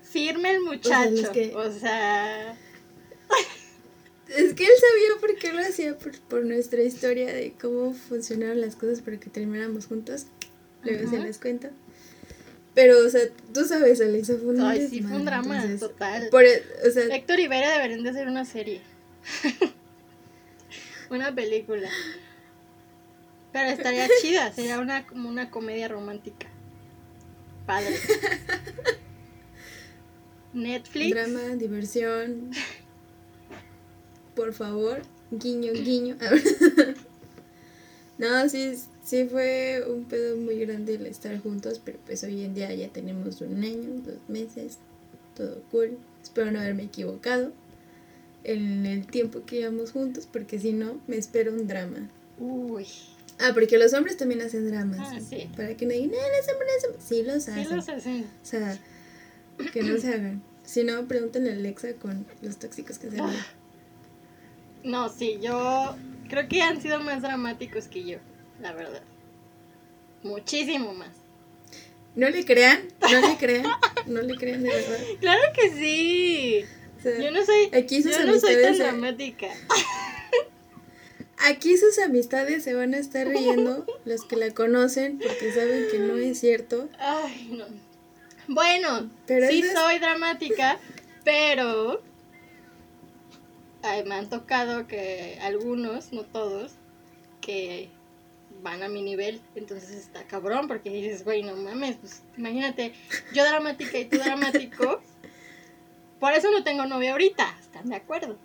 Firme 0.02 0.50
el 0.52 0.60
muchacho. 0.62 1.30
que- 1.32 1.54
O 1.54 1.70
sea. 1.72 2.56
Es 4.28 4.54
que 4.54 4.62
él 4.64 4.70
sabía 4.78 5.20
por 5.20 5.34
qué 5.36 5.52
lo 5.52 5.58
hacía, 5.60 5.98
por, 5.98 6.16
por 6.20 6.44
nuestra 6.44 6.82
historia 6.84 7.32
de 7.32 7.52
cómo 7.60 7.92
funcionaron 7.94 8.60
las 8.60 8.76
cosas 8.76 9.00
para 9.00 9.18
que 9.18 9.28
termináramos 9.28 9.86
juntos. 9.86 10.26
Luego 10.84 11.10
se 11.10 11.18
les 11.18 11.38
cuento. 11.38 11.68
Pero, 12.80 13.06
o 13.06 13.10
sea, 13.10 13.20
tú 13.52 13.66
sabes, 13.66 14.00
Alexa, 14.00 14.38
fue 14.38 14.54
un 14.54 14.62
Ay, 14.62 14.88
sí, 14.88 15.02
fue 15.02 15.14
un 15.14 15.26
drama 15.26 15.56
entonces, 15.56 15.80
total. 15.80 16.28
Por, 16.30 16.44
e- 16.44 16.64
o 16.88 16.90
sea, 16.90 17.14
Héctor 17.14 17.38
y 17.38 17.46
Vera 17.46 17.72
deberían 17.72 18.02
de 18.02 18.08
hacer 18.08 18.26
una 18.26 18.46
serie. 18.46 18.80
una 21.10 21.34
película. 21.34 21.90
Pero 23.52 23.68
estaría 23.68 24.08
chida, 24.22 24.50
sería 24.54 24.80
una 24.80 25.06
como 25.06 25.28
una 25.28 25.50
comedia 25.50 25.88
romántica. 25.88 26.46
Padre. 27.66 27.94
Netflix. 30.54 31.10
Drama, 31.10 31.56
diversión. 31.56 32.52
Por 34.34 34.54
favor, 34.54 35.02
guiño, 35.30 35.74
guiño. 35.74 36.16
no, 38.16 38.48
sí, 38.48 38.74
sí 39.10 39.26
fue 39.28 39.84
un 39.88 40.04
pedo 40.04 40.36
muy 40.36 40.60
grande 40.60 40.94
el 40.94 41.06
estar 41.06 41.36
juntos, 41.40 41.80
pero 41.84 41.98
pues 42.06 42.22
hoy 42.22 42.44
en 42.44 42.54
día 42.54 42.72
ya 42.72 42.88
tenemos 42.88 43.40
un 43.40 43.64
año, 43.64 44.02
dos 44.04 44.20
meses, 44.28 44.78
todo 45.36 45.60
cool. 45.72 45.98
Espero 46.22 46.52
no 46.52 46.60
haberme 46.60 46.84
equivocado 46.84 47.50
en 48.44 48.86
el 48.86 49.08
tiempo 49.08 49.42
que 49.44 49.56
llevamos 49.56 49.90
juntos, 49.90 50.28
porque 50.32 50.60
si 50.60 50.72
no, 50.72 51.00
me 51.08 51.16
espera 51.16 51.50
un 51.50 51.66
drama. 51.66 52.08
Uy, 52.38 52.86
Ah, 53.42 53.52
porque 53.54 53.78
los 53.78 53.94
hombres 53.94 54.18
también 54.18 54.42
hacen 54.42 54.70
dramas. 54.70 54.98
Ah, 55.00 55.18
sí. 55.18 55.48
Para 55.56 55.74
que 55.74 55.86
no 55.86 55.92
digan, 55.92 56.10
no, 56.10 56.16
los 56.16 56.52
hombres 56.52 56.70
hacen-". 56.78 57.00
Sí 57.00 57.22
los 57.22 57.42
sí 57.44 57.50
hacen. 57.50 57.76
los 57.76 57.88
hacen. 57.88 58.24
O 58.24 58.46
sea, 58.46 58.78
que 59.72 59.82
no 59.82 59.98
se 59.98 60.08
hagan. 60.12 60.42
Si 60.62 60.84
no, 60.84 61.08
pregúntenle 61.08 61.50
a 61.50 61.54
Alexa 61.54 61.94
con 61.94 62.26
los 62.42 62.58
tóxicos 62.58 62.98
que 62.98 63.10
se 63.10 63.16
ven. 63.16 63.24
No, 64.84 65.08
sí, 65.08 65.38
yo 65.42 65.96
creo 66.28 66.48
que 66.48 66.62
han 66.62 66.80
sido 66.80 67.00
más 67.00 67.22
dramáticos 67.22 67.88
que 67.88 68.04
yo, 68.04 68.18
la 68.60 68.72
verdad. 68.72 69.02
Muchísimo 70.22 70.92
más. 70.92 71.10
No 72.14 72.28
le 72.28 72.44
crean, 72.44 72.82
no 73.00 73.20
le 73.28 73.36
crean, 73.36 73.66
no 74.06 74.20
le 74.22 74.36
crean 74.36 74.62
de 74.62 74.68
verdad. 74.68 74.98
Claro 75.20 75.40
que 75.54 75.70
sí. 75.70 76.64
O 76.98 77.02
sea, 77.02 77.18
Yo 77.18 77.30
no 77.30 77.44
soy, 77.44 77.70
aquí 77.72 78.02
sus 78.02 78.12
yo 78.18 78.24
no 78.26 78.38
soy 78.38 78.60
tan 78.62 78.74
se- 78.76 78.82
dramática. 78.82 79.46
aquí 81.38 81.76
sus 81.78 81.98
amistades 81.98 82.62
se 82.64 82.74
van 82.74 82.94
a 82.94 82.98
estar 82.98 83.26
riendo, 83.26 83.86
los 84.04 84.24
que 84.24 84.36
la 84.36 84.50
conocen, 84.50 85.18
porque 85.18 85.52
saben 85.52 85.86
que 85.90 85.98
no 85.98 86.16
es 86.16 86.38
cierto. 86.40 86.88
Ay, 86.98 87.48
no. 87.52 87.64
Bueno, 88.48 89.08
Pero 89.26 89.48
sí 89.48 89.60
es- 89.60 89.72
soy 89.72 89.98
dramática, 90.00 90.78
pero 91.24 92.02
ay, 93.82 94.04
me 94.04 94.16
han 94.16 94.28
tocado 94.28 94.86
que 94.86 95.38
algunos, 95.40 96.12
no 96.12 96.24
todos, 96.24 96.72
que 97.40 97.88
van 98.62 98.82
a 98.82 98.88
mi 98.88 99.02
nivel, 99.02 99.40
entonces 99.54 99.90
está 99.90 100.24
cabrón, 100.24 100.68
porque 100.68 100.90
dices, 100.90 101.24
güey, 101.24 101.42
no 101.42 101.56
mames, 101.56 101.96
pues 101.96 102.22
imagínate, 102.36 102.92
yo 103.32 103.44
dramática 103.44 103.98
y 103.98 104.04
tú 104.06 104.18
dramático, 104.18 105.00
por 106.18 106.32
eso 106.32 106.50
no 106.50 106.62
tengo 106.62 106.86
novia 106.86 107.12
ahorita, 107.12 107.56
¿están 107.60 107.88
de 107.88 107.96
acuerdo? 107.96 108.38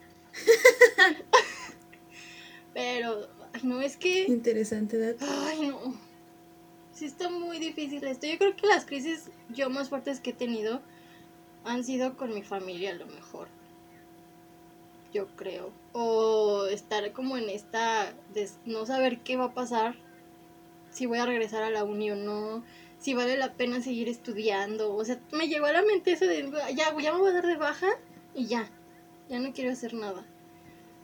pero, 2.73 3.27
ay, 3.53 3.61
no, 3.63 3.81
es 3.81 3.97
que... 3.97 4.23
Interesante 4.23 4.97
dato. 4.97 5.25
Ay, 5.27 5.67
no. 5.67 5.95
Sí 6.95 7.05
está 7.05 7.29
muy 7.29 7.59
difícil 7.59 8.05
esto. 8.05 8.25
Yo 8.25 8.37
creo 8.37 8.55
que 8.55 8.67
las 8.67 8.85
crisis 8.85 9.29
yo 9.49 9.69
más 9.69 9.89
fuertes 9.89 10.21
que 10.21 10.29
he 10.29 10.33
tenido 10.33 10.81
han 11.65 11.83
sido 11.83 12.15
con 12.15 12.33
mi 12.33 12.41
familia 12.41 12.91
a 12.91 12.95
lo 12.95 13.05
mejor. 13.07 13.49
Yo 15.13 15.27
creo. 15.35 15.73
O 15.91 16.67
estar 16.67 17.11
como 17.11 17.35
en 17.35 17.49
esta 17.49 18.13
de 18.33 18.49
no 18.65 18.85
saber 18.85 19.19
qué 19.19 19.35
va 19.35 19.45
a 19.45 19.53
pasar. 19.53 19.95
Si 20.95 21.07
voy 21.07 21.17
a 21.17 21.25
regresar 21.25 21.61
a 21.61 21.69
la 21.69 21.83
uni 21.83 22.11
o 22.11 22.15
no. 22.15 22.63
Si 22.99 23.13
vale 23.13 23.35
la 23.35 23.51
pena 23.51 23.81
seguir 23.81 24.07
estudiando. 24.07 24.95
O 24.95 25.03
sea, 25.03 25.19
me 25.33 25.49
llegó 25.49 25.65
a 25.65 25.73
la 25.73 25.81
mente 25.81 26.13
eso 26.13 26.25
de 26.25 26.49
ya, 26.73 26.97
ya 26.97 27.11
me 27.11 27.19
voy 27.19 27.31
a 27.31 27.33
dar 27.33 27.45
de 27.45 27.57
baja 27.57 27.89
y 28.33 28.45
ya. 28.45 28.69
Ya 29.27 29.39
no 29.39 29.51
quiero 29.51 29.73
hacer 29.73 29.93
nada. 29.93 30.23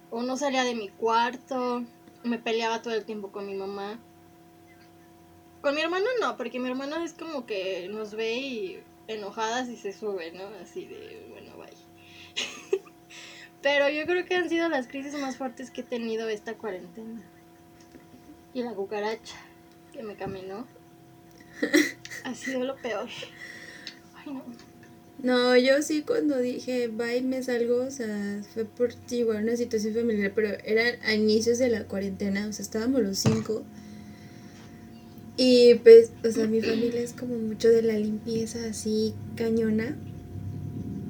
O 0.09 0.23
no 0.23 0.37
salía 0.37 0.63
de 0.63 0.75
mi 0.75 0.87
cuarto. 0.87 1.83
Me 2.23 2.39
peleaba 2.39 2.81
todo 2.81 2.93
el 2.93 3.03
tiempo 3.03 3.33
con 3.33 3.45
mi 3.45 3.53
mamá. 3.53 3.99
Con 5.61 5.75
mi 5.75 5.81
hermano 5.81 6.05
no, 6.21 6.37
porque 6.37 6.57
mi 6.57 6.69
hermano 6.69 7.03
es 7.03 7.11
como 7.11 7.45
que 7.45 7.89
nos 7.89 8.15
ve 8.15 8.35
y 8.35 8.83
enojadas 9.09 9.67
y 9.67 9.75
se 9.75 9.91
sube, 9.91 10.31
¿no? 10.31 10.45
Así 10.63 10.85
de, 10.85 11.27
bueno, 11.31 11.57
bye. 11.57 11.67
Pero 13.61 13.89
yo 13.89 14.05
creo 14.05 14.25
que 14.25 14.35
han 14.35 14.47
sido 14.47 14.69
las 14.69 14.87
crisis 14.87 15.19
más 15.19 15.35
fuertes 15.35 15.69
que 15.69 15.81
he 15.81 15.83
tenido 15.83 16.29
esta 16.29 16.53
cuarentena. 16.53 17.21
Y 18.53 18.63
la 18.63 18.73
cucaracha 18.73 19.35
que 19.93 20.03
me 20.03 20.15
caminó. 20.15 20.67
Ha 22.23 22.35
sido 22.35 22.63
lo 22.63 22.75
peor. 22.77 23.09
Ay, 24.15 24.33
no. 24.33 24.43
No, 25.23 25.55
yo 25.55 25.81
sí 25.83 26.01
cuando 26.01 26.37
dije 26.39 26.87
bye 26.87 27.21
me 27.21 27.43
salgo, 27.43 27.83
o 27.83 27.91
sea, 27.91 28.41
fue 28.53 28.65
por 28.65 28.91
igual 29.11 29.43
una 29.43 29.55
situación 29.55 29.93
familiar, 29.93 30.31
pero 30.33 30.49
eran 30.63 30.95
a 31.03 31.13
inicios 31.13 31.59
de 31.59 31.69
la 31.69 31.83
cuarentena, 31.85 32.47
o 32.47 32.53
sea, 32.53 32.63
estábamos 32.63 33.01
los 33.03 33.19
cinco. 33.19 33.63
Y 35.37 35.75
pues, 35.75 36.11
o 36.23 36.31
sea, 36.31 36.47
mi 36.47 36.61
familia 36.61 37.01
es 37.01 37.13
como 37.13 37.35
mucho 37.37 37.69
de 37.69 37.81
la 37.83 37.97
limpieza 37.97 38.59
así 38.69 39.13
cañona. 39.35 39.95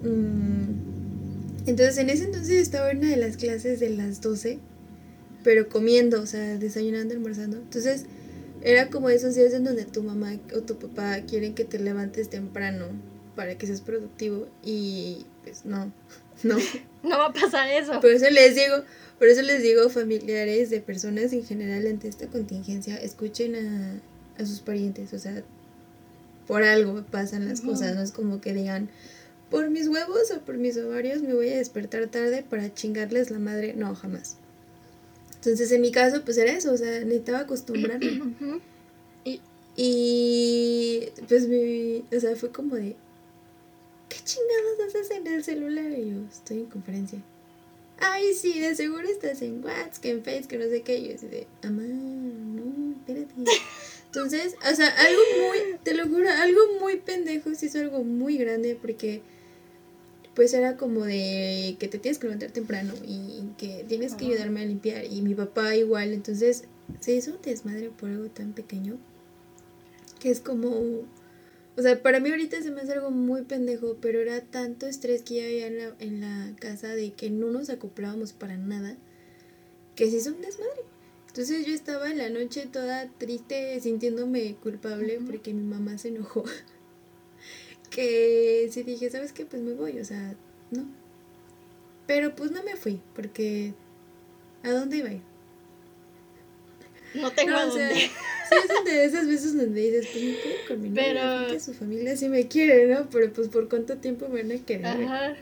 Mm, 0.03 1.67
Entonces, 1.67 1.97
en 1.97 2.09
ese 2.09 2.25
entonces 2.25 2.61
estaba 2.61 2.91
en 2.91 2.99
una 2.99 3.09
de 3.09 3.17
las 3.17 3.37
clases 3.37 3.79
de 3.79 3.89
las 3.89 4.21
12, 4.21 4.59
pero 5.43 5.69
comiendo, 5.69 6.21
o 6.21 6.25
sea, 6.25 6.57
desayunando, 6.57 7.13
almorzando. 7.13 7.57
Entonces, 7.57 8.05
era 8.61 8.89
como 8.89 9.09
esos 9.09 9.35
días 9.35 9.53
en 9.53 9.63
donde 9.63 9.85
tu 9.85 10.03
mamá 10.03 10.33
o 10.55 10.61
tu 10.61 10.77
papá 10.77 11.21
quieren 11.21 11.55
que 11.55 11.65
te 11.65 11.79
levantes 11.79 12.29
temprano 12.29 12.87
para 13.35 13.57
que 13.57 13.65
seas 13.67 13.81
productivo 13.81 14.47
y 14.63 15.25
pues 15.43 15.65
no, 15.65 15.91
no. 16.43 16.57
No 17.03 17.17
va 17.17 17.27
a 17.27 17.33
pasar 17.33 17.67
eso. 17.69 17.99
Por 17.99 18.11
eso 18.11 18.29
les 18.29 18.55
digo, 18.55 18.83
por 19.17 19.27
eso 19.27 19.41
les 19.41 19.63
digo 19.63 19.89
familiares 19.89 20.69
de 20.69 20.81
personas 20.81 21.33
en 21.33 21.43
general 21.43 21.87
ante 21.87 22.07
esta 22.07 22.27
contingencia, 22.27 22.97
escuchen 22.97 23.55
a, 23.55 24.41
a 24.41 24.45
sus 24.45 24.59
parientes, 24.59 25.13
o 25.13 25.19
sea, 25.19 25.43
por 26.47 26.63
algo 26.63 27.03
pasan 27.09 27.47
las 27.47 27.61
cosas, 27.61 27.95
no 27.95 28.01
es 28.01 28.11
como 28.11 28.41
que 28.41 28.53
digan, 28.53 28.89
por 29.49 29.69
mis 29.69 29.87
huevos 29.87 30.31
o 30.31 30.41
por 30.41 30.57
mis 30.57 30.77
ovarios 30.77 31.21
me 31.21 31.33
voy 31.33 31.49
a 31.49 31.57
despertar 31.57 32.07
tarde 32.07 32.43
para 32.47 32.73
chingarles 32.73 33.31
la 33.31 33.39
madre, 33.39 33.73
no, 33.73 33.95
jamás. 33.95 34.37
Entonces, 35.43 35.71
en 35.71 35.81
mi 35.81 35.91
caso, 35.91 36.23
pues 36.23 36.37
era 36.37 36.51
eso, 36.51 36.71
o 36.71 36.77
sea, 36.77 36.99
necesitaba 36.99 37.39
acostumbrarme. 37.39 38.21
Ujú. 38.39 38.61
Y 39.75 41.07
pues 41.27 41.47
mi, 41.47 42.03
o 42.15 42.19
sea, 42.19 42.35
fue 42.35 42.51
como 42.51 42.75
de, 42.75 42.95
¿qué 44.09 44.17
chingados 44.23 44.79
haces 44.87 45.11
en 45.11 45.25
el 45.25 45.43
celular? 45.43 45.91
Y 45.91 46.11
yo, 46.11 46.17
estoy 46.31 46.57
en 46.59 46.65
conferencia. 46.65 47.19
Ay, 47.99 48.33
sí, 48.33 48.59
de 48.59 48.75
seguro 48.75 49.07
estás 49.07 49.41
en 49.41 49.63
WhatsApp, 49.63 50.01
que 50.01 50.09
en 50.09 50.23
Face, 50.23 50.47
que 50.47 50.57
no 50.57 50.65
sé 50.65 50.81
qué. 50.81 50.97
Y 50.97 51.09
yo 51.09 51.15
así 51.15 51.27
de, 51.27 51.47
mamá, 51.63 51.83
no, 51.83 52.93
espérate. 52.93 53.33
Entonces, 54.07 54.55
o 54.71 54.75
sea, 54.75 54.89
algo 54.89 55.21
muy, 55.47 55.77
te 55.83 55.93
lo 55.93 56.07
juro, 56.07 56.29
algo 56.29 56.79
muy 56.79 56.97
pendejo, 56.97 57.55
se 57.55 57.67
hizo 57.67 57.79
algo 57.79 58.03
muy 58.03 58.37
grande 58.37 58.77
porque 58.79 59.21
pues 60.35 60.53
era 60.53 60.77
como 60.77 61.05
de 61.05 61.75
que 61.79 61.87
te 61.87 61.99
tienes 61.99 62.19
que 62.19 62.27
levantar 62.27 62.51
temprano 62.51 62.93
y 63.05 63.43
que 63.57 63.85
tienes 63.87 64.15
que 64.15 64.25
ayudarme 64.25 64.61
a 64.61 64.65
limpiar 64.65 65.05
y 65.05 65.21
mi 65.21 65.35
papá 65.35 65.75
igual, 65.75 66.13
entonces 66.13 66.65
se 66.99 67.13
hizo 67.13 67.31
un 67.31 67.41
desmadre 67.41 67.89
por 67.89 68.09
algo 68.09 68.29
tan 68.29 68.53
pequeño 68.53 68.97
que 70.21 70.29
es 70.29 70.39
como, 70.39 70.69
o 70.69 71.81
sea, 71.81 72.01
para 72.01 72.19
mí 72.19 72.29
ahorita 72.29 72.61
se 72.61 72.69
me 72.69 72.81
hace 72.81 72.93
algo 72.93 73.09
muy 73.09 73.41
pendejo, 73.41 73.97
pero 73.99 74.21
era 74.21 74.39
tanto 74.41 74.85
estrés 74.85 75.23
que 75.23 75.35
ya 75.35 75.45
había 75.45 75.67
en 75.67 75.77
la, 75.79 75.95
en 75.99 76.21
la 76.21 76.55
casa 76.57 76.89
de 76.89 77.13
que 77.13 77.31
no 77.31 77.49
nos 77.49 77.71
acoplábamos 77.71 78.31
para 78.31 78.55
nada, 78.55 78.97
que 79.95 80.09
se 80.11 80.17
hizo 80.17 80.29
un 80.29 80.41
desmadre. 80.41 80.83
Entonces 81.27 81.65
yo 81.65 81.73
estaba 81.73 82.11
en 82.11 82.19
la 82.19 82.29
noche 82.29 82.67
toda 82.71 83.09
triste, 83.17 83.79
sintiéndome 83.79 84.55
culpable 84.61 85.19
porque 85.25 85.55
mi 85.55 85.63
mamá 85.63 85.97
se 85.97 86.09
enojó. 86.09 86.43
Que 87.91 88.67
sí 88.71 88.81
dije, 88.83 89.09
¿sabes 89.11 89.31
qué? 89.33 89.45
Pues 89.45 89.61
me 89.61 89.73
voy, 89.73 89.99
o 89.99 90.05
sea, 90.05 90.33
no. 90.71 90.85
Pero 92.07 92.33
pues 92.35 92.49
no 92.51 92.63
me 92.63 92.75
fui, 92.75 92.99
porque 93.15 93.73
¿a 94.63 94.71
dónde 94.71 94.97
iba 94.97 95.09
a 95.09 95.13
ir? 95.13 95.21
No 97.13 97.29
tengo 97.31 97.51
No, 97.51 97.67
o 97.67 97.71
sea, 97.71 97.87
dónde. 97.89 98.01
sí 98.01 98.09
es 98.55 98.85
de 98.85 99.05
esas 99.05 99.27
veces 99.27 99.55
donde 99.55 99.81
dices, 99.81 100.07
pues 100.11 100.23
me 100.23 100.31
quedo 100.37 100.53
con 100.67 100.81
mi 100.81 100.89
novia, 100.89 101.03
Pero- 101.43 101.53
que 101.53 101.59
su 101.59 101.73
familia 101.73 102.17
sí 102.17 102.27
me 102.29 102.47
quiere, 102.47 102.87
¿no? 102.87 103.07
Pero 103.09 103.31
pues 103.33 103.49
por 103.49 103.69
cuánto 103.69 103.97
tiempo 103.97 104.27
me 104.29 104.41
van 104.43 104.51
a 104.57 104.65
querer. 104.65 104.85
Ajá. 104.85 105.35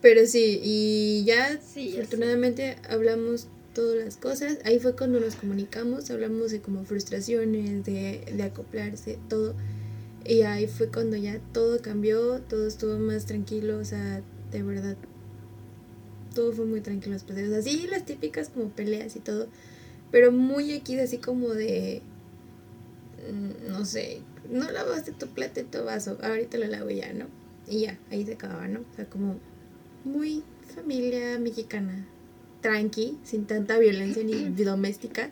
Pero 0.00 0.26
sí, 0.26 0.60
y 0.62 1.24
ya 1.24 1.58
Sí, 1.62 1.90
ya 1.92 2.00
afortunadamente 2.02 2.76
hablamos 2.88 3.46
todas 3.74 4.02
las 4.02 4.16
cosas. 4.16 4.58
Ahí 4.64 4.78
fue 4.78 4.96
cuando 4.96 5.20
nos 5.20 5.34
comunicamos, 5.36 6.10
hablamos 6.10 6.50
de 6.50 6.60
como 6.60 6.84
frustraciones, 6.84 7.84
de, 7.84 8.24
de 8.32 8.42
acoplarse, 8.42 9.18
todo. 9.28 9.54
Y 10.24 10.42
ahí 10.42 10.66
fue 10.66 10.88
cuando 10.88 11.16
ya 11.16 11.38
todo 11.52 11.82
cambió, 11.82 12.40
todo 12.40 12.66
estuvo 12.66 12.98
más 12.98 13.26
tranquilo, 13.26 13.78
o 13.78 13.84
sea, 13.84 14.22
de 14.50 14.62
verdad. 14.62 14.96
Todo 16.34 16.52
fue 16.52 16.64
muy 16.64 16.80
tranquilo 16.80 17.12
después 17.12 17.36
de 17.36 17.46
las 17.88 18.04
típicas 18.06 18.48
como 18.48 18.70
peleas 18.70 19.16
y 19.16 19.20
todo. 19.20 19.48
Pero 20.10 20.32
muy 20.32 20.72
X, 20.72 21.00
así 21.00 21.18
como 21.18 21.50
de. 21.50 22.02
mm, 23.30 23.70
No 23.70 23.84
sé, 23.84 24.20
no 24.50 24.70
lavaste 24.70 25.12
tu 25.12 25.26
plato 25.28 25.60
y 25.60 25.64
tu 25.64 25.82
vaso, 25.84 26.18
ahorita 26.22 26.58
lo 26.58 26.66
lavo 26.66 26.90
ya, 26.90 27.12
¿no? 27.12 27.26
Y 27.68 27.80
ya, 27.82 27.98
ahí 28.10 28.24
se 28.24 28.34
acababa, 28.34 28.68
¿no? 28.68 28.80
O 28.80 28.94
sea, 28.96 29.06
como 29.06 29.38
muy 30.04 30.42
familia 30.74 31.38
mexicana, 31.38 32.06
tranqui, 32.64 33.18
sin 33.24 33.46
tanta 33.46 33.76
violencia 33.78 34.24
ni 34.24 34.48
doméstica. 34.64 35.30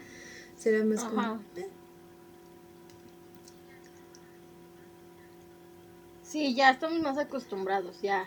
Será 0.59 0.85
más 0.85 1.03
como. 1.03 1.20
Ajá. 1.20 1.41
eh, 1.57 1.66
Sí, 6.22 6.55
ya 6.55 6.70
estamos 6.70 7.01
más 7.01 7.18
acostumbrados, 7.18 8.01
ya. 8.03 8.24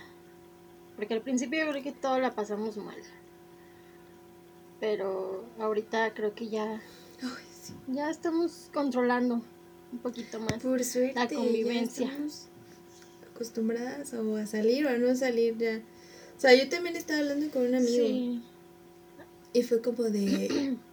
Porque 0.95 1.14
al 1.14 1.22
principio 1.22 1.64
yo 1.66 1.72
creo 1.72 1.84
que 1.84 1.91
todo 1.91 2.20
la 2.20 2.34
pasamos 2.36 2.78
mal. 2.78 2.97
Pero 4.80 5.45
ahorita 5.60 6.14
creo 6.14 6.34
que 6.36 6.49
ya, 6.49 6.66
ay, 7.22 7.45
sí. 7.62 7.74
ya 7.88 8.10
estamos 8.10 8.70
controlando 8.74 9.41
un 9.91 9.99
poquito 9.99 10.39
más. 10.39 10.62
Por 10.62 10.84
suerte. 10.84 11.14
La 11.16 11.28
ya 11.28 11.36
convivencia. 11.36 12.08
estamos 12.08 12.47
acostumbradas 13.34 14.14
o 14.14 14.36
a 14.38 14.45
salir 14.45 14.86
o 14.86 14.89
a 14.89 14.97
no 14.97 15.16
salir 15.16 15.58
ya. 15.58 15.82
O 16.38 16.39
sea, 16.39 16.53
yo 16.53 16.68
también 16.70 16.95
estaba 16.95 17.20
hablando 17.20 17.49
con 17.51 17.64
un 17.68 17.76
amigo 17.76 18.06
Sí. 18.08 18.43
Y 19.56 19.64
fue 19.64 19.82
como 19.82 20.03
de. 20.03 20.76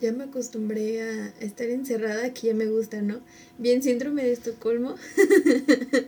Ya 0.00 0.10
me 0.12 0.24
acostumbré 0.24 1.00
a 1.02 1.28
estar 1.40 1.68
encerrada, 1.70 2.34
que 2.34 2.48
ya 2.48 2.54
me 2.54 2.66
gusta, 2.66 3.00
¿no? 3.00 3.20
Bien 3.58 3.80
síndrome 3.80 4.24
de 4.24 4.32
Estocolmo. 4.32 4.96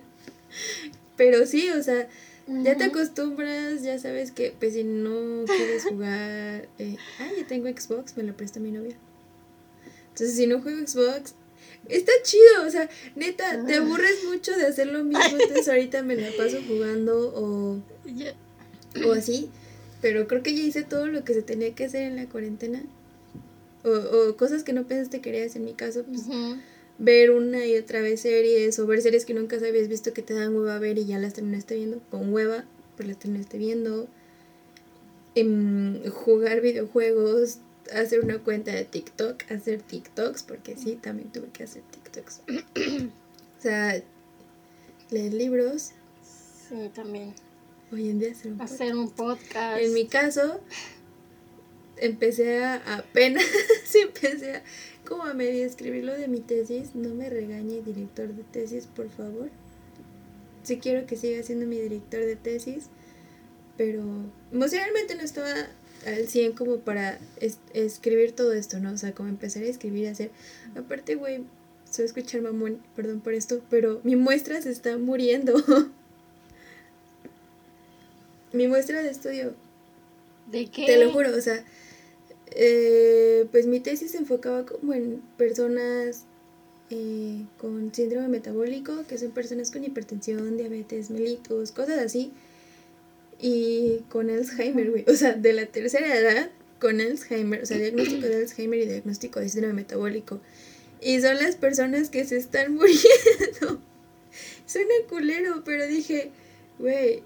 Pero 1.16 1.46
sí, 1.46 1.70
o 1.70 1.82
sea, 1.82 2.08
ya 2.64 2.76
te 2.76 2.84
acostumbras, 2.84 3.82
ya 3.82 3.98
sabes 3.98 4.32
que 4.32 4.54
pues 4.58 4.74
si 4.74 4.84
no 4.84 5.44
quieres 5.46 5.84
jugar, 5.84 6.68
eh, 6.78 6.96
ah, 7.20 7.28
ya 7.38 7.46
tengo 7.46 7.68
Xbox, 7.68 8.16
me 8.16 8.24
lo 8.24 8.36
presta 8.36 8.60
mi 8.60 8.70
novia. 8.72 8.96
Entonces 10.10 10.36
si 10.36 10.46
no 10.46 10.60
juego 10.60 10.86
Xbox, 10.86 11.34
está 11.88 12.12
chido, 12.22 12.66
o 12.66 12.70
sea, 12.70 12.88
neta, 13.14 13.64
te 13.64 13.74
Ah. 13.74 13.78
aburres 13.82 14.24
mucho 14.28 14.54
de 14.56 14.66
hacer 14.66 14.88
lo 14.88 15.04
mismo, 15.04 15.36
entonces 15.40 15.68
ahorita 15.68 16.02
me 16.02 16.16
la 16.16 16.30
paso 16.36 16.58
jugando 16.66 17.32
o, 17.34 17.80
o 19.06 19.12
así, 19.12 19.48
pero 20.00 20.26
creo 20.26 20.42
que 20.42 20.54
ya 20.54 20.62
hice 20.62 20.82
todo 20.82 21.06
lo 21.06 21.24
que 21.24 21.34
se 21.34 21.42
tenía 21.42 21.74
que 21.74 21.84
hacer 21.84 22.02
en 22.02 22.16
la 22.16 22.28
cuarentena. 22.28 22.82
O, 23.84 23.90
o 23.90 24.36
cosas 24.36 24.64
que 24.64 24.72
no 24.72 24.86
pensaste 24.86 25.18
que 25.18 25.30
querías, 25.30 25.56
en 25.56 25.64
mi 25.64 25.74
caso, 25.74 26.04
pues 26.04 26.24
ver 26.98 27.30
una 27.30 27.66
y 27.66 27.76
otra 27.76 28.00
vez 28.00 28.20
series 28.22 28.78
o 28.78 28.86
ver 28.86 29.02
series 29.02 29.26
que 29.26 29.34
nunca 29.34 29.56
habías 29.56 29.88
visto 29.88 30.12
que 30.12 30.22
te 30.22 30.34
dan 30.34 30.54
hueva 30.56 30.76
a 30.76 30.78
ver 30.78 30.98
y 30.98 31.04
ya 31.04 31.18
las 31.18 31.34
terminaste 31.34 31.76
viendo 31.76 32.00
con 32.10 32.32
hueva, 32.32 32.64
pues 32.96 33.08
las 33.08 33.18
terminaste 33.18 33.58
viendo. 33.58 34.08
Em, 35.34 36.02
jugar 36.10 36.62
videojuegos, 36.62 37.58
hacer 37.92 38.20
una 38.20 38.38
cuenta 38.38 38.72
de 38.72 38.84
TikTok, 38.84 39.50
hacer 39.50 39.82
TikToks, 39.82 40.42
porque 40.42 40.76
sí, 40.76 40.96
también 40.96 41.30
tuve 41.30 41.48
que 41.48 41.64
hacer 41.64 41.82
TikToks. 41.90 42.40
o 43.58 43.62
sea, 43.62 44.02
leer 45.10 45.34
libros, 45.34 45.92
Sí, 46.68 46.90
también. 46.92 47.32
Hoy 47.92 48.08
en 48.10 48.18
día 48.18 48.30
hacer 48.30 48.52
un 48.52 48.58
podcast. 48.58 48.80
Un 48.94 49.10
podcast. 49.10 49.80
En 49.82 49.94
mi 49.94 50.06
caso, 50.06 50.60
empecé 51.96 52.64
a 52.64 52.76
apenas, 52.98 53.44
empecé 53.94 54.56
a, 54.56 54.62
como 55.06 55.24
a 55.24 55.34
medio 55.34 55.64
escribir 55.64 56.04
lo 56.04 56.12
de 56.16 56.28
mi 56.28 56.40
tesis. 56.40 56.94
No 56.94 57.14
me 57.14 57.30
regañe, 57.30 57.82
director 57.82 58.28
de 58.28 58.42
tesis, 58.44 58.86
por 58.86 59.08
favor. 59.10 59.50
Sí 60.62 60.78
quiero 60.78 61.06
que 61.06 61.16
siga 61.16 61.42
siendo 61.42 61.66
mi 61.66 61.78
director 61.80 62.20
de 62.20 62.34
tesis, 62.36 62.86
pero 63.76 64.02
emocionalmente 64.52 65.14
no 65.14 65.22
estaba 65.22 65.52
al 66.06 66.26
100 66.28 66.52
como 66.52 66.78
para 66.80 67.18
es- 67.40 67.58
escribir 67.72 68.32
todo 68.32 68.52
esto, 68.52 68.80
¿no? 68.80 68.92
O 68.92 68.96
sea, 68.98 69.12
como 69.12 69.28
empezar 69.28 69.62
a 69.62 69.66
escribir 69.66 70.04
y 70.04 70.06
hacer. 70.06 70.30
Aparte, 70.76 71.14
güey, 71.14 71.44
a 71.98 72.02
escuchar 72.02 72.42
mamón, 72.42 72.82
perdón 72.94 73.20
por 73.20 73.32
esto, 73.32 73.62
pero 73.70 74.00
mi 74.04 74.16
muestra 74.16 74.60
se 74.60 74.70
está 74.70 74.98
muriendo. 74.98 75.54
mi 78.56 78.68
muestra 78.68 79.02
de 79.02 79.10
estudio 79.10 79.54
¿De 80.50 80.66
qué? 80.66 80.86
te 80.86 81.04
lo 81.04 81.12
juro, 81.12 81.34
o 81.36 81.40
sea, 81.40 81.64
eh, 82.52 83.46
pues 83.50 83.66
mi 83.66 83.80
tesis 83.80 84.12
se 84.12 84.18
enfocaba 84.18 84.64
como 84.64 84.92
en 84.92 85.20
personas 85.36 86.24
eh, 86.90 87.44
con 87.58 87.92
síndrome 87.92 88.28
metabólico, 88.28 89.04
que 89.08 89.18
son 89.18 89.32
personas 89.32 89.70
con 89.70 89.84
hipertensión, 89.84 90.56
diabetes, 90.56 91.10
mellitus, 91.10 91.72
cosas 91.72 91.98
así, 91.98 92.32
y 93.40 94.04
con 94.08 94.30
Alzheimer, 94.30 94.90
güey, 94.90 95.04
o 95.08 95.14
sea, 95.14 95.32
de 95.34 95.52
la 95.52 95.66
tercera 95.66 96.14
edad 96.16 96.50
con 96.78 97.00
Alzheimer, 97.00 97.62
o 97.62 97.66
sea, 97.66 97.78
diagnóstico 97.78 98.26
de 98.26 98.36
Alzheimer 98.36 98.80
y 98.80 98.86
diagnóstico 98.86 99.40
de 99.40 99.48
síndrome 99.48 99.74
metabólico. 99.74 100.40
Y 101.00 101.20
son 101.20 101.36
las 101.36 101.56
personas 101.56 102.08
que 102.08 102.24
se 102.24 102.36
están 102.36 102.74
muriendo. 102.74 103.80
Suena 104.66 104.94
culero, 105.08 105.62
pero 105.64 105.86
dije, 105.86 106.30
güey, 106.78 107.22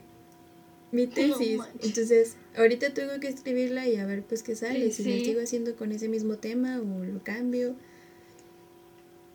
mi 0.92 1.06
tesis. 1.14 1.60
Entonces, 1.82 2.36
ahorita 2.56 2.92
tengo 2.94 3.18
que 3.20 3.28
escribirla 3.28 3.88
y 3.88 3.96
a 3.96 4.06
ver 4.06 4.22
pues 4.22 4.42
qué 4.42 4.56
sale, 4.56 4.90
Sí, 4.90 5.04
si 5.04 5.10
la 5.10 5.16
sí. 5.18 5.24
sigo 5.26 5.40
haciendo 5.40 5.76
con 5.76 5.92
ese 5.92 6.08
mismo 6.08 6.36
tema 6.36 6.80
o 6.80 7.04
lo 7.04 7.22
cambio. 7.22 7.74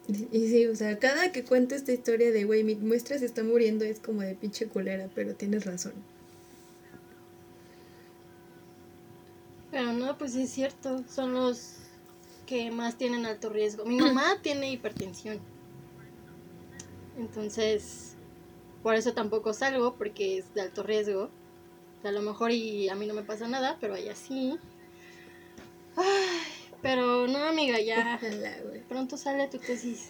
Y, 0.08 0.38
y 0.38 0.50
sí, 0.50 0.66
o 0.68 0.76
sea, 0.76 1.00
cada 1.00 1.32
que 1.32 1.44
cuento 1.44 1.74
esta 1.76 1.92
historia 1.92 2.32
de, 2.32 2.44
güey, 2.44 2.64
mi 2.64 2.76
muestra 2.76 3.18
se 3.18 3.26
está 3.26 3.44
muriendo 3.44 3.86
es 3.86 4.00
como 4.00 4.22
de 4.22 4.36
pinche 4.36 4.68
culera, 4.68 5.10
pero 5.16 5.34
tienes 5.36 5.66
razón. 5.66 5.94
Pero 9.72 9.94
no, 9.94 10.18
pues 10.18 10.34
sí 10.34 10.44
es 10.44 10.52
cierto, 10.52 11.04
son 11.08 11.34
los 11.34 11.78
que 12.46 12.72
más 12.72 12.98
tienen 12.98 13.26
alto 13.26 13.50
riesgo. 13.50 13.86
Mi 13.86 13.98
mamá 13.98 14.40
tiene 14.42 14.72
hipertensión. 14.72 15.40
Entonces, 17.18 18.16
por 18.84 18.96
eso 18.96 19.14
tampoco 19.14 19.54
salgo, 19.54 19.96
porque 19.96 20.38
es 20.40 20.54
de 20.54 20.62
alto 20.62 20.84
riesgo. 20.84 21.30
A 22.06 22.12
lo 22.12 22.22
mejor 22.22 22.52
y 22.52 22.88
a 22.90 22.96
mí 22.96 23.08
no 23.08 23.14
me 23.16 23.24
pasa 23.24 23.48
nada, 23.48 23.78
pero 23.82 23.96
a 23.96 24.00
ella 24.00 24.16
sí. 24.16 24.58
Ay, 25.96 26.06
pero 26.82 27.28
no, 27.28 27.40
amiga, 27.40 27.80
ya 27.80 28.20
Ojalá, 28.22 28.58
pronto 28.88 29.18
sale 29.18 29.48
tu 29.48 29.58
tesis. 29.58 30.10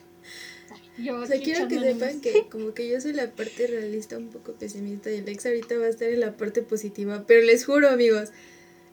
Yo 0.97 1.21
O 1.21 1.25
sea, 1.25 1.39
quiero 1.39 1.67
que 1.67 1.79
sepan 1.79 2.19
que 2.21 2.47
como 2.51 2.73
que 2.73 2.89
yo 2.89 2.99
soy 2.99 3.13
la 3.13 3.31
parte 3.31 3.67
realista 3.67 4.17
un 4.17 4.29
poco 4.29 4.53
pesimista 4.53 5.11
y 5.11 5.19
Alex 5.19 5.45
ahorita 5.45 5.77
va 5.77 5.85
a 5.85 5.89
estar 5.89 6.09
en 6.09 6.19
la 6.19 6.35
parte 6.35 6.61
positiva, 6.63 7.23
pero 7.27 7.45
les 7.45 7.65
juro, 7.65 7.89
amigos, 7.89 8.31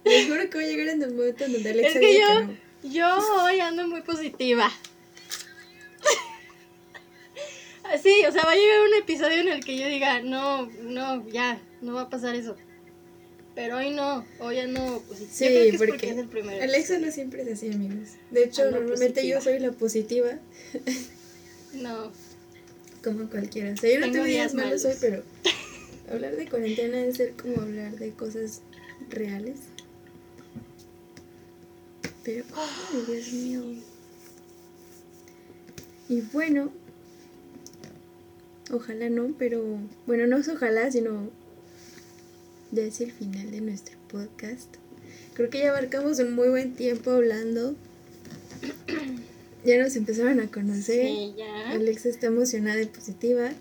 les 0.04 0.28
juro 0.28 0.48
que 0.50 0.58
va 0.58 0.64
a 0.64 0.66
llegar 0.66 0.88
en 0.88 1.02
el 1.02 1.14
momento 1.14 1.44
en 1.44 1.52
donde 1.54 1.70
Alex 1.70 1.94
Es 1.96 2.00
que 2.00 2.20
yo- 2.20 2.26
que 2.26 2.44
no. 2.44 2.72
Yo 2.84 3.42
hoy 3.44 3.60
ando 3.60 3.86
muy 3.88 4.02
positiva. 4.02 4.70
Sí, 8.02 8.24
o 8.26 8.32
sea, 8.32 8.44
va 8.44 8.52
a 8.52 8.56
llegar 8.56 8.80
un 8.88 8.94
episodio 8.94 9.38
en 9.40 9.48
el 9.48 9.62
que 9.64 9.76
yo 9.76 9.86
diga, 9.86 10.20
no, 10.22 10.66
no, 10.82 11.28
ya, 11.28 11.60
no 11.82 11.92
va 11.94 12.02
a 12.02 12.10
pasar 12.10 12.34
eso. 12.34 12.56
Pero 13.54 13.76
hoy 13.76 13.90
no, 13.90 14.24
hoy 14.38 14.58
ando 14.58 15.02
positiva. 15.06 15.30
Sí, 15.32 15.72
yo 15.72 15.78
creo 15.78 15.96
que 15.98 16.08
es 16.10 16.26
porque 16.26 16.40
es 16.40 16.46
el. 16.48 16.60
Alexa 16.62 16.98
no 16.98 17.10
siempre 17.10 17.42
es 17.42 17.48
así, 17.52 17.70
amigos. 17.70 18.08
De 18.30 18.44
hecho, 18.44 18.62
Ando 18.62 18.78
normalmente 18.78 19.14
positiva. 19.20 19.38
yo 19.38 19.44
soy 19.44 19.58
la 19.58 19.72
positiva, 19.72 20.38
No, 21.74 22.12
como 23.04 23.28
cualquiera. 23.28 23.72
O 23.72 23.76
sea, 23.76 23.92
yo 23.92 24.00
no 24.00 24.10
Tengo 24.10 24.24
días 24.24 24.54
malos 24.54 24.82
malos. 24.82 24.84
hoy, 24.86 24.94
pero 25.00 25.22
hablar 26.10 26.36
de 26.36 26.48
cuarentena 26.48 27.04
es 27.04 27.16
ser 27.18 27.32
como 27.32 27.60
hablar 27.60 27.92
de 27.98 28.10
cosas 28.12 28.62
reales. 29.10 29.56
Pero, 32.24 32.44
ay, 32.54 33.04
Dios 33.06 33.32
mío. 33.32 33.62
Y 36.08 36.20
bueno, 36.32 36.70
ojalá 38.70 39.08
no, 39.10 39.34
pero 39.38 39.78
bueno, 40.06 40.26
no 40.26 40.36
es 40.38 40.48
ojalá, 40.48 40.90
sino 40.90 41.30
ya 42.72 42.82
es 42.82 43.00
el 43.00 43.12
final 43.12 43.50
de 43.50 43.60
nuestro 43.60 43.96
podcast. 44.08 44.76
Creo 45.34 45.50
que 45.50 45.60
ya 45.60 45.70
abarcamos 45.70 46.18
un 46.18 46.34
muy 46.34 46.48
buen 46.48 46.74
tiempo 46.74 47.10
hablando. 47.12 47.74
Ya 49.64 49.80
nos 49.80 49.94
empezaron 49.94 50.40
a 50.40 50.50
conocer. 50.50 51.06
sí, 51.06 51.34
ya. 51.38 51.70
Alexa 51.70 52.08
está 52.08 52.26
emocionada 52.26 52.82
y 52.82 52.86
positiva. 52.86 53.52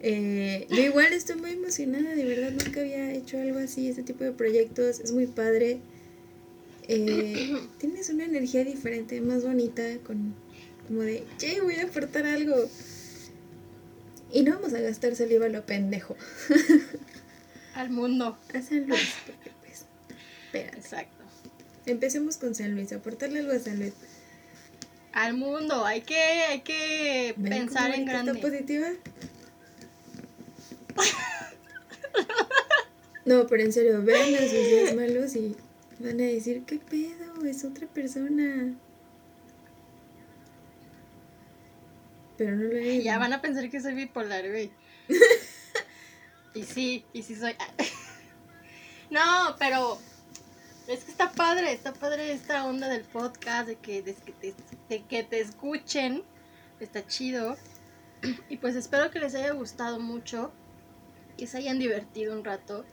Eh, 0.00 0.66
yo 0.70 0.80
igual 0.80 1.12
estoy 1.12 1.36
muy 1.36 1.50
emocionada, 1.50 2.14
de 2.14 2.24
verdad 2.24 2.50
nunca 2.52 2.80
había 2.80 3.12
hecho 3.12 3.38
algo 3.38 3.58
así, 3.58 3.88
este 3.88 4.02
tipo 4.02 4.24
de 4.24 4.32
proyectos, 4.32 5.00
es 5.00 5.12
muy 5.12 5.26
padre. 5.26 5.80
Eh, 6.88 7.58
tienes 7.78 8.08
una 8.08 8.24
energía 8.24 8.64
diferente, 8.64 9.20
más 9.20 9.44
bonita, 9.44 9.82
con 9.98 10.34
como 10.86 11.02
de, 11.02 11.24
che, 11.36 11.60
voy 11.60 11.74
a 11.74 11.84
aportar 11.84 12.24
algo. 12.24 12.56
Y 14.32 14.42
no 14.42 14.54
vamos 14.54 14.72
a 14.72 14.80
gastar 14.80 15.14
saliva 15.14 15.48
lo 15.48 15.66
pendejo. 15.66 16.16
Al 17.78 17.90
mundo. 17.90 18.36
A 18.52 18.60
San 18.60 18.88
Luis, 18.88 19.14
porque 19.24 19.52
pues, 19.60 19.84
espérate. 20.46 20.78
Exacto. 20.78 21.24
Empecemos 21.86 22.36
con 22.36 22.52
San 22.56 22.74
Luis, 22.74 22.92
aportarle 22.92 23.38
algo 23.38 23.52
a 23.52 23.60
San 23.60 23.78
Luis. 23.78 23.92
Al 25.12 25.34
mundo, 25.34 25.86
hay 25.86 26.00
que, 26.00 26.16
hay 26.16 26.62
que 26.62 27.34
¿Ven 27.36 27.50
pensar 27.50 27.94
en 27.94 28.04
grande. 28.04 28.32
¿Está 28.32 28.48
positiva? 28.48 28.88
No, 33.24 33.46
pero 33.46 33.62
en 33.62 33.74
serio, 33.74 34.02
vean 34.02 34.34
a 34.36 34.38
sus 34.38 34.52
días 34.52 34.94
malos 34.94 35.36
y 35.36 35.54
van 35.98 36.18
a 36.18 36.24
decir, 36.24 36.62
¿qué 36.66 36.78
pedo? 36.78 37.44
Es 37.44 37.62
otra 37.62 37.86
persona. 37.86 38.72
Pero 42.38 42.56
no 42.56 42.64
lo 42.64 42.78
es. 42.78 43.04
Ya 43.04 43.18
van 43.18 43.34
a 43.34 43.42
pensar 43.42 43.68
que 43.68 43.82
soy 43.82 43.92
bipolar, 43.92 44.48
güey. 44.48 44.70
y 46.54 46.62
sí, 46.64 47.04
y 47.12 47.22
sí 47.22 47.36
soy. 47.36 47.54
no, 49.10 49.56
pero 49.58 49.98
es 50.88 51.04
que 51.04 51.10
está 51.10 51.30
padre, 51.32 51.72
está 51.72 51.92
padre 51.92 52.32
esta 52.32 52.64
onda 52.64 52.88
del 52.88 53.04
podcast, 53.04 53.68
de 53.68 53.76
que, 53.76 54.02
de 54.02 54.14
que, 54.14 54.32
te, 54.32 54.54
de 54.88 55.04
que 55.04 55.22
te 55.22 55.40
escuchen, 55.40 56.22
está 56.80 57.06
chido. 57.06 57.56
Y 58.48 58.56
pues 58.56 58.74
espero 58.74 59.10
que 59.10 59.20
les 59.20 59.34
haya 59.34 59.52
gustado 59.52 60.00
mucho, 60.00 60.50
que 61.36 61.46
se 61.46 61.58
hayan 61.58 61.78
divertido 61.78 62.32
un 62.32 62.44
rato, 62.44 62.84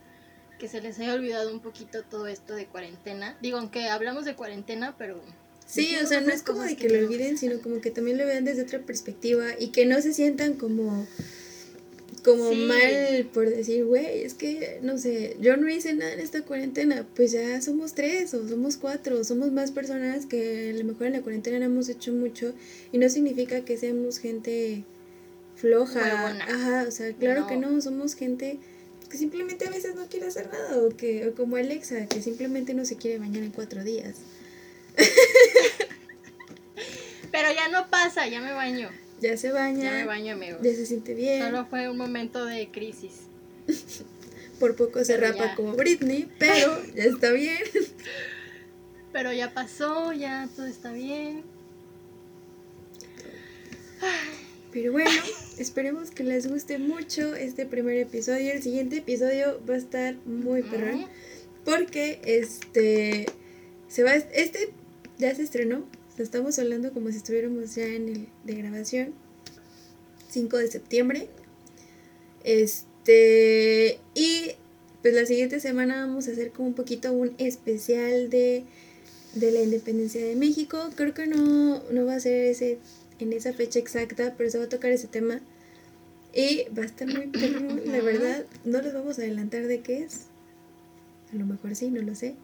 que 0.59 0.67
se 0.67 0.81
les 0.81 0.99
haya 0.99 1.13
olvidado 1.13 1.51
un 1.51 1.61
poquito 1.61 2.03
todo 2.03 2.27
esto 2.27 2.53
de 2.53 2.67
cuarentena. 2.67 3.37
Digo, 3.41 3.57
aunque 3.57 3.89
hablamos 3.89 4.25
de 4.25 4.35
cuarentena, 4.35 4.95
pero... 4.97 5.21
Sí, 5.65 5.95
o 5.95 6.05
sea, 6.05 6.21
no 6.21 6.31
es 6.31 6.43
como 6.43 6.61
de 6.61 6.75
que 6.75 6.89
lo 6.89 6.99
olviden, 6.99 7.39
sino 7.39 7.59
como 7.59 7.81
que 7.81 7.89
también 7.89 8.19
lo 8.19 8.25
vean 8.25 8.45
desde 8.45 8.61
otra 8.61 8.79
perspectiva 8.79 9.47
y 9.57 9.69
que 9.69 9.87
no 9.87 9.99
se 10.01 10.13
sientan 10.13 10.53
como 10.53 11.07
como 12.25 12.49
Sí. 12.49 12.65
mal 12.65 13.29
por 13.33 13.49
decir, 13.49 13.85
güey, 13.85 14.23
es 14.23 14.33
que, 14.33 14.79
no 14.81 14.97
sé, 14.97 15.37
yo 15.39 15.55
no 15.57 15.69
hice 15.69 15.93
nada 15.93 16.11
en 16.11 16.19
esta 16.19 16.41
cuarentena, 16.41 17.05
pues 17.15 17.31
ya 17.31 17.61
somos 17.61 17.93
tres 17.93 18.33
o 18.33 18.47
somos 18.49 18.75
cuatro, 18.77 19.23
somos 19.23 19.51
más 19.51 19.71
personas 19.71 20.25
que 20.25 20.71
a 20.71 20.73
lo 20.77 20.83
mejor 20.83 21.07
en 21.07 21.13
la 21.13 21.21
cuarentena 21.21 21.59
no 21.59 21.65
hemos 21.65 21.87
hecho 21.87 22.11
mucho 22.11 22.53
y 22.91 22.97
no 22.97 23.07
significa 23.09 23.63
que 23.63 23.77
seamos 23.77 24.17
gente 24.17 24.83
floja, 25.55 25.99
Huevona. 26.01 26.43
ajá, 26.45 26.85
o 26.87 26.91
sea, 26.91 27.13
claro 27.13 27.41
No. 27.41 27.47
que 27.47 27.57
no, 27.57 27.79
somos 27.81 28.15
gente 28.15 28.57
que 29.09 29.17
simplemente 29.19 29.67
a 29.67 29.69
veces 29.69 29.93
no 29.95 30.07
quiere 30.07 30.25
hacer 30.25 30.49
nada 30.51 30.79
o 30.79 30.89
que 30.89 31.27
o 31.27 31.35
como 31.35 31.57
Alexa, 31.57 32.07
que 32.07 32.21
simplemente 32.23 32.73
no 32.73 32.85
se 32.85 32.95
quiere 32.97 33.19
bañar 33.19 33.43
en 33.43 33.51
cuatro 33.51 33.83
días. 33.83 34.15
Pero 37.31 37.49
ya 37.53 37.67
no 37.69 37.89
pasa, 37.89 38.27
ya 38.27 38.41
me 38.41 38.51
baño. 38.53 38.89
Ya 39.21 39.37
se 39.37 39.51
baña, 39.51 39.83
Ya 39.83 39.91
me 39.91 40.05
baño, 40.05 40.33
amigos. 40.33 40.59
ya 40.61 40.71
se 40.71 40.85
siente 40.85 41.13
bien, 41.13 41.41
Solo 41.43 41.65
fue 41.65 41.89
un 41.89 41.97
momento 41.97 42.45
de 42.45 42.69
crisis. 42.69 43.21
por 44.59 44.75
poco 44.75 45.03
se 45.03 45.15
Pero 45.15 45.27
rapa 45.31 45.45
ya. 45.47 45.55
como 45.55 45.73
Britney, 45.73 46.29
pero 46.37 46.81
ya 46.95 47.03
está 47.03 47.31
bien. 47.31 47.57
Pero 49.11 49.31
ya 49.31 49.53
pasó, 49.53 50.11
ya 50.13 50.49
todo 50.55 50.65
está 50.65 50.91
bien. 50.91 51.43
Pero 54.71 54.91
bueno, 54.91 55.09
esperemos 55.57 56.11
que 56.11 56.23
les 56.23 56.47
guste 56.47 56.77
mucho 56.79 57.33
este 57.33 57.65
primer 57.65 57.97
episodio. 57.97 58.51
El 58.51 58.61
siguiente 58.61 58.97
episodio 58.97 59.61
va 59.67 59.75
a 59.75 59.77
estar 59.77 60.15
muy 60.25 60.63
perrón. 60.63 61.05
Porque 61.63 62.19
este 62.25 63.25
se 63.87 64.03
va 64.03 64.13
este 64.13 64.69
ya 65.17 65.33
se 65.33 65.43
estrenó. 65.43 65.85
O 66.15 66.17
sea, 66.17 66.23
estamos 66.23 66.57
hablando 66.59 66.93
como 66.93 67.11
si 67.11 67.17
estuviéramos 67.17 67.75
ya 67.75 67.87
en 67.87 68.07
el 68.07 68.27
de 68.45 68.55
grabación. 68.55 69.13
5 70.29 70.57
de 70.57 70.71
septiembre. 70.71 71.27
Este 72.45 73.99
y 74.13 74.51
pues 75.01 75.13
la 75.13 75.25
siguiente 75.25 75.59
semana 75.59 76.05
vamos 76.05 76.29
a 76.29 76.31
hacer 76.31 76.51
como 76.51 76.69
un 76.69 76.73
poquito 76.73 77.11
un 77.11 77.35
especial 77.37 78.29
de 78.29 78.63
de 79.33 79.51
la 79.51 79.61
independencia 79.61 80.25
de 80.25 80.37
México. 80.37 80.89
Creo 80.95 81.13
que 81.13 81.27
no, 81.27 81.83
no 81.91 82.05
va 82.05 82.15
a 82.15 82.19
ser 82.21 82.45
ese 82.45 82.79
en 83.19 83.33
esa 83.33 83.51
fecha 83.51 83.79
exacta, 83.79 84.35
pero 84.37 84.49
se 84.49 84.57
va 84.57 84.63
a 84.63 84.69
tocar 84.69 84.91
ese 84.91 85.07
tema. 85.07 85.41
Y 86.33 86.63
va 86.77 86.83
a 86.83 86.85
estar 86.85 87.09
muy 87.09 87.27
perrón, 87.27 87.81
la 87.85 87.99
verdad. 88.01 88.45
No 88.63 88.81
les 88.81 88.93
vamos 88.93 89.19
a 89.19 89.21
adelantar 89.21 89.67
de 89.67 89.81
qué 89.81 90.03
es. 90.03 90.27
A 91.33 91.35
lo 91.35 91.45
mejor 91.45 91.75
sí, 91.75 91.89
no 91.91 92.01
lo 92.01 92.15
sé. 92.15 92.35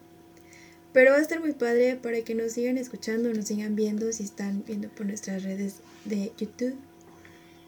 Pero 0.92 1.12
va 1.12 1.16
a 1.16 1.20
estar 1.20 1.40
muy 1.40 1.52
padre 1.52 1.96
para 1.96 2.20
que 2.22 2.34
nos 2.34 2.52
sigan 2.52 2.76
escuchando, 2.76 3.32
nos 3.32 3.46
sigan 3.46 3.74
viendo 3.74 4.12
si 4.12 4.24
están 4.24 4.62
viendo 4.66 4.88
por 4.88 5.06
nuestras 5.06 5.42
redes 5.42 5.76
de 6.04 6.32
YouTube, 6.36 6.74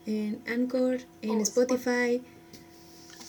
en 0.07 0.41
Anchor, 0.47 1.01
en 1.23 1.39
O 1.39 1.43
Spotify. 1.43 2.23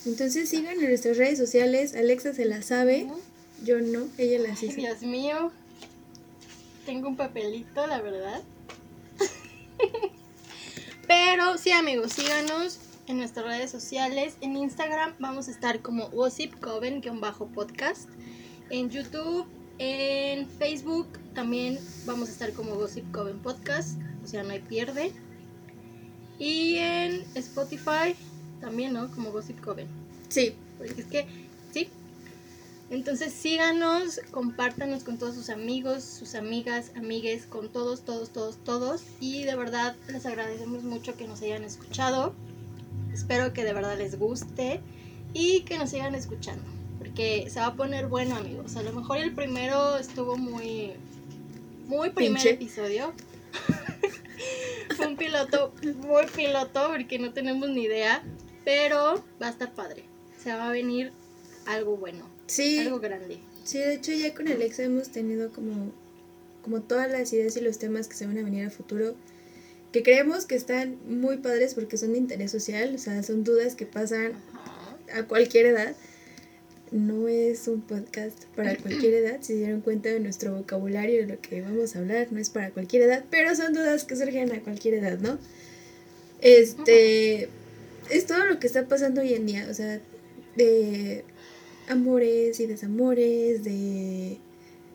Entonces 0.05 0.49
sigan 0.49 0.79
en 0.79 0.89
nuestras 0.89 1.17
redes 1.17 1.37
sociales. 1.37 1.95
Alexa 1.95 2.33
se 2.33 2.45
la 2.45 2.61
sabe, 2.61 3.07
yo 3.63 3.79
no, 3.79 4.07
ella 4.17 4.39
Ay, 4.45 4.57
hizo. 4.61 4.75
Dios 4.75 5.01
mío. 5.01 5.51
Tengo 6.85 7.07
un 7.07 7.15
papelito, 7.15 7.87
la 7.87 8.01
verdad. 8.01 8.43
Pero 11.07 11.57
sí, 11.57 11.71
amigos, 11.71 12.13
síganos 12.13 12.79
en 13.07 13.17
nuestras 13.17 13.45
redes 13.45 13.71
sociales. 13.71 14.35
En 14.41 14.55
Instagram 14.55 15.15
vamos 15.19 15.47
a 15.47 15.51
estar 15.51 15.81
como 15.81 16.11
gossipcoven-podcast. 16.11 18.09
En 18.69 18.89
YouTube, 18.89 19.47
en 19.77 20.47
Facebook 20.47 21.07
también 21.33 21.79
vamos 22.05 22.29
a 22.29 22.31
estar 22.31 22.53
como 22.53 22.75
Gossip 22.75 23.11
Coven 23.11 23.39
Podcast. 23.39 23.99
O 24.23 24.27
sea, 24.27 24.43
no 24.43 24.51
hay 24.51 24.59
pierde. 24.59 25.11
Y 26.39 26.77
en 26.77 27.23
Spotify 27.35 28.15
también, 28.59 28.93
¿no? 28.93 29.11
Como 29.11 29.31
Gossip 29.31 29.59
Coven. 29.61 29.87
Sí, 30.29 30.55
Porque 30.77 31.01
es 31.01 31.07
que, 31.07 31.27
sí. 31.71 31.89
Entonces 32.89 33.33
síganos, 33.33 34.21
compártanos 34.31 35.03
con 35.03 35.17
todos 35.17 35.35
sus 35.35 35.49
amigos, 35.49 36.03
sus 36.03 36.35
amigas, 36.35 36.91
amigues, 36.95 37.45
con 37.45 37.69
todos, 37.69 38.01
todos, 38.01 38.29
todos, 38.29 38.57
todos. 38.63 39.03
Y 39.19 39.43
de 39.43 39.55
verdad 39.55 39.95
les 40.07 40.25
agradecemos 40.25 40.83
mucho 40.83 41.15
que 41.15 41.27
nos 41.27 41.41
hayan 41.41 41.63
escuchado. 41.63 42.33
Espero 43.13 43.53
que 43.53 43.63
de 43.63 43.73
verdad 43.73 43.97
les 43.97 44.19
guste 44.19 44.81
y 45.33 45.61
que 45.61 45.77
nos 45.77 45.89
sigan 45.89 46.15
escuchando. 46.15 46.74
Porque 47.15 47.49
se 47.49 47.61
va 47.61 47.67
a 47.67 47.75
poner 47.75 48.07
bueno, 48.07 48.35
amigos. 48.35 48.75
A 48.75 48.83
lo 48.83 48.91
mejor 48.91 49.19
el 49.19 49.33
primero 49.33 49.97
estuvo 49.97 50.35
muy, 50.35 50.91
muy 51.87 52.09
primer 52.09 52.33
Pinche. 52.41 52.49
episodio. 52.55 53.13
Fue 54.97 55.07
un 55.07 55.15
piloto 55.15 55.73
muy 55.81 56.25
piloto 56.35 56.89
porque 56.89 57.17
no 57.17 57.31
tenemos 57.31 57.69
ni 57.69 57.83
idea. 57.83 58.21
Pero 58.65 59.23
va 59.41 59.47
a 59.47 59.51
estar 59.51 59.73
padre. 59.73 60.03
Se 60.43 60.49
va 60.53 60.67
a 60.67 60.71
venir 60.73 61.13
algo 61.67 61.95
bueno, 61.95 62.27
Sí, 62.47 62.79
algo 62.79 62.99
grande. 62.99 63.39
sí, 63.63 63.77
de 63.77 63.93
hecho 63.93 64.11
ya 64.11 64.33
con 64.35 64.49
Alexa 64.49 64.83
hemos 64.83 65.07
tenido 65.09 65.53
como, 65.53 65.93
como 66.63 66.81
todas 66.81 67.09
las 67.09 67.31
ideas 67.31 67.55
y 67.55 67.61
los 67.61 67.79
temas 67.79 68.09
que 68.09 68.15
se 68.15 68.27
van 68.27 68.37
a 68.37 68.43
venir 68.43 68.65
a 68.65 68.69
futuro, 68.71 69.15
que 69.93 70.03
creemos 70.03 70.45
que 70.45 70.55
están 70.55 70.97
muy 71.07 71.37
padres 71.37 71.75
porque 71.75 71.97
son 71.97 72.11
de 72.11 72.17
interés 72.17 72.51
social, 72.51 72.93
o 72.93 72.97
sea, 72.97 73.23
son 73.23 73.45
dudas 73.45 73.73
que 73.75 73.85
pasan 73.85 74.33
Ajá. 74.53 74.97
a 75.19 75.23
cualquier 75.23 75.67
edad. 75.67 75.95
No 76.95 77.27
es 77.27 77.67
un 77.67 77.81
podcast 77.81 78.45
para 78.55 78.77
cualquier 78.77 79.13
edad, 79.25 79.39
si 79.41 79.47
se 79.47 79.55
dieron 79.55 79.81
cuenta 79.81 80.07
de 80.07 80.21
nuestro 80.21 80.55
vocabulario 80.55 81.19
de 81.19 81.27
lo 81.27 81.41
que 81.41 81.61
vamos 81.61 81.93
a 81.93 81.99
hablar, 81.99 82.29
no 82.31 82.39
es 82.39 82.49
para 82.49 82.69
cualquier 82.69 83.01
edad, 83.01 83.25
pero 83.29 83.53
son 83.53 83.73
dudas 83.73 84.05
que 84.05 84.15
surgen 84.15 84.53
a 84.53 84.61
cualquier 84.61 84.93
edad, 84.93 85.19
¿no? 85.19 85.37
Este 86.39 87.49
es 88.09 88.25
todo 88.25 88.45
lo 88.45 88.61
que 88.61 88.67
está 88.67 88.87
pasando 88.87 89.19
hoy 89.19 89.33
en 89.33 89.45
día, 89.45 89.67
o 89.69 89.73
sea, 89.73 89.99
de 90.55 91.25
amores 91.89 92.61
y 92.61 92.65
desamores, 92.65 93.65
de 93.65 94.37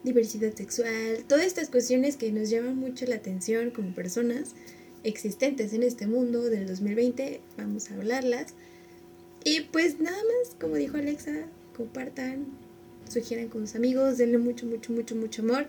diversidad 0.03 0.55
sexual, 0.55 1.23
todas 1.29 1.45
estas 1.45 1.69
cuestiones 1.69 2.17
que 2.17 2.33
nos 2.33 2.49
llaman 2.49 2.77
mucho 2.77 3.05
la 3.05 3.17
atención 3.17 3.73
como 3.73 3.95
personas 3.95 4.55
existentes 5.05 5.75
en 5.75 5.83
este 5.83 6.07
mundo 6.07 6.45
del 6.45 6.67
2020, 6.67 7.43
vamos 7.59 7.91
a 7.91 7.95
hablarlas. 7.97 8.55
Y 9.45 9.61
pues 9.61 10.01
nada 10.01 10.17
más, 10.17 10.55
como 10.59 10.77
dijo 10.77 10.97
Alexa, 10.97 11.45
compartan, 11.77 12.47
sugieran 13.09 13.49
con 13.49 13.67
sus 13.67 13.77
amigos, 13.77 14.19
denle 14.19 14.39
mucho, 14.39 14.67
mucho, 14.67 14.93
mucho, 14.93 15.17
mucho 15.17 15.43
amor. 15.43 15.67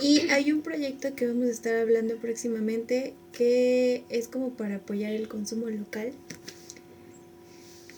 Y 0.00 0.20
hay 0.30 0.52
un 0.52 0.62
proyecto 0.62 1.14
que 1.14 1.26
vamos 1.26 1.46
a 1.46 1.50
estar 1.50 1.76
hablando 1.76 2.16
próximamente 2.16 3.14
que 3.32 4.04
es 4.08 4.28
como 4.28 4.50
para 4.50 4.76
apoyar 4.76 5.12
el 5.12 5.28
consumo 5.28 5.68
local. 5.70 6.12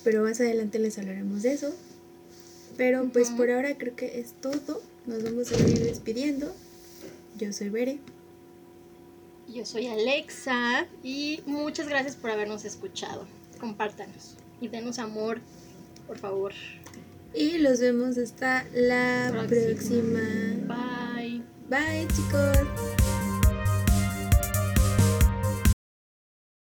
Pero 0.05 0.23
más 0.23 0.41
adelante 0.41 0.79
les 0.79 0.99
hablaremos 0.99 1.43
de 1.43 1.53
eso. 1.53 1.75
Pero 2.77 3.09
pues 3.13 3.31
por 3.31 3.51
ahora 3.51 3.77
creo 3.77 3.97
que 3.97 4.21
es 4.21 4.33
todo. 4.41 4.83
Nos 5.07 5.23
vamos 5.23 5.53
a 5.53 5.59
ir 5.69 5.81
despidiendo. 5.81 6.55
Yo 7.39 7.53
soy 7.53 7.69
Bere. 7.69 7.99
Yo 9.49 9.67
soy 9.67 9.87
Alexa 9.87 10.87
y 11.03 11.43
muchas 11.47 11.89
gracias 11.89 12.17
por 12.17 12.31
habernos 12.31 12.65
escuchado. 12.65 13.27
Compártanos 13.61 14.37
y 14.61 14.69
denos 14.69 14.99
amor, 14.99 15.41
por 16.07 16.19
favor. 16.19 16.53
Y 17.35 17.59
los 17.59 17.81
vemos 17.81 18.17
hasta 18.19 18.65
la 18.75 19.29
Próxima. 19.49 19.49
próxima. 19.49 20.21
Bye. 21.17 21.43
Bye 21.69 22.07
chicos. 22.15 23.14